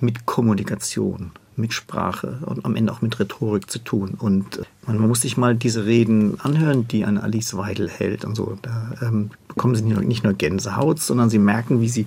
mit 0.00 0.26
Kommunikation, 0.26 1.32
mit 1.56 1.74
Sprache 1.74 2.38
und 2.46 2.64
am 2.64 2.74
Ende 2.74 2.92
auch 2.92 3.02
mit 3.02 3.18
Rhetorik 3.20 3.70
zu 3.70 3.78
tun. 3.80 4.14
Und 4.18 4.62
man, 4.86 4.98
muss 4.98 5.20
sich 5.22 5.36
mal 5.36 5.54
diese 5.54 5.84
Reden 5.84 6.40
anhören, 6.40 6.88
die 6.88 7.04
eine 7.04 7.22
Alice 7.22 7.56
Weidel 7.56 7.88
hält 7.88 8.24
und 8.24 8.34
so. 8.34 8.56
Da 8.62 8.94
ähm, 9.02 9.30
bekommen 9.48 9.74
sie 9.74 9.82
nicht 9.82 9.94
nur, 9.94 10.04
nicht 10.04 10.24
nur 10.24 10.32
Gänsehaut, 10.32 11.00
sondern 11.00 11.28
sie 11.30 11.38
merken, 11.38 11.80
wie 11.80 11.88
sie 11.88 12.06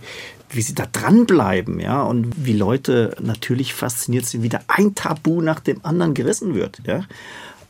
wie 0.55 0.61
sie 0.61 0.75
da 0.75 0.85
dranbleiben, 0.85 1.79
ja, 1.79 2.03
und 2.03 2.45
wie 2.45 2.53
Leute 2.53 3.15
natürlich 3.19 3.73
fasziniert 3.73 4.25
sind, 4.25 4.43
wie 4.43 4.49
da 4.49 4.59
ein 4.67 4.95
Tabu 4.95 5.41
nach 5.41 5.59
dem 5.59 5.79
anderen 5.83 6.13
gerissen 6.13 6.53
wird, 6.53 6.81
ja. 6.85 7.05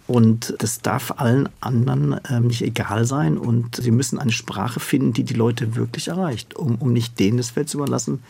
Und 0.06 0.56
das 0.58 0.82
darf 0.82 1.13
allen 1.18 1.48
anderen 1.62 2.20
ähm, 2.30 2.48
nicht 2.48 2.62
egal 2.62 3.06
sein. 3.06 3.38
Und 3.38 3.78
sie 3.78 3.92
müssen 3.92 4.20
eine 4.20 4.32
Sprache 4.32 4.80
finden, 4.80 5.13
die 5.13 5.24
die 5.24 5.34
Leute 5.34 5.76
wirklich 5.76 6.10
erreicht, 6.10 6.56
um, 6.56 6.76
um 6.76 6.92
nicht 6.92 7.20
denen 7.20 7.38
das 7.38 7.52
Feld 7.52 7.70
zu 7.70 7.78
überlassen, 7.78 8.22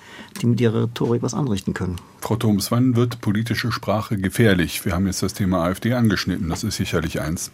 die 0.41 0.45
mit 0.45 0.61
ihrer 0.61 0.83
Rhetorik 0.83 1.23
was 1.23 1.33
anrichten 1.33 1.73
können. 1.73 1.95
Frau 2.21 2.35
Thoms, 2.35 2.71
wann 2.71 2.95
wird 2.95 3.21
politische 3.21 3.71
Sprache 3.71 4.17
gefährlich? 4.17 4.85
Wir 4.85 4.93
haben 4.93 5.07
jetzt 5.07 5.23
das 5.23 5.33
Thema 5.33 5.63
AfD 5.63 5.93
angeschnitten. 5.93 6.49
Das 6.49 6.63
ist 6.63 6.77
sicherlich 6.77 7.21
eins. 7.21 7.51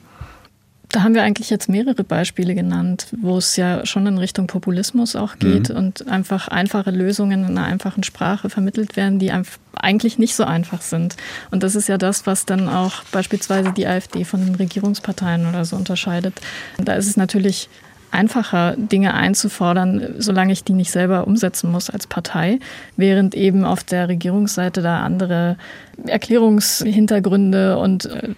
Da 0.92 1.04
haben 1.04 1.14
wir 1.14 1.22
eigentlich 1.22 1.52
jetzt 1.52 1.70
mehrere 1.70 2.04
Beispiele 2.04 2.56
genannt, 2.56 3.08
wo 3.22 3.38
es 3.38 3.56
ja 3.56 3.86
schon 3.86 4.08
in 4.08 4.18
Richtung 4.18 4.48
Populismus 4.48 5.16
auch 5.16 5.38
geht 5.38 5.70
mhm. 5.70 5.76
und 5.76 6.08
einfach 6.08 6.48
einfache 6.48 6.90
Lösungen 6.90 7.44
in 7.44 7.58
einer 7.58 7.68
einfachen 7.68 8.04
Sprache 8.04 8.50
vermittelt 8.50 8.96
werden, 8.96 9.20
die 9.20 9.32
eigentlich 9.76 10.18
nicht 10.18 10.36
so 10.36 10.46
einfach 10.46 10.82
sind. 10.82 11.16
Und 11.52 11.62
das 11.62 11.76
ist 11.76 11.90
ja 11.90 12.00
das, 12.00 12.26
was 12.26 12.48
dann 12.48 12.68
auch 12.68 13.04
beispielsweise 13.12 13.72
die 13.72 13.86
AfD 13.86 14.26
von 14.26 14.44
den 14.44 14.56
Regierungsparteien 14.56 15.48
oder 15.48 15.64
so 15.64 15.76
unterscheidet. 15.76 16.42
Da 16.80 16.94
ist 16.94 17.08
es 17.08 17.18
natürlich 17.18 17.70
einfacher, 18.12 18.76
Dinge 18.78 19.14
einzufordern, 19.14 20.16
solange 20.18 20.54
ich 20.54 20.64
die 20.64 20.74
nicht 20.74 20.92
selber 20.92 21.28
umsetzen 21.28 21.72
muss 21.72 21.90
als 21.90 22.08
Partei, 22.08 22.60
während 22.98 23.36
eben 23.36 23.64
auf 23.64 23.84
der 23.84 24.10
Regierungsseite 24.10 24.82
da 24.82 25.02
andere 25.02 25.58
Erklärungshintergründe 26.06 27.78
und 27.78 28.06
äh, 28.06 28.30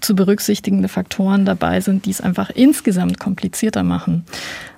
zu 0.00 0.14
berücksichtigende 0.14 0.88
Faktoren 0.88 1.44
dabei 1.44 1.80
sind, 1.80 2.06
die 2.06 2.10
es 2.10 2.20
einfach 2.20 2.50
insgesamt 2.50 3.18
komplizierter 3.18 3.82
machen. 3.82 4.24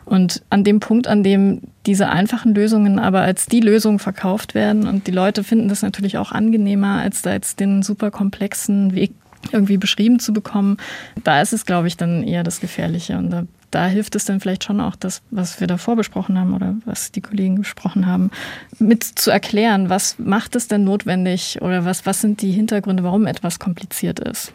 Und 0.04 0.42
an 0.50 0.64
dem 0.64 0.80
Punkt, 0.80 1.06
an 1.06 1.22
dem 1.22 1.60
diese 1.86 2.08
einfachen 2.08 2.54
Lösungen 2.54 2.98
aber 2.98 3.20
als 3.20 3.46
die 3.46 3.60
Lösung 3.60 3.98
verkauft 3.98 4.54
werden 4.54 4.86
und 4.86 5.06
die 5.06 5.12
Leute 5.12 5.44
finden 5.44 5.68
das 5.68 5.82
natürlich 5.82 6.18
auch 6.18 6.32
angenehmer, 6.32 7.00
als 7.00 7.22
da 7.22 7.32
jetzt 7.32 7.60
den 7.60 7.82
super 7.82 8.10
komplexen 8.10 8.94
Weg 8.94 9.12
irgendwie 9.50 9.76
beschrieben 9.76 10.18
zu 10.18 10.32
bekommen, 10.32 10.76
da 11.24 11.40
ist 11.40 11.52
es, 11.52 11.66
glaube 11.66 11.88
ich, 11.88 11.96
dann 11.96 12.22
eher 12.22 12.42
das 12.42 12.60
Gefährliche. 12.60 13.16
Und 13.16 13.30
da 13.30 13.44
da 13.72 13.86
hilft 13.86 14.14
es 14.14 14.26
dann 14.26 14.38
vielleicht 14.38 14.64
schon 14.64 14.80
auch, 14.80 14.94
das, 14.96 15.22
was 15.30 15.58
wir 15.58 15.66
davor 15.66 15.96
besprochen 15.96 16.38
haben 16.38 16.54
oder 16.54 16.76
was 16.84 17.10
die 17.10 17.22
Kollegen 17.22 17.56
besprochen 17.56 18.06
haben, 18.06 18.30
mit 18.78 19.02
zu 19.02 19.30
erklären, 19.30 19.88
was 19.88 20.18
macht 20.18 20.54
es 20.54 20.68
denn 20.68 20.84
notwendig 20.84 21.58
oder 21.62 21.84
was, 21.84 22.04
was 22.04 22.20
sind 22.20 22.42
die 22.42 22.52
Hintergründe, 22.52 23.02
warum 23.02 23.26
etwas 23.26 23.58
kompliziert 23.58 24.20
ist. 24.20 24.52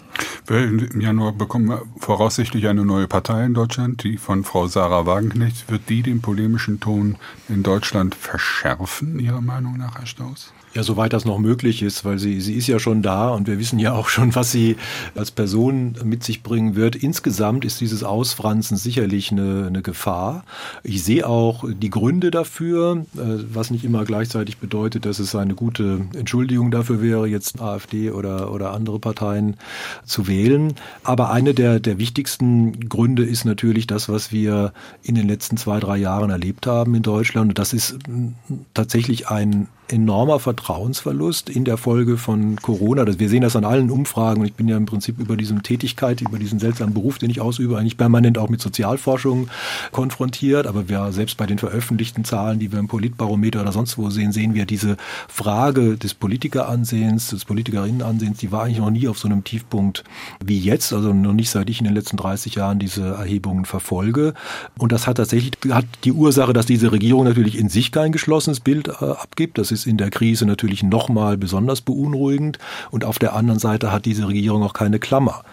Im 0.48 1.02
Januar 1.02 1.34
bekommen 1.34 1.68
wir 1.68 1.82
voraussichtlich 1.98 2.68
eine 2.68 2.86
neue 2.86 3.08
Partei 3.08 3.44
in 3.44 3.56
Deutschland, 3.56 4.04
die 4.04 4.18
von 4.18 4.44
Frau 4.44 4.68
Sarah 4.68 5.06
Wagenknecht. 5.08 5.70
Wird 5.70 5.90
die 5.90 6.04
den 6.04 6.22
polemischen 6.22 6.80
Ton 6.80 7.18
in 7.50 7.64
Deutschland 7.64 8.14
verschärfen, 8.14 9.20
Ihrer 9.20 9.42
Meinung 9.42 9.78
nach, 9.78 9.98
Herr 9.98 10.06
Staus? 10.06 10.54
Ja, 10.78 10.84
soweit 10.84 11.12
das 11.12 11.26
noch 11.26 11.40
möglich 11.40 11.82
ist, 11.82 12.06
weil 12.06 12.20
sie, 12.20 12.40
sie 12.40 12.54
ist 12.54 12.68
ja 12.68 12.78
schon 12.78 13.02
da 13.02 13.30
und 13.30 13.48
wir 13.48 13.58
wissen 13.58 13.80
ja 13.80 13.94
auch 13.94 14.10
schon, 14.10 14.36
was 14.36 14.52
sie 14.52 14.76
als 15.16 15.32
Person 15.32 15.96
mit 16.04 16.24
sich 16.24 16.44
bringen 16.44 16.76
wird. 16.76 16.96
Insgesamt 16.96 17.66
ist 17.66 17.82
dieses 17.82 18.04
Ausfranzen 18.04 18.78
sicherlich 18.78 19.32
eine, 19.32 19.66
eine 19.66 19.82
Gefahr. 19.82 20.44
Ich 20.84 21.04
sehe 21.04 21.28
auch 21.28 21.64
die 21.68 21.90
Gründe 21.90 22.30
dafür, 22.30 23.08
äh, 23.16 23.22
was 23.52 23.72
nicht 23.72 23.86
immer 23.86 24.06
gleichzeitig 24.06 24.60
bedeutet, 24.60 25.08
dass 25.08 25.18
es 25.18 25.34
eine 25.34 25.56
gute 25.56 26.02
Entschuldigung 26.14 26.70
dafür 26.70 27.02
wäre, 27.02 27.26
jetzt 27.26 27.60
AfD 27.60 28.12
oder, 28.12 28.54
oder 28.54 28.72
andere 28.74 29.00
Parteien 29.00 29.56
zu 30.06 30.28
wählen. 30.28 30.76
Aber 31.04 31.32
eine 31.32 31.56
der, 31.56 31.80
der 31.80 31.98
wichtigsten 31.98 32.88
Gründe 32.88 33.26
ist 33.26 33.46
natürlich 33.46 33.88
das, 33.88 34.10
was 34.10 34.32
wir 34.32 34.74
in 35.02 35.16
den 35.16 35.28
letzten 35.28 35.58
zwei, 35.58 35.80
drei 35.80 35.98
Jahren 35.98 36.30
erlebt 36.30 36.68
haben 36.68 36.94
in 36.94 37.02
Deutschland. 37.02 37.50
Und 37.50 37.58
das 37.58 37.74
ist 37.74 37.98
tatsächlich 38.76 39.28
ein 39.30 39.70
enormer 39.90 40.40
Vertrauensverlust 40.40 41.50
in 41.50 41.66
der 41.66 41.78
Folge 41.78 42.18
von 42.18 42.58
Corona. 42.58 43.08
Wir 43.20 43.30
sehen 43.30 43.42
das 43.42 43.56
an 43.56 43.66
allen 43.66 43.90
Umfragen 43.90 44.42
und 44.42 44.48
ich 44.48 44.54
bin 44.54 44.68
ja 44.68 44.78
im 44.78 44.86
Prinzip 44.86 45.20
über 45.20 45.38
diesen 45.38 45.64
Tätigkeit, 45.64 46.22
über 46.22 46.38
diesen 46.38 46.60
seltsamen 46.60 46.94
Beruf, 46.94 47.18
den 47.18 47.30
ich 47.30 47.42
ausübe, 47.42 47.78
eigentlich 47.78 47.98
permanent 47.98 48.38
auch 48.38 48.50
mit 48.50 48.62
Sozialfragen 48.62 49.08
Wahlforschung 49.08 49.50
konfrontiert, 49.92 50.68
aber 50.68 50.90
wir 50.90 51.12
selbst 51.12 51.38
bei 51.38 51.46
den 51.46 51.60
veröffentlichten 51.60 52.26
Zahlen, 52.26 52.60
die 52.60 52.72
wir 52.72 52.80
im 52.80 52.88
Politbarometer 52.88 53.62
oder 53.62 53.72
sonst 53.72 53.98
wo 53.98 54.10
sehen, 54.10 54.32
sehen 54.32 54.54
wir 54.54 54.66
diese 54.66 54.98
Frage 55.28 55.98
des 55.98 56.14
Politikeransehens, 56.14 57.30
des 57.30 57.46
Politikerinnenansehens, 57.46 58.40
die 58.40 58.52
war 58.52 58.64
eigentlich 58.64 58.80
noch 58.80 58.90
nie 58.90 59.08
auf 59.08 59.18
so 59.18 59.28
einem 59.28 59.44
Tiefpunkt 59.44 60.04
wie 60.44 60.60
jetzt, 60.60 60.94
also 60.94 61.14
noch 61.14 61.34
nicht 61.34 61.50
seit 61.50 61.70
ich 61.70 61.80
in 61.80 61.86
den 61.86 61.94
letzten 61.94 62.18
30 62.18 62.56
Jahren 62.56 62.80
diese 62.80 63.04
Erhebungen 63.04 63.66
verfolge. 63.66 64.34
Und 64.78 64.92
das 64.92 65.08
hat 65.08 65.18
tatsächlich 65.18 65.54
hat 65.70 65.86
die 66.04 66.12
Ursache, 66.12 66.54
dass 66.54 66.66
diese 66.66 66.92
Regierung 66.92 67.24
natürlich 67.24 67.58
in 67.58 67.70
sich 67.70 67.92
kein 67.92 68.12
geschlossenes 68.12 68.60
Bild 68.60 68.88
äh, 68.88 68.92
abgibt. 68.92 69.58
Das 69.58 69.72
ist 69.72 69.77
in 69.86 69.98
der 69.98 70.10
Krise 70.10 70.46
natürlich 70.46 70.84
nochmal 70.84 71.38
besonders 71.38 71.82
beunruhigend. 71.82 72.58
Und 72.92 73.06
auf 73.06 73.20
der 73.20 73.36
anderen 73.36 73.60
Seite 73.60 73.92
hat 73.92 74.06
diese 74.06 74.28
Regierung 74.28 74.64
auch 74.64 74.74
keine 74.74 75.00
Klammer. 75.00 75.44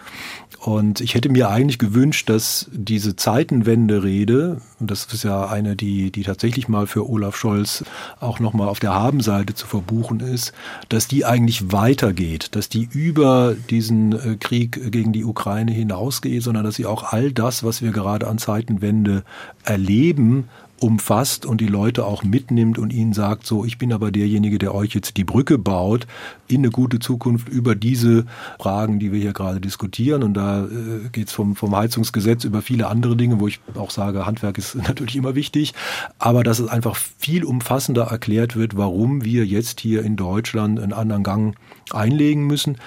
Und 0.65 0.99
ich 0.99 1.13
hätte 1.13 1.29
mir 1.29 1.49
eigentlich 1.49 1.77
gewünscht, 1.77 2.27
dass 2.27 2.71
diese 2.71 3.15
Zeitenwende-Rede, 3.15 4.61
und 4.79 4.89
das 4.89 5.05
ist 5.13 5.23
ja 5.23 5.47
eine, 5.47 5.75
die, 5.75 6.09
die 6.09 6.23
tatsächlich 6.23 6.67
mal 6.67 6.87
für 6.87 7.07
Olaf 7.07 7.35
Scholz 7.35 7.83
auch 8.19 8.39
nochmal 8.39 8.67
auf 8.67 8.79
der 8.79 8.93
Habenseite 8.93 9.53
zu 9.53 9.67
verbuchen 9.67 10.21
ist, 10.21 10.53
dass 10.89 11.07
die 11.07 11.23
eigentlich 11.23 11.71
weitergeht, 11.71 12.55
dass 12.55 12.67
die 12.67 12.89
über 12.91 13.55
diesen 13.69 14.13
äh, 14.13 14.37
Krieg 14.37 14.91
gegen 14.91 15.13
die 15.13 15.23
Ukraine 15.23 15.71
hinausgeht, 15.71 16.41
sondern 16.41 16.63
dass 16.63 16.75
sie 16.75 16.87
auch 16.87 17.13
all 17.13 17.31
das, 17.31 17.63
was 17.63 17.83
wir 17.83 17.91
gerade 17.91 18.27
an 18.27 18.39
Zeitenwende 18.39 19.23
erleben, 19.63 20.49
umfasst 20.79 21.45
und 21.45 21.61
die 21.61 21.67
Leute 21.67 22.05
auch 22.05 22.23
mitnimmt 22.23 22.77
und 22.77 22.91
ihnen 22.91 23.13
sagt, 23.13 23.45
so, 23.45 23.63
ich 23.65 23.77
bin 23.77 23.93
aber 23.93 24.11
derjenige, 24.11 24.57
der 24.57 24.75
euch 24.75 24.93
jetzt 24.93 25.17
die 25.17 25.23
Brücke 25.23 25.57
baut 25.57 26.05
in 26.47 26.57
eine 26.57 26.69
gute 26.69 26.99
Zukunft 26.99 27.49
über 27.49 27.75
diese 27.75 28.25
Fragen, 28.59 28.99
die 28.99 29.11
wir 29.11 29.19
hier 29.19 29.33
gerade 29.33 29.61
diskutieren. 29.61 30.23
Und 30.23 30.33
da 30.35 30.65
äh, 30.65 31.09
geht 31.11 31.27
es 31.27 31.33
vom, 31.33 31.55
vom 31.55 31.75
Heizungsgesetz 31.75 32.43
über 32.43 32.61
viele 32.61 32.87
andere 32.87 33.15
Dinge, 33.15 33.39
wo 33.39 33.47
ich 33.47 33.59
auch 33.75 33.89
sage, 33.89 34.25
Handwerk 34.25 34.57
ist 34.57 34.75
natürlich 34.87 35.15
immer 35.15 35.35
wichtig, 35.35 35.73
aber 36.19 36.43
dass 36.43 36.59
es 36.59 36.67
einfach 36.67 36.95
viel 36.95 37.45
umfassender 37.45 38.03
erklärt 38.05 38.55
wird, 38.55 38.77
warum 38.77 39.23
wir 39.23 39.45
jetzt 39.45 39.79
hier 39.79 40.03
in 40.03 40.15
Deutschland 40.15 40.79
einen 40.79 40.93
anderen 40.93 41.23
Gang 41.23 41.55
einlegen 41.91 42.47
müssen. 42.47 42.77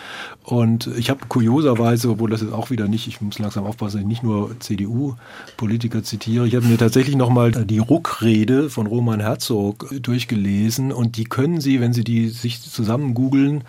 Und 0.42 0.88
ich 0.96 1.10
habe 1.10 1.26
kurioserweise, 1.28 2.10
obwohl 2.10 2.30
das 2.30 2.42
ist 2.42 2.52
auch 2.52 2.70
wieder 2.70 2.88
nicht, 2.88 3.06
ich 3.06 3.20
muss 3.20 3.38
langsam 3.38 3.64
aufpassen, 3.64 4.00
ich 4.00 4.06
nicht 4.06 4.22
nur 4.22 4.58
CDU-Politiker 4.58 6.02
zitiere, 6.02 6.46
ich 6.46 6.54
habe 6.56 6.66
mir 6.66 6.78
tatsächlich 6.78 7.16
nochmal 7.16 7.52
die 7.52 7.78
Ruckrede 7.78 8.70
von 8.70 8.86
Roman 8.86 9.20
Herzog 9.20 9.88
durchgelesen 10.00 10.92
und 10.92 11.16
die 11.16 11.24
können 11.24 11.60
Sie, 11.60 11.80
wenn 11.80 11.92
Sie 11.92 12.04
die 12.04 12.28
sich 12.28 12.62
zusammen 12.62 13.14
googeln, 13.14 13.64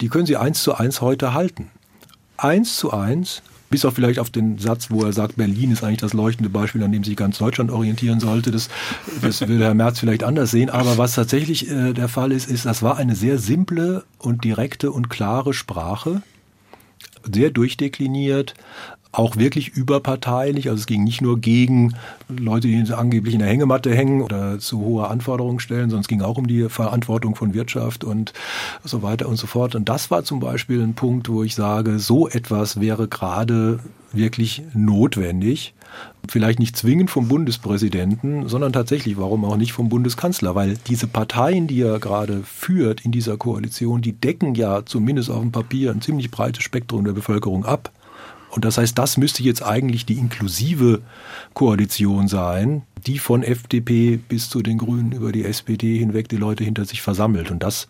die 0.00 0.08
können 0.08 0.26
Sie 0.26 0.36
eins 0.36 0.62
zu 0.62 0.74
eins 0.74 1.00
heute 1.00 1.34
halten. 1.34 1.70
Eins 2.36 2.76
zu 2.76 2.92
eins 2.92 3.42
bis 3.70 3.84
auf 3.84 3.94
vielleicht 3.94 4.18
auf 4.18 4.30
den 4.30 4.58
Satz, 4.58 4.90
wo 4.90 5.04
er 5.04 5.12
sagt, 5.12 5.36
Berlin 5.36 5.70
ist 5.72 5.82
eigentlich 5.82 6.00
das 6.00 6.12
leuchtende 6.12 6.50
Beispiel, 6.50 6.82
an 6.82 6.92
dem 6.92 7.04
sich 7.04 7.16
ganz 7.16 7.38
Deutschland 7.38 7.70
orientieren 7.70 8.20
sollte. 8.20 8.50
Das, 8.50 8.68
das 9.20 9.46
will 9.48 9.60
Herr 9.60 9.74
Merz 9.74 9.98
vielleicht 9.98 10.22
anders 10.22 10.50
sehen. 10.50 10.70
Aber 10.70 10.98
was 10.98 11.14
tatsächlich 11.14 11.70
äh, 11.70 11.92
der 11.92 12.08
Fall 12.08 12.32
ist, 12.32 12.50
ist, 12.50 12.66
das 12.66 12.82
war 12.82 12.96
eine 12.96 13.16
sehr 13.16 13.38
simple 13.38 14.04
und 14.18 14.44
direkte 14.44 14.92
und 14.92 15.10
klare 15.10 15.54
Sprache, 15.54 16.22
sehr 17.30 17.50
durchdekliniert, 17.50 18.54
auch 19.14 19.36
wirklich 19.36 19.68
überparteilich. 19.68 20.68
Also 20.68 20.80
es 20.80 20.86
ging 20.86 21.04
nicht 21.04 21.20
nur 21.20 21.38
gegen 21.38 21.94
Leute, 22.28 22.68
die 22.68 22.92
angeblich 22.92 23.34
in 23.34 23.40
der 23.40 23.48
Hängematte 23.48 23.94
hängen 23.94 24.22
oder 24.22 24.58
zu 24.58 24.80
hohe 24.80 25.08
Anforderungen 25.08 25.60
stellen, 25.60 25.90
sondern 25.90 26.00
es 26.00 26.08
ging 26.08 26.22
auch 26.22 26.36
um 26.36 26.46
die 26.46 26.68
Verantwortung 26.68 27.36
von 27.36 27.54
Wirtschaft 27.54 28.04
und 28.04 28.32
so 28.82 29.02
weiter 29.02 29.28
und 29.28 29.36
so 29.36 29.46
fort. 29.46 29.74
Und 29.74 29.88
das 29.88 30.10
war 30.10 30.24
zum 30.24 30.40
Beispiel 30.40 30.82
ein 30.82 30.94
Punkt, 30.94 31.28
wo 31.28 31.42
ich 31.44 31.54
sage, 31.54 31.98
so 31.98 32.28
etwas 32.28 32.80
wäre 32.80 33.08
gerade 33.08 33.78
wirklich 34.12 34.62
notwendig. 34.74 35.74
Vielleicht 36.28 36.58
nicht 36.58 36.76
zwingend 36.76 37.10
vom 37.10 37.28
Bundespräsidenten, 37.28 38.48
sondern 38.48 38.72
tatsächlich, 38.72 39.16
warum 39.16 39.44
auch 39.44 39.56
nicht 39.56 39.72
vom 39.72 39.88
Bundeskanzler, 39.88 40.54
weil 40.54 40.76
diese 40.88 41.06
Parteien, 41.06 41.68
die 41.68 41.80
er 41.82 42.00
gerade 42.00 42.42
führt 42.42 43.04
in 43.04 43.12
dieser 43.12 43.36
Koalition, 43.36 44.02
die 44.02 44.12
decken 44.12 44.54
ja 44.54 44.84
zumindest 44.84 45.30
auf 45.30 45.40
dem 45.40 45.52
Papier 45.52 45.92
ein 45.92 46.00
ziemlich 46.00 46.30
breites 46.30 46.64
Spektrum 46.64 47.04
der 47.04 47.12
Bevölkerung 47.12 47.64
ab. 47.64 47.92
Und 48.54 48.64
das 48.64 48.78
heißt, 48.78 48.96
das 48.96 49.16
müsste 49.16 49.42
jetzt 49.42 49.64
eigentlich 49.64 50.06
die 50.06 50.14
inklusive 50.14 51.02
Koalition 51.54 52.28
sein, 52.28 52.82
die 53.04 53.18
von 53.18 53.42
FDP 53.42 54.16
bis 54.16 54.48
zu 54.48 54.62
den 54.62 54.78
Grünen 54.78 55.10
über 55.10 55.32
die 55.32 55.44
SPD 55.44 55.98
hinweg 55.98 56.28
die 56.28 56.36
Leute 56.36 56.62
hinter 56.62 56.84
sich 56.84 57.02
versammelt. 57.02 57.50
Und 57.50 57.64
das 57.64 57.88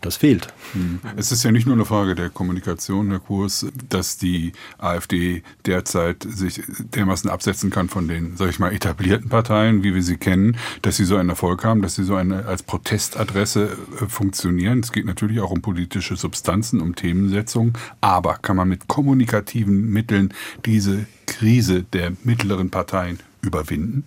das 0.00 0.16
fehlt. 0.16 0.48
Hm. 0.72 1.00
Es 1.16 1.32
ist 1.32 1.42
ja 1.42 1.52
nicht 1.52 1.66
nur 1.66 1.74
eine 1.74 1.84
Frage 1.84 2.14
der 2.14 2.28
Kommunikation, 2.28 3.10
Herr 3.10 3.18
Kurs, 3.18 3.66
dass 3.88 4.18
die 4.18 4.52
AfD 4.78 5.42
derzeit 5.64 6.26
sich 6.28 6.62
dermaßen 6.94 7.30
absetzen 7.30 7.70
kann 7.70 7.88
von 7.88 8.06
den, 8.06 8.36
sag 8.36 8.50
ich 8.50 8.58
mal, 8.58 8.72
etablierten 8.72 9.28
Parteien, 9.28 9.82
wie 9.82 9.94
wir 9.94 10.02
sie 10.02 10.18
kennen, 10.18 10.56
dass 10.82 10.96
sie 10.96 11.04
so 11.04 11.16
einen 11.16 11.30
Erfolg 11.30 11.64
haben, 11.64 11.82
dass 11.82 11.94
sie 11.94 12.04
so 12.04 12.14
eine 12.14 12.46
als 12.46 12.62
Protestadresse 12.62 13.76
äh, 14.00 14.06
funktionieren. 14.06 14.80
Es 14.80 14.92
geht 14.92 15.06
natürlich 15.06 15.40
auch 15.40 15.50
um 15.50 15.62
politische 15.62 16.16
Substanzen, 16.16 16.80
um 16.80 16.94
Themensetzung, 16.94 17.76
aber 18.00 18.34
kann 18.34 18.56
man 18.56 18.68
mit 18.68 18.88
kommunikativen 18.88 19.90
Mitteln 19.90 20.34
diese 20.66 21.06
Krise 21.26 21.82
der 21.82 22.12
mittleren 22.22 22.70
Parteien 22.70 23.18
überwinden? 23.42 24.04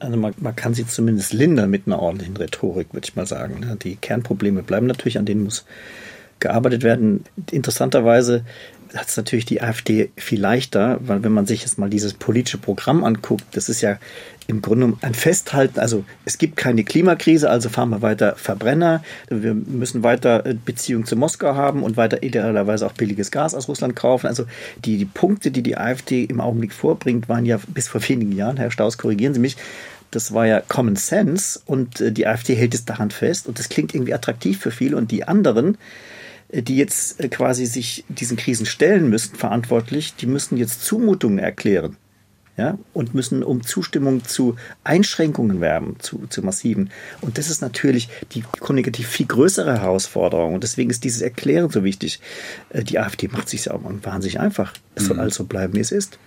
Also 0.00 0.16
man, 0.16 0.34
man, 0.38 0.54
kann 0.54 0.74
sie 0.74 0.86
zumindest 0.86 1.32
lindern 1.32 1.70
mit 1.70 1.86
einer 1.86 2.00
ordentlichen 2.00 2.36
Rhetorik, 2.36 2.92
würde 2.92 3.06
ich 3.06 3.16
mal 3.16 3.26
sagen. 3.26 3.60
Ne? 3.60 3.76
Die 3.82 3.96
Kernprobleme 3.96 4.62
bleiben 4.62 4.86
natürlich, 4.86 5.18
an 5.18 5.24
denen 5.24 5.44
muss 5.44 5.64
gearbeitet 6.40 6.82
werden. 6.82 7.24
Interessanterweise 7.50 8.44
hat 8.94 9.08
es 9.08 9.16
natürlich 9.16 9.44
die 9.44 9.60
AfD 9.60 10.10
viel 10.16 10.40
leichter, 10.40 10.98
weil 11.00 11.22
wenn 11.22 11.32
man 11.32 11.46
sich 11.46 11.62
jetzt 11.62 11.78
mal 11.78 11.90
dieses 11.90 12.14
politische 12.14 12.58
Programm 12.58 13.04
anguckt, 13.04 13.44
das 13.52 13.68
ist 13.68 13.80
ja 13.80 13.98
im 14.48 14.62
Grunde 14.62 14.94
ein 15.02 15.12
Festhalten, 15.12 15.78
also 15.78 16.04
es 16.24 16.38
gibt 16.38 16.56
keine 16.56 16.82
Klimakrise, 16.82 17.50
also 17.50 17.68
fahren 17.68 17.90
wir 17.90 18.00
weiter 18.00 18.34
Verbrenner, 18.36 19.04
wir 19.28 19.52
müssen 19.52 20.02
weiter 20.02 20.46
äh, 20.46 20.54
Beziehungen 20.54 21.04
zu 21.04 21.16
Moskau 21.16 21.54
haben 21.54 21.82
und 21.82 21.98
weiter 21.98 22.22
idealerweise 22.22 22.86
auch 22.86 22.94
billiges 22.94 23.30
Gas 23.30 23.54
aus 23.54 23.68
Russland 23.68 23.94
kaufen. 23.94 24.26
Also 24.26 24.46
die, 24.86 24.96
die 24.96 25.04
Punkte, 25.04 25.50
die 25.50 25.62
die 25.62 25.76
AfD 25.76 26.24
im 26.24 26.40
Augenblick 26.40 26.72
vorbringt, 26.72 27.28
waren 27.28 27.44
ja 27.44 27.60
bis 27.68 27.88
vor 27.88 28.00
wenigen 28.08 28.32
Jahren, 28.32 28.56
Herr 28.56 28.70
Staus, 28.70 28.96
korrigieren 28.96 29.34
Sie 29.34 29.40
mich, 29.40 29.58
das 30.10 30.32
war 30.32 30.46
ja 30.46 30.62
Common 30.66 30.96
Sense 30.96 31.60
und 31.66 32.00
äh, 32.00 32.10
die 32.10 32.26
AfD 32.26 32.54
hält 32.54 32.72
es 32.72 32.86
daran 32.86 33.10
fest 33.10 33.48
und 33.48 33.58
das 33.58 33.68
klingt 33.68 33.94
irgendwie 33.94 34.14
attraktiv 34.14 34.58
für 34.58 34.70
viele 34.70 34.96
und 34.96 35.10
die 35.10 35.28
anderen, 35.28 35.76
äh, 36.48 36.62
die 36.62 36.78
jetzt 36.78 37.18
quasi 37.30 37.66
sich 37.66 38.06
diesen 38.08 38.38
Krisen 38.38 38.64
stellen 38.64 39.10
müssen, 39.10 39.36
verantwortlich, 39.36 40.14
die 40.14 40.26
müssen 40.26 40.56
jetzt 40.56 40.86
Zumutungen 40.86 41.38
erklären 41.38 41.98
ja, 42.58 42.76
und 42.92 43.14
müssen 43.14 43.44
um 43.44 43.62
Zustimmung 43.62 44.24
zu 44.24 44.56
Einschränkungen 44.82 45.60
werben, 45.60 45.94
zu, 46.00 46.26
zu 46.28 46.42
massiven. 46.42 46.90
Und 47.20 47.38
das 47.38 47.50
ist 47.50 47.62
natürlich 47.62 48.08
die 48.32 48.42
kommunikativ 48.42 49.06
viel 49.06 49.26
größere 49.26 49.80
Herausforderung. 49.80 50.54
Und 50.54 50.64
deswegen 50.64 50.90
ist 50.90 51.04
dieses 51.04 51.22
Erklären 51.22 51.70
so 51.70 51.84
wichtig. 51.84 52.20
Äh, 52.70 52.82
die 52.82 52.98
AfD 52.98 53.28
macht 53.28 53.48
sich 53.48 53.66
ja 53.66 53.74
auch 53.74 53.82
wahnsinnig 54.02 54.40
einfach. 54.40 54.74
Es 54.96 55.06
soll 55.06 55.16
mhm. 55.16 55.22
also 55.22 55.44
bleiben, 55.44 55.74
wie 55.74 55.80
es 55.80 55.92
ist. 55.92 56.18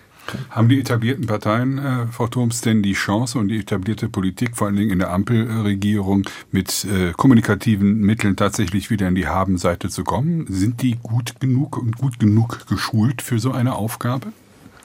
Haben 0.52 0.70
die 0.70 0.80
etablierten 0.80 1.26
Parteien, 1.26 1.78
äh, 1.80 2.08
Frau 2.08 2.28
Turms, 2.28 2.62
denn 2.62 2.82
die 2.82 2.94
Chance 2.94 3.38
und 3.38 3.50
die 3.50 3.60
etablierte 3.60 4.08
Politik, 4.08 4.56
vor 4.56 4.68
allen 4.68 4.78
Dingen 4.78 4.92
in 4.92 5.00
der 5.00 5.12
Ampelregierung, 5.12 6.24
mit 6.52 6.86
äh, 6.86 7.12
kommunikativen 7.12 8.00
Mitteln 8.00 8.38
tatsächlich 8.38 8.90
wieder 8.90 9.10
in 9.10 9.16
die 9.16 9.28
Habenseite 9.28 9.90
zu 9.90 10.06
kommen? 10.06 10.46
Sind 10.48 10.82
die 10.82 10.96
gut 11.04 11.42
genug 11.42 11.78
und 11.78 11.98
gut 11.98 12.20
genug 12.20 12.68
geschult 12.68 13.22
für 13.22 13.40
so 13.40 13.52
eine 13.52 13.76
Aufgabe? 13.76 14.32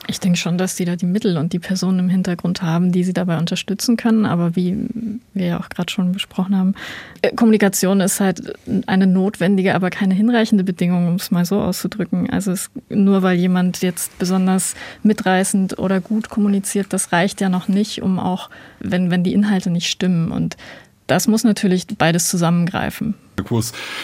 Ich 0.09 0.21
denke 0.21 0.39
schon, 0.39 0.57
dass 0.57 0.77
sie 0.77 0.85
da 0.85 0.95
die 0.95 1.07
Mittel 1.07 1.37
und 1.37 1.53
die 1.53 1.59
Personen 1.59 1.99
im 1.99 2.09
Hintergrund 2.09 2.63
haben, 2.63 2.93
die 2.93 3.03
sie 3.03 3.13
dabei 3.13 3.39
unterstützen 3.39 3.97
können. 3.97 4.25
Aber 4.25 4.55
wie 4.55 4.77
wir 5.35 5.47
ja 5.47 5.61
auch 5.61 5.69
gerade 5.69 5.91
schon 5.91 6.13
besprochen 6.13 6.57
haben, 6.57 6.75
äh, 7.23 7.35
Kommunikation 7.35 8.01
ist 8.01 8.21
halt 8.21 8.53
eine 8.87 9.07
notwendige, 9.09 9.75
aber 9.75 9.91
keine 9.91 10.15
hinreichende 10.15 10.63
Bedingung, 10.63 11.09
um 11.09 11.15
es 11.17 11.33
mal 11.33 11.45
so 11.45 11.61
auszudrücken. 11.61 12.31
Also 12.31 12.53
es, 12.53 12.71
nur 12.89 13.23
weil 13.23 13.37
jemand 13.37 13.83
jetzt 13.83 14.17
besonders 14.19 14.75
mitreißend 15.03 15.79
oder 15.79 16.01
gut 16.01 16.29
kommuniziert, 16.29 16.87
das 16.91 17.11
reicht 17.11 17.41
ja 17.41 17.49
noch 17.49 17.67
nicht, 17.67 18.03
um 18.03 18.21
auch, 18.21 18.49
wenn, 18.79 19.11
wenn 19.11 19.25
die 19.25 19.33
Inhalte 19.33 19.71
nicht 19.71 19.89
stimmen. 19.89 20.31
Und 20.31 20.57
das 21.09 21.27
muss 21.27 21.43
natürlich 21.43 21.87
beides 21.99 22.29
zusammengreifen. 22.29 23.15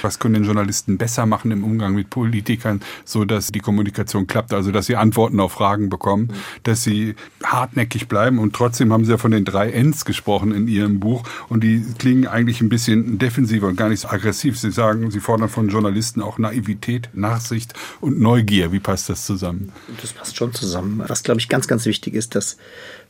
Was 0.03 0.19
können 0.19 0.35
denn 0.35 0.45
Journalisten 0.45 0.99
besser 0.99 1.27
machen 1.27 1.51
im 1.51 1.65
Umgang 1.65 1.95
mit 1.95 2.11
Politikern, 2.11 2.81
so 3.05 3.25
dass 3.25 3.49
die 3.49 3.61
Kommunikation 3.61 4.27
klappt, 4.27 4.53
also 4.53 4.71
dass 4.71 4.87
sie 4.87 4.97
Antworten 4.97 5.41
auf 5.41 5.53
Fragen 5.53 5.89
bekommen, 5.89 6.33
dass 6.63 6.83
sie 6.83 7.15
hartnäckig 7.43 8.09
bleiben 8.09 8.39
und 8.39 8.55
trotzdem 8.55 8.93
haben 8.93 9.05
sie 9.05 9.13
ja 9.13 9.19
von 9.19 9.31
den 9.31 9.45
drei 9.45 9.71
Ns 9.71 10.05
gesprochen 10.05 10.53
in 10.53 10.69
ihrem 10.69 11.01
Buch 11.01 11.23
und 11.49 11.63
die 11.63 11.85
klingen 11.99 12.27
eigentlich 12.27 12.61
ein 12.61 12.69
bisschen 12.69 13.19
defensiver 13.19 13.69
und 13.69 13.77
gar 13.77 13.89
nicht 13.89 14.01
so 14.01 14.09
aggressiv. 14.09 14.59
Sie 14.59 14.71
sagen, 14.71 15.11
sie 15.11 15.21
fordern 15.21 15.49
von 15.49 15.69
Journalisten 15.69 16.23
auch 16.23 16.39
Naivität, 16.39 17.09
Nachsicht 17.13 17.75
und 18.01 18.21
Neugier. 18.21 18.73
Wie 18.73 18.81
passt 18.81 19.09
das 19.09 19.27
zusammen? 19.27 19.73
Das 20.01 20.13
passt 20.13 20.37
schon 20.37 20.53
zusammen. 20.53 21.03
Was 21.07 21.23
glaube 21.23 21.41
ich 21.41 21.49
ganz, 21.49 21.69
ganz 21.69 21.87
wichtig 21.87 22.15
ist, 22.15 22.35
dass 22.35 22.57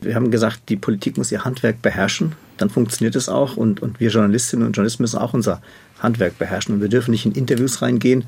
wir 0.01 0.14
haben 0.14 0.31
gesagt, 0.31 0.68
die 0.68 0.77
Politik 0.77 1.16
muss 1.16 1.33
ihr 1.33 1.45
Handwerk 1.45 1.81
beherrschen, 1.83 2.35
dann 2.59 2.70
funktioniert 2.70 3.16
es 3.16 3.29
auch 3.29 3.57
und, 3.57 3.81
und 3.81 4.01
wir 4.01 4.11
Journalistinnen 4.11 4.66
und 4.66 4.77
Journalisten 4.77 5.03
müssen 5.03 5.18
auch 5.18 5.35
unser 5.35 5.62
Handwerk 6.03 6.38
beherrschen. 6.38 6.74
Und 6.74 6.80
wir 6.80 6.88
dürfen 6.88 7.12
nicht 7.12 7.26
in 7.26 7.32
Interviews 7.32 7.82
reingehen 7.82 8.24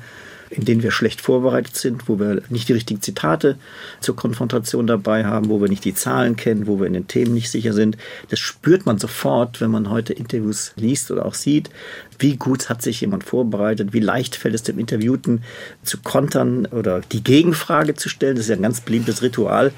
in 0.49 0.65
denen 0.65 0.83
wir 0.83 0.91
schlecht 0.91 1.21
vorbereitet 1.21 1.75
sind, 1.75 2.07
wo 2.07 2.19
wir 2.19 2.41
nicht 2.49 2.69
die 2.69 2.73
richtigen 2.73 3.01
Zitate 3.01 3.57
zur 3.99 4.15
Konfrontation 4.15 4.87
dabei 4.87 5.25
haben, 5.25 5.49
wo 5.49 5.59
wir 5.59 5.69
nicht 5.69 5.85
die 5.85 5.93
Zahlen 5.93 6.35
kennen, 6.35 6.67
wo 6.67 6.79
wir 6.79 6.87
in 6.87 6.93
den 6.93 7.07
Themen 7.07 7.33
nicht 7.33 7.49
sicher 7.49 7.73
sind. 7.73 7.97
Das 8.29 8.39
spürt 8.39 8.85
man 8.85 8.99
sofort, 8.99 9.61
wenn 9.61 9.71
man 9.71 9.89
heute 9.89 10.13
Interviews 10.13 10.73
liest 10.75 11.11
oder 11.11 11.25
auch 11.25 11.33
sieht. 11.33 11.69
Wie 12.19 12.37
gut 12.37 12.69
hat 12.69 12.81
sich 12.81 13.01
jemand 13.01 13.23
vorbereitet? 13.23 13.93
Wie 13.93 13.99
leicht 13.99 14.35
fällt 14.35 14.55
es 14.55 14.63
dem 14.63 14.79
Interviewten 14.79 15.43
zu 15.83 15.97
kontern 15.99 16.65
oder 16.67 17.01
die 17.01 17.23
Gegenfrage 17.23 17.95
zu 17.95 18.09
stellen? 18.09 18.35
Das 18.35 18.45
ist 18.45 18.49
ja 18.49 18.55
ein 18.55 18.61
ganz 18.61 18.81
beliebtes 18.81 19.21
Ritual, 19.21 19.73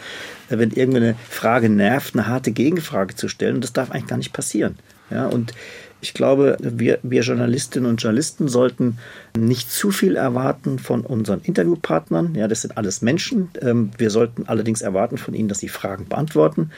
wenn 0.50 0.72
irgendeine 0.72 1.16
Frage 1.30 1.70
nervt, 1.70 2.14
eine 2.14 2.28
harte 2.28 2.52
Gegenfrage 2.52 3.16
zu 3.16 3.28
stellen. 3.28 3.56
Und 3.56 3.64
das 3.64 3.74
darf 3.74 3.92
eigentlich 3.92 4.08
gar 4.08 4.18
nicht 4.18 4.34
passieren. 4.34 4.78
Ja, 5.10 5.28
und 5.28 5.54
ich 6.00 6.14
glaube, 6.14 6.58
wir, 6.60 7.00
wir 7.02 7.22
Journalistinnen 7.22 7.90
und 7.90 8.02
Journalisten 8.02 8.48
sollten 8.48 9.00
nicht 9.38 9.72
zu 9.72 9.92
viel 9.92 10.16
erwarten 10.16 10.80
von 10.80 11.02
unseren 11.02 11.42
Interviewpartnern. 11.42 12.36
Ja, 12.36 12.48
das 12.48 12.62
sind 12.62 12.78
alles 12.78 13.02
Menschen. 13.02 13.50
Ähm, 13.62 13.92
wir 13.98 14.10
sollten 14.10 14.48
allerdings 14.48 14.82
erwarten 14.82 15.18
von 15.18 15.34
ihnen, 15.34 15.50
dass 15.50 15.60
sie 15.60 15.70
Fragen 15.70 16.08
beantworten. 16.08 16.72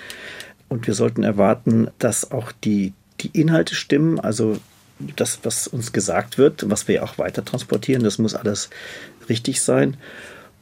Und 0.69 0.87
wir 0.87 0.93
sollten 0.93 1.23
erwarten, 1.23 1.89
dass 1.99 2.31
auch 2.31 2.51
die, 2.51 2.93
die 3.19 3.39
Inhalte 3.39 3.75
stimmen. 3.75 4.19
Also 4.19 4.57
das, 5.15 5.39
was 5.43 5.67
uns 5.67 5.91
gesagt 5.91 6.37
wird, 6.37 6.69
was 6.69 6.87
wir 6.87 7.03
auch 7.03 7.17
weiter 7.17 7.43
transportieren, 7.43 8.03
das 8.03 8.19
muss 8.19 8.35
alles 8.35 8.69
richtig 9.27 9.61
sein. 9.61 9.97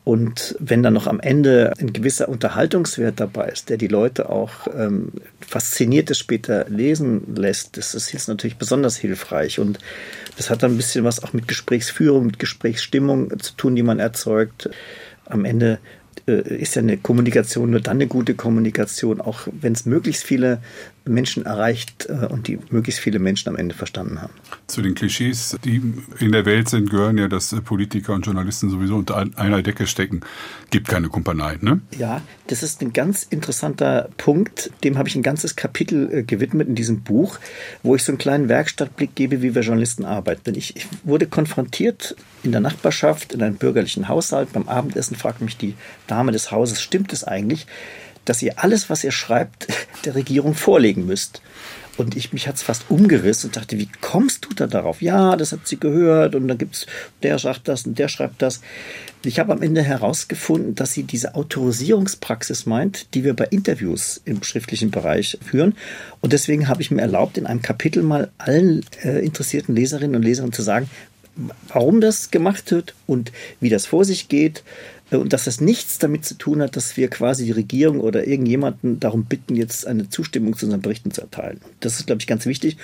Und 0.08 0.56
wenn 0.60 0.84
dann 0.84 0.94
noch 0.94 1.06
am 1.06 1.20
Ende 1.20 1.74
ein 1.78 1.92
gewisser 1.92 2.30
Unterhaltungswert 2.30 3.20
dabei 3.20 3.50
ist, 3.50 3.70
der 3.70 3.76
die 3.76 3.90
Leute 3.90 4.30
auch 4.30 4.66
ähm, 4.74 5.12
fasziniert 5.46 6.10
ist, 6.10 6.20
später 6.20 6.64
lesen 6.70 7.36
lässt, 7.36 7.76
das 7.76 7.94
ist 7.94 8.14
jetzt 8.14 8.30
natürlich 8.30 8.56
besonders 8.56 8.96
hilfreich. 8.96 9.60
Und 9.60 9.80
das 10.38 10.50
hat 10.50 10.64
dann 10.64 10.72
ein 10.72 10.78
bisschen 10.78 11.04
was 11.04 11.22
auch 11.22 11.34
mit 11.34 11.50
Gesprächsführung, 11.50 12.26
mit 12.26 12.40
Gesprächsstimmung 12.40 13.38
zu 13.42 13.52
tun, 13.58 13.76
die 13.76 13.84
man 13.84 14.00
erzeugt. 14.00 14.70
Am 15.26 15.44
Ende 15.44 15.78
äh, 16.26 16.56
ist 16.56 16.78
ja 16.78 16.84
eine 16.84 16.96
Kommunikation 16.96 17.72
nur 17.72 17.82
dann 17.82 17.98
eine 17.98 18.08
gute 18.08 18.34
Kommunikation, 18.34 19.20
auch 19.20 19.50
wenn 19.60 19.74
es 19.74 19.86
möglichst 19.86 20.24
viele 20.24 20.60
Menschen 21.08 21.46
erreicht 21.46 22.08
äh, 22.10 22.26
und 22.26 22.48
die 22.48 22.60
möglichst 22.70 23.00
viele 23.00 23.20
Menschen 23.20 23.50
am 23.50 23.56
Ende 23.56 23.76
verstanden 23.76 24.22
haben. 24.22 24.34
Zu 24.68 24.82
den 24.82 24.96
Klischees, 24.96 25.58
die 25.64 25.82
in 26.20 26.32
der 26.32 26.46
Welt 26.46 26.70
sind, 26.70 26.90
gehören 26.90 27.18
ja, 27.18 27.28
dass 27.28 27.56
Politiker 27.64 28.14
und 28.14 28.26
Journalisten 28.26 28.70
sowieso 28.70 28.96
unter 28.96 29.18
einer 29.36 29.62
Decke 29.62 29.88
stecken. 29.88 30.22
Gibt 30.70 30.88
keine 30.88 31.10
Kumpanei, 31.10 31.58
ne? 31.62 31.82
Ja, 31.98 32.22
das 32.48 32.64
ist 32.64 32.82
ein 32.82 32.94
ganz 32.94 33.24
interessanter 33.24 34.10
Punkt. 34.18 34.72
Dem 34.84 34.98
habe 34.98 35.10
ich 35.10 35.16
ein 35.16 35.24
ganzes 35.24 35.56
Kapitel 35.56 36.14
äh, 36.14 36.24
gewidmet 36.24 36.68
in 36.68 36.76
diesem 36.76 37.02
Buch, 37.02 37.40
wo 37.84 37.96
ich 37.96 38.04
so 38.04 38.12
einen 38.12 38.20
kleinen 38.20 38.50
Werkstattblick 38.50 39.16
gebe, 39.16 39.42
wie 39.42 39.56
wir 39.56 39.62
Journalisten 39.62 40.06
arbeiten. 40.06 40.42
Denn 40.46 40.56
ich, 40.56 40.76
ich 40.76 40.88
wurde 41.04 41.28
konfrontiert 41.28 42.16
in 42.44 42.52
der 42.52 42.62
Nachbarschaft, 42.62 43.34
in 43.34 43.42
einem 43.42 43.56
bürgerlichen 43.56 44.08
Haushalt. 44.08 44.54
Beim 44.54 44.68
Abendessen 44.68 45.16
fragt 45.16 45.42
mich 45.42 45.58
die 45.58 45.76
Dame 46.08 46.32
des 46.32 46.52
Hauses, 46.52 46.82
stimmt 46.82 47.14
es 47.14 47.24
eigentlich? 47.24 47.68
Dass 48.30 48.42
ihr 48.42 48.64
alles, 48.64 48.90
was 48.90 49.04
ihr 49.04 49.12
schreibt, 49.12 49.68
der 50.06 50.16
Regierung 50.16 50.54
vorlegen 50.54 51.06
müsst. 51.06 51.42
Und 51.98 52.16
ich, 52.16 52.32
mich 52.32 52.48
hat's 52.48 52.62
fast 52.62 52.86
umgerissen 52.90 53.48
und 53.48 53.58
dachte, 53.58 53.80
wie 53.80 53.90
kommst 54.02 54.46
du 54.46 54.54
da 54.54 54.68
darauf? 54.68 55.02
Ja, 55.02 55.36
das 55.36 55.52
hat 55.52 55.68
sie 55.68 55.80
gehört 55.80 56.36
und 56.36 56.48
dann 56.48 56.60
gibt's, 56.60 56.86
der 57.24 57.40
sagt 57.40 57.68
das 57.68 57.88
und 57.88 57.98
der 57.98 58.08
schreibt 58.08 58.44
das. 58.44 58.62
Ich 59.24 59.40
habe 59.40 59.52
am 59.52 59.64
Ende 59.64 59.82
herausgefunden, 59.82 60.76
dass 60.76 60.94
sie 60.94 61.04
diese 61.04 61.34
Autorisierungspraxis 61.34 62.68
meint, 62.68 63.16
die 63.16 63.24
wir 63.24 63.34
bei 63.34 63.46
Interviews 63.46 64.22
im 64.26 64.44
schriftlichen 64.44 64.92
Bereich 64.92 65.40
führen. 65.44 65.76
Und 66.22 66.34
deswegen 66.34 66.68
habe 66.68 66.84
ich 66.84 66.92
mir 66.92 67.02
erlaubt, 67.02 67.36
in 67.36 67.48
einem 67.48 67.64
Kapitel 67.64 68.04
mal 68.04 68.30
allen 68.38 68.86
äh, 69.04 69.26
interessierten 69.26 69.76
Leserinnen 69.76 70.16
und 70.16 70.22
Lesern 70.22 70.54
zu 70.54 70.62
sagen, 70.62 70.88
warum 71.68 72.02
das 72.02 72.32
gemacht 72.32 72.72
wird 72.72 72.94
und 73.06 73.32
wie 73.60 73.70
das 73.70 73.86
vor 73.86 74.06
sich 74.06 74.28
geht, 74.28 74.64
und 75.12 75.32
dass 75.34 75.46
das 75.46 75.62
nichts 75.62 76.00
damit 76.00 76.26
zu 76.26 76.36
tun 76.36 76.62
hat, 76.62 76.76
dass 76.76 76.98
wir 76.98 77.10
quasi 77.10 77.46
die 77.46 77.52
Regierung 77.52 78.00
oder 78.02 78.28
irgendjemanden 78.28 79.00
darum 79.00 79.26
bitten, 79.26 79.56
jetzt 79.56 79.88
eine 79.88 80.10
Zustimmung 80.10 80.58
zu 80.58 80.66
unseren 80.66 80.82
Berichten 80.82 81.12
zu 81.12 81.22
erteilen. 81.22 81.62
Das 81.80 82.00
ist, 82.00 82.08
glaube 82.08 82.22
ich, 82.22 82.28
ganz 82.28 82.46
wichtig. 82.46 82.78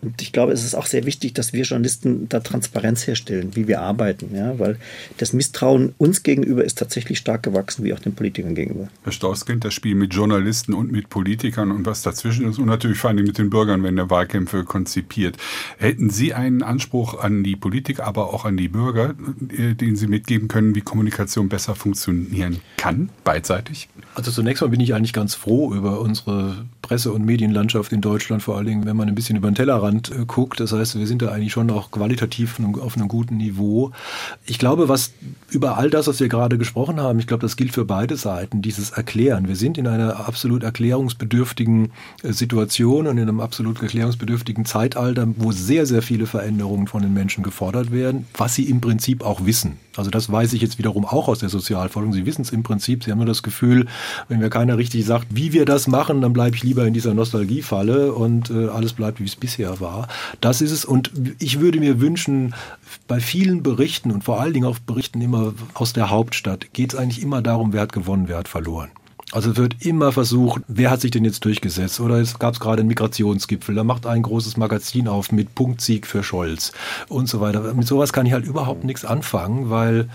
Und 0.00 0.20
ich 0.22 0.32
glaube, 0.32 0.52
es 0.52 0.64
ist 0.64 0.74
auch 0.74 0.86
sehr 0.86 1.06
wichtig, 1.06 1.34
dass 1.34 1.52
wir 1.52 1.64
Journalisten 1.64 2.28
da 2.28 2.40
Transparenz 2.40 3.06
herstellen, 3.06 3.50
wie 3.54 3.68
wir 3.68 3.80
arbeiten, 3.80 4.34
ja, 4.34 4.58
weil 4.58 4.76
das 5.18 5.32
Misstrauen 5.32 5.94
uns 5.98 6.22
gegenüber 6.22 6.64
ist 6.64 6.78
tatsächlich 6.78 7.18
stark 7.18 7.42
gewachsen, 7.42 7.84
wie 7.84 7.92
auch 7.92 7.98
den 7.98 8.14
Politikern 8.14 8.54
gegenüber. 8.54 8.88
Herr 9.02 9.12
Strauß 9.12 9.46
kennt 9.46 9.64
das 9.64 9.74
Spiel 9.74 9.94
mit 9.94 10.14
Journalisten 10.14 10.74
und 10.74 10.92
mit 10.92 11.10
Politikern 11.10 11.70
und 11.70 11.86
was 11.86 12.02
dazwischen 12.02 12.48
ist 12.48 12.58
und 12.58 12.66
natürlich 12.66 12.98
vor 12.98 13.10
allem 13.10 13.24
mit 13.24 13.38
den 13.38 13.50
Bürgern, 13.50 13.82
wenn 13.82 13.96
der 13.96 14.10
Wahlkämpfe 14.10 14.64
konzipiert. 14.64 15.36
Hätten 15.78 16.10
Sie 16.10 16.34
einen 16.34 16.62
Anspruch 16.62 17.18
an 17.18 17.42
die 17.42 17.56
Politiker, 17.56 18.04
aber 18.04 18.32
auch 18.32 18.44
an 18.44 18.56
die 18.56 18.68
Bürger, 18.68 19.14
äh, 19.56 19.74
den 19.74 19.96
Sie 19.96 20.06
mitgeben 20.06 20.48
können, 20.48 20.74
wie 20.74 20.80
Kommunikation 20.80 21.48
besser 21.48 21.67
besser 21.68 21.74
funktionieren 21.74 22.60
kann, 22.76 23.10
beidseitig? 23.24 23.88
Also 24.14 24.30
zunächst 24.30 24.62
mal 24.62 24.68
bin 24.68 24.80
ich 24.80 24.94
eigentlich 24.94 25.12
ganz 25.12 25.34
froh 25.34 25.74
über 25.74 26.00
unsere 26.00 26.66
Presse- 26.88 27.12
und 27.12 27.26
Medienlandschaft 27.26 27.92
in 27.92 28.00
Deutschland, 28.00 28.42
vor 28.42 28.56
allen 28.56 28.64
Dingen, 28.64 28.86
wenn 28.86 28.96
man 28.96 29.08
ein 29.08 29.14
bisschen 29.14 29.36
über 29.36 29.50
den 29.50 29.54
Tellerrand 29.54 30.10
äh, 30.10 30.24
guckt. 30.26 30.58
Das 30.58 30.72
heißt, 30.72 30.98
wir 30.98 31.06
sind 31.06 31.20
da 31.20 31.30
eigentlich 31.30 31.52
schon 31.52 31.70
auch 31.70 31.90
qualitativ 31.90 32.58
auf 32.80 32.96
einem 32.96 33.08
guten 33.08 33.36
Niveau. 33.36 33.92
Ich 34.46 34.58
glaube, 34.58 34.88
was 34.88 35.12
über 35.50 35.76
all 35.76 35.90
das, 35.90 36.06
was 36.06 36.18
wir 36.18 36.28
gerade 36.28 36.56
gesprochen 36.56 36.98
haben, 36.98 37.18
ich 37.18 37.26
glaube, 37.26 37.42
das 37.42 37.56
gilt 37.56 37.74
für 37.74 37.84
beide 37.84 38.16
Seiten, 38.16 38.62
dieses 38.62 38.90
Erklären. 38.90 39.48
Wir 39.48 39.56
sind 39.56 39.76
in 39.76 39.86
einer 39.86 40.26
absolut 40.26 40.62
erklärungsbedürftigen 40.62 41.90
äh, 42.22 42.32
Situation 42.32 43.06
und 43.06 43.18
in 43.18 43.28
einem 43.28 43.40
absolut 43.40 43.82
erklärungsbedürftigen 43.82 44.64
Zeitalter, 44.64 45.28
wo 45.36 45.52
sehr, 45.52 45.84
sehr 45.84 46.00
viele 46.00 46.24
Veränderungen 46.24 46.86
von 46.86 47.02
den 47.02 47.12
Menschen 47.12 47.44
gefordert 47.44 47.92
werden, 47.92 48.26
was 48.34 48.54
sie 48.54 48.64
im 48.64 48.80
Prinzip 48.80 49.22
auch 49.22 49.44
wissen. 49.44 49.76
Also 49.98 50.10
das 50.10 50.30
weiß 50.30 50.52
ich 50.52 50.62
jetzt 50.62 50.78
wiederum 50.78 51.04
auch 51.04 51.28
aus 51.28 51.40
der 51.40 51.48
Sozialforschung. 51.48 52.12
Sie 52.12 52.24
wissen 52.24 52.42
es 52.42 52.50
im 52.50 52.62
Prinzip. 52.62 53.02
Sie 53.02 53.10
haben 53.10 53.18
nur 53.18 53.26
das 53.26 53.42
Gefühl, 53.42 53.86
wenn 54.28 54.38
mir 54.38 54.48
keiner 54.48 54.78
richtig 54.78 55.04
sagt, 55.04 55.26
wie 55.30 55.52
wir 55.52 55.64
das 55.64 55.88
machen, 55.88 56.22
dann 56.22 56.32
bleibe 56.32 56.54
ich 56.54 56.62
lieber 56.62 56.77
in 56.86 56.94
dieser 56.94 57.14
Nostalgiefalle 57.14 58.12
und 58.12 58.50
äh, 58.50 58.68
alles 58.68 58.92
bleibt, 58.92 59.20
wie 59.20 59.24
es 59.24 59.36
bisher 59.36 59.80
war. 59.80 60.08
Das 60.40 60.60
ist 60.60 60.70
es. 60.70 60.84
Und 60.84 61.10
ich 61.38 61.60
würde 61.60 61.80
mir 61.80 62.00
wünschen, 62.00 62.54
bei 63.06 63.20
vielen 63.20 63.62
Berichten 63.62 64.10
und 64.10 64.24
vor 64.24 64.40
allen 64.40 64.52
Dingen 64.52 64.66
auch 64.66 64.78
Berichten 64.78 65.20
immer 65.20 65.54
aus 65.74 65.92
der 65.92 66.10
Hauptstadt 66.10 66.72
geht 66.72 66.92
es 66.92 66.98
eigentlich 66.98 67.22
immer 67.22 67.42
darum, 67.42 67.72
wer 67.72 67.82
hat 67.82 67.92
gewonnen, 67.92 68.28
wer 68.28 68.38
hat 68.38 68.48
verloren. 68.48 68.90
Also 69.30 69.58
wird 69.58 69.84
immer 69.84 70.10
versucht, 70.12 70.62
wer 70.68 70.90
hat 70.90 71.02
sich 71.02 71.10
denn 71.10 71.24
jetzt 71.24 71.44
durchgesetzt? 71.44 72.00
Oder 72.00 72.16
es 72.16 72.38
gab 72.38 72.58
gerade 72.58 72.80
einen 72.80 72.88
Migrationsgipfel, 72.88 73.74
da 73.74 73.84
macht 73.84 74.06
ein 74.06 74.22
großes 74.22 74.56
Magazin 74.56 75.06
auf 75.06 75.32
mit 75.32 75.54
Punktsieg 75.54 76.06
für 76.06 76.22
Scholz 76.22 76.72
und 77.08 77.28
so 77.28 77.40
weiter. 77.40 77.74
Mit 77.74 77.86
sowas 77.86 78.14
kann 78.14 78.24
ich 78.24 78.32
halt 78.32 78.46
überhaupt 78.46 78.84
nichts 78.84 79.04
anfangen, 79.04 79.68
weil 79.68 80.08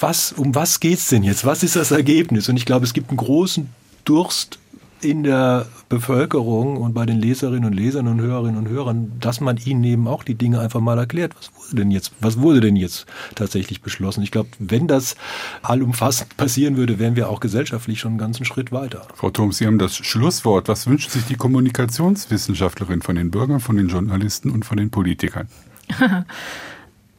was, 0.00 0.32
um 0.32 0.54
was 0.54 0.80
geht's 0.80 1.08
denn 1.08 1.22
jetzt? 1.22 1.44
Was 1.44 1.62
ist 1.62 1.76
das 1.76 1.92
Ergebnis? 1.92 2.48
Und 2.48 2.56
ich 2.56 2.66
glaube, 2.66 2.84
es 2.84 2.92
gibt 2.92 3.10
einen 3.10 3.18
großen 3.18 3.68
Durst 4.04 4.58
in 5.00 5.22
der 5.22 5.66
Bevölkerung 5.88 6.76
und 6.76 6.92
bei 6.92 7.06
den 7.06 7.18
Leserinnen 7.18 7.64
und 7.64 7.72
Lesern 7.72 8.08
und 8.08 8.20
Hörerinnen 8.20 8.58
und 8.58 8.68
Hörern, 8.68 9.12
dass 9.20 9.40
man 9.40 9.56
ihnen 9.56 9.82
eben 9.84 10.06
auch 10.06 10.22
die 10.22 10.34
Dinge 10.34 10.60
einfach 10.60 10.80
mal 10.80 10.98
erklärt. 10.98 11.34
Was 11.36 11.50
wurde 11.54 11.76
denn 11.76 11.90
jetzt, 11.90 12.12
was 12.20 12.40
wurde 12.40 12.60
denn 12.60 12.76
jetzt 12.76 13.06
tatsächlich 13.34 13.80
beschlossen? 13.80 14.22
Ich 14.22 14.30
glaube, 14.30 14.50
wenn 14.58 14.86
das 14.86 15.16
allumfassend 15.62 16.36
passieren 16.36 16.76
würde, 16.76 16.98
wären 16.98 17.16
wir 17.16 17.28
auch 17.28 17.40
gesellschaftlich 17.40 18.00
schon 18.00 18.12
einen 18.12 18.18
ganzen 18.18 18.44
Schritt 18.44 18.72
weiter. 18.72 19.06
Frau 19.14 19.30
Thoms, 19.30 19.58
Sie 19.58 19.66
haben 19.66 19.78
das 19.78 19.96
Schlusswort. 19.96 20.68
Was 20.68 20.86
wünscht 20.86 21.10
sich 21.10 21.24
die 21.24 21.36
Kommunikationswissenschaftlerin 21.36 23.02
von 23.02 23.16
den 23.16 23.30
Bürgern, 23.30 23.60
von 23.60 23.76
den 23.76 23.88
Journalisten 23.88 24.50
und 24.50 24.64
von 24.64 24.76
den 24.76 24.90
Politikern? 24.90 25.48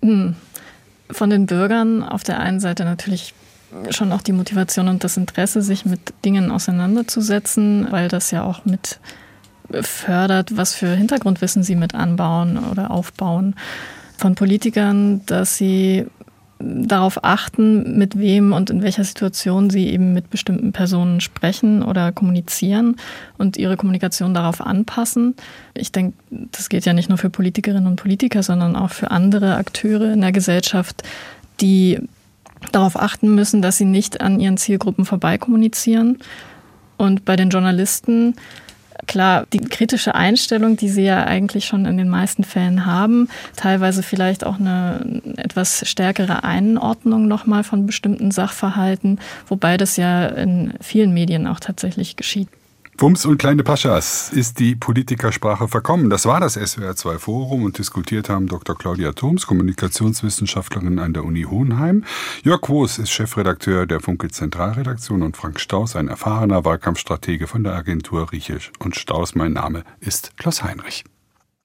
Hm. 0.02 0.36
von 1.12 1.30
den 1.30 1.46
Bürgern 1.46 2.04
auf 2.04 2.24
der 2.24 2.40
einen 2.40 2.62
Seite 2.62 2.86
natürlich 2.86 3.34
schon 3.92 4.12
auch 4.12 4.22
die 4.22 4.32
Motivation 4.32 4.88
und 4.88 5.04
das 5.04 5.18
Interesse, 5.18 5.62
sich 5.62 5.86
mit 5.86 6.00
Dingen 6.26 6.52
auseinanderzusetzen, 6.52 7.88
weil 7.92 8.08
das 8.08 8.32
ja 8.32 8.44
auch 8.44 8.66
mit 8.66 9.00
fördert, 9.82 10.58
was 10.58 10.74
für 10.74 10.96
Hintergrundwissen 10.96 11.64
sie 11.64 11.76
mit 11.76 11.94
anbauen 11.94 12.58
oder 12.58 12.92
aufbauen. 12.92 13.56
Von 14.18 14.36
Politikern, 14.36 15.22
dass 15.26 15.58
sie 15.58 16.08
darauf 16.62 17.24
achten, 17.24 17.98
mit 17.98 18.20
wem 18.20 18.52
und 18.52 18.70
in 18.70 18.82
welcher 18.82 19.06
Situation 19.06 19.70
sie 19.70 19.88
eben 19.88 20.12
mit 20.12 20.30
bestimmten 20.30 20.74
Personen 20.74 21.22
sprechen 21.22 21.82
oder 21.82 22.12
kommunizieren 22.12 22.98
und 23.38 23.56
ihre 23.56 23.78
Kommunikation 23.78 24.34
darauf 24.34 24.60
anpassen. 24.60 25.36
Ich 25.74 25.94
denke, 25.94 26.18
das 26.30 26.68
geht 26.68 26.86
ja 26.86 26.92
nicht 26.92 27.08
nur 27.08 27.18
für 27.18 27.30
Politikerinnen 27.30 27.88
und 27.88 27.96
Politiker, 27.96 28.44
sondern 28.44 28.76
auch 28.76 28.92
für 28.92 29.10
andere 29.10 29.56
Akteure 29.56 30.12
in 30.12 30.20
der 30.20 30.34
Gesellschaft, 30.34 31.04
die 31.62 32.00
darauf 32.72 33.00
achten 33.00 33.34
müssen, 33.34 33.62
dass 33.62 33.78
sie 33.78 33.86
nicht 33.86 34.22
an 34.22 34.40
ihren 34.40 34.58
Zielgruppen 34.58 35.06
vorbeikommunizieren. 35.06 36.18
Und 36.98 37.26
bei 37.26 37.36
den 37.36 37.50
Journalisten, 37.50 38.36
klar, 39.08 39.46
die 39.54 39.60
kritische 39.60 40.16
Einstellung, 40.16 40.76
die 40.76 40.90
sie 40.90 41.04
ja 41.04 41.24
eigentlich 41.24 41.66
schon 41.66 41.86
in 41.86 41.98
den 41.98 42.10
meisten 42.10 42.44
Fällen 42.44 42.86
haben, 42.86 43.30
teilweise 43.56 44.04
vielleicht 44.04 44.46
auch 44.46 44.60
eine 44.60 45.22
etwas 45.38 45.88
stärkere 45.88 46.44
Einordnung 46.44 47.28
nochmal 47.28 47.64
von 47.64 47.86
bestimmten 47.86 48.32
Sachverhalten, 48.32 49.20
wobei 49.48 49.78
das 49.78 49.98
ja 49.98 50.28
in 50.28 50.74
vielen 50.82 51.14
Medien 51.14 51.48
auch 51.48 51.60
tatsächlich 51.60 52.16
geschieht. 52.16 52.50
Wumms 53.02 53.26
und 53.26 53.38
kleine 53.38 53.64
Paschas 53.64 54.30
ist 54.34 54.60
die 54.60 54.76
Politikersprache 54.76 55.70
verkommen. 55.70 56.10
Das 56.10 56.26
war 56.26 56.42
das 56.42 56.58
SWR2 56.58 57.18
Forum 57.18 57.64
und 57.64 57.78
diskutiert 57.78 58.28
haben 58.28 58.48
Dr. 58.48 58.78
Claudia 58.78 59.14
Thoms, 59.14 59.48
Kommunikationswissenschaftlerin 59.48 61.00
an 61.00 61.14
der 61.14 61.24
Uni 61.24 61.44
Hohenheim. 61.44 62.04
Jörg 62.44 62.68
Woos 62.68 62.98
ist 62.98 63.12
Chefredakteur 63.12 63.86
der 63.86 64.02
Funke 64.02 64.28
Zentralredaktion 64.28 65.24
und 65.24 65.38
Frank 65.38 65.62
Staus, 65.62 65.96
ein 65.96 66.10
erfahrener 66.10 66.66
Wahlkampfstratege 66.66 67.48
von 67.48 67.64
der 67.64 67.74
Agentur 67.74 68.34
Riechisch 68.34 68.74
und 68.80 68.98
Staus. 68.98 69.34
Mein 69.34 69.54
Name 69.54 69.86
ist 70.02 70.36
Klaus 70.36 70.62
Heinrich. 70.62 71.06